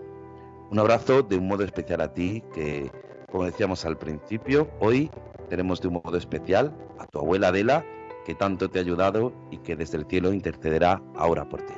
Un 0.71 0.79
abrazo 0.79 1.23
de 1.23 1.35
un 1.37 1.45
modo 1.45 1.65
especial 1.65 1.99
a 1.99 2.13
ti, 2.13 2.41
que 2.53 2.89
como 3.29 3.43
decíamos 3.43 3.83
al 3.83 3.97
principio, 3.97 4.69
hoy 4.79 5.11
tenemos 5.49 5.81
de 5.81 5.89
un 5.89 5.95
modo 5.95 6.17
especial 6.17 6.73
a 6.97 7.05
tu 7.07 7.19
abuela 7.19 7.49
Adela, 7.49 7.83
que 8.25 8.33
tanto 8.33 8.69
te 8.69 8.79
ha 8.79 8.81
ayudado 8.81 9.33
y 9.51 9.57
que 9.57 9.75
desde 9.75 9.97
el 9.97 10.05
cielo 10.05 10.31
intercederá 10.31 11.01
ahora 11.17 11.43
por 11.49 11.61
ti. 11.63 11.73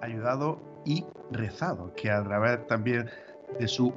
Ayudado 0.00 0.58
y 0.86 1.04
rezado, 1.32 1.92
que 1.94 2.10
a 2.10 2.22
través 2.24 2.66
también 2.66 3.10
de 3.58 3.68
su 3.68 3.92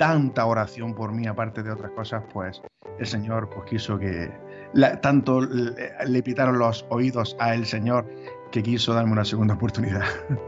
tanta 0.00 0.46
oración 0.46 0.94
por 0.94 1.12
mí, 1.12 1.26
aparte 1.26 1.62
de 1.62 1.70
otras 1.70 1.90
cosas, 1.90 2.24
pues 2.32 2.62
el 2.98 3.06
Señor 3.06 3.50
pues 3.50 3.68
quiso 3.68 3.98
que 3.98 4.32
tanto 5.02 5.42
le, 5.42 5.92
le, 6.06 6.22
pitaron 6.22 6.58
los 6.58 6.86
oídos 6.88 7.36
a 7.38 7.54
el 7.54 7.66
Señor 7.66 8.06
que 8.50 8.62
quiso 8.62 8.94
darme 8.94 9.12
una 9.12 9.26
segunda 9.26 9.54
oportunidad. 9.54 10.04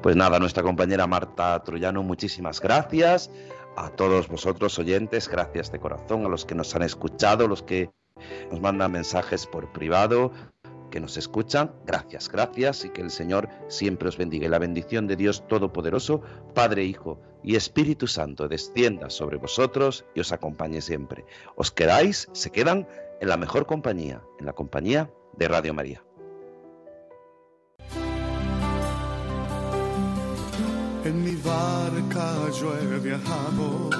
Pues 0.00 0.16
nada, 0.16 0.38
nuestra 0.38 0.62
compañera 0.62 1.06
Marta 1.06 1.62
Troyano, 1.62 2.02
muchísimas 2.02 2.58
gracias. 2.58 3.30
A 3.76 3.90
todos 3.90 4.28
vosotros 4.28 4.78
oyentes, 4.78 5.28
gracias 5.28 5.70
de 5.72 5.78
corazón, 5.78 6.24
a 6.24 6.28
los 6.28 6.46
que 6.46 6.54
nos 6.54 6.74
han 6.74 6.82
escuchado, 6.82 7.46
los 7.48 7.62
que 7.62 7.90
nos 8.50 8.60
mandan 8.62 8.92
mensajes 8.92 9.46
por 9.46 9.70
privado, 9.72 10.32
que 10.94 11.00
nos 11.00 11.16
escuchan, 11.16 11.72
gracias, 11.84 12.28
gracias 12.28 12.84
y 12.84 12.90
que 12.90 13.00
el 13.00 13.10
Señor 13.10 13.48
siempre 13.66 14.08
os 14.08 14.16
bendiga. 14.16 14.46
Y 14.46 14.48
la 14.48 14.60
bendición 14.60 15.08
de 15.08 15.16
Dios 15.16 15.42
Todopoderoso, 15.48 16.22
Padre, 16.54 16.84
Hijo 16.84 17.20
y 17.42 17.56
Espíritu 17.56 18.06
Santo 18.06 18.46
descienda 18.46 19.10
sobre 19.10 19.36
vosotros 19.36 20.04
y 20.14 20.20
os 20.20 20.30
acompañe 20.30 20.80
siempre. 20.80 21.24
Os 21.56 21.72
quedáis, 21.72 22.28
se 22.30 22.52
quedan 22.52 22.86
en 23.20 23.28
la 23.28 23.36
mejor 23.36 23.66
compañía, 23.66 24.22
en 24.38 24.46
la 24.46 24.52
compañía 24.52 25.10
de 25.36 25.48
Radio 25.48 25.74
María. 25.74 26.04
En 31.04 31.24
mi 31.24 31.34
barca 31.42 32.36
yo 32.56 32.72
he 32.78 33.00
viajado 33.00 33.90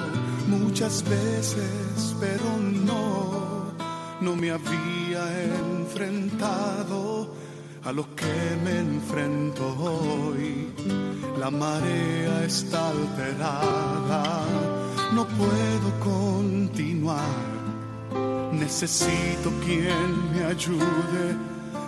muchas 0.47 1.03
veces, 1.03 2.15
pero 2.21 2.57
no, 2.57 3.73
no 4.21 4.35
me 4.37 4.51
había 4.51 5.74
enfrentado 5.95 7.29
a 7.85 7.91
lo 7.91 8.03
que 8.15 8.25
me 8.63 8.79
enfrento 8.79 9.65
hoy. 9.79 10.67
La 11.39 11.49
marea 11.49 12.43
está 12.43 12.89
alterada, 12.89 14.43
no 15.13 15.25
puedo 15.25 15.99
continuar. 16.01 17.21
Necesito 18.51 19.51
quien 19.65 20.31
me 20.33 20.43
ayude, 20.43 21.37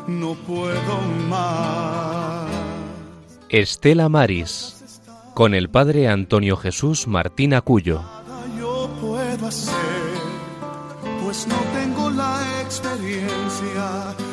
no 0.07 0.35
puedo 0.35 1.01
más. 1.29 2.49
Estela 3.49 4.07
Maris, 4.07 5.01
con 5.33 5.53
el 5.53 5.69
padre 5.69 6.07
Antonio 6.07 6.55
Jesús 6.55 7.07
Martín 7.07 7.53
Acuyo. 7.53 8.01
yo 8.57 8.89
puedo 9.01 9.47
hacer, 9.47 9.73
pues 11.23 11.47
no 11.47 11.66
tengo 13.07 14.26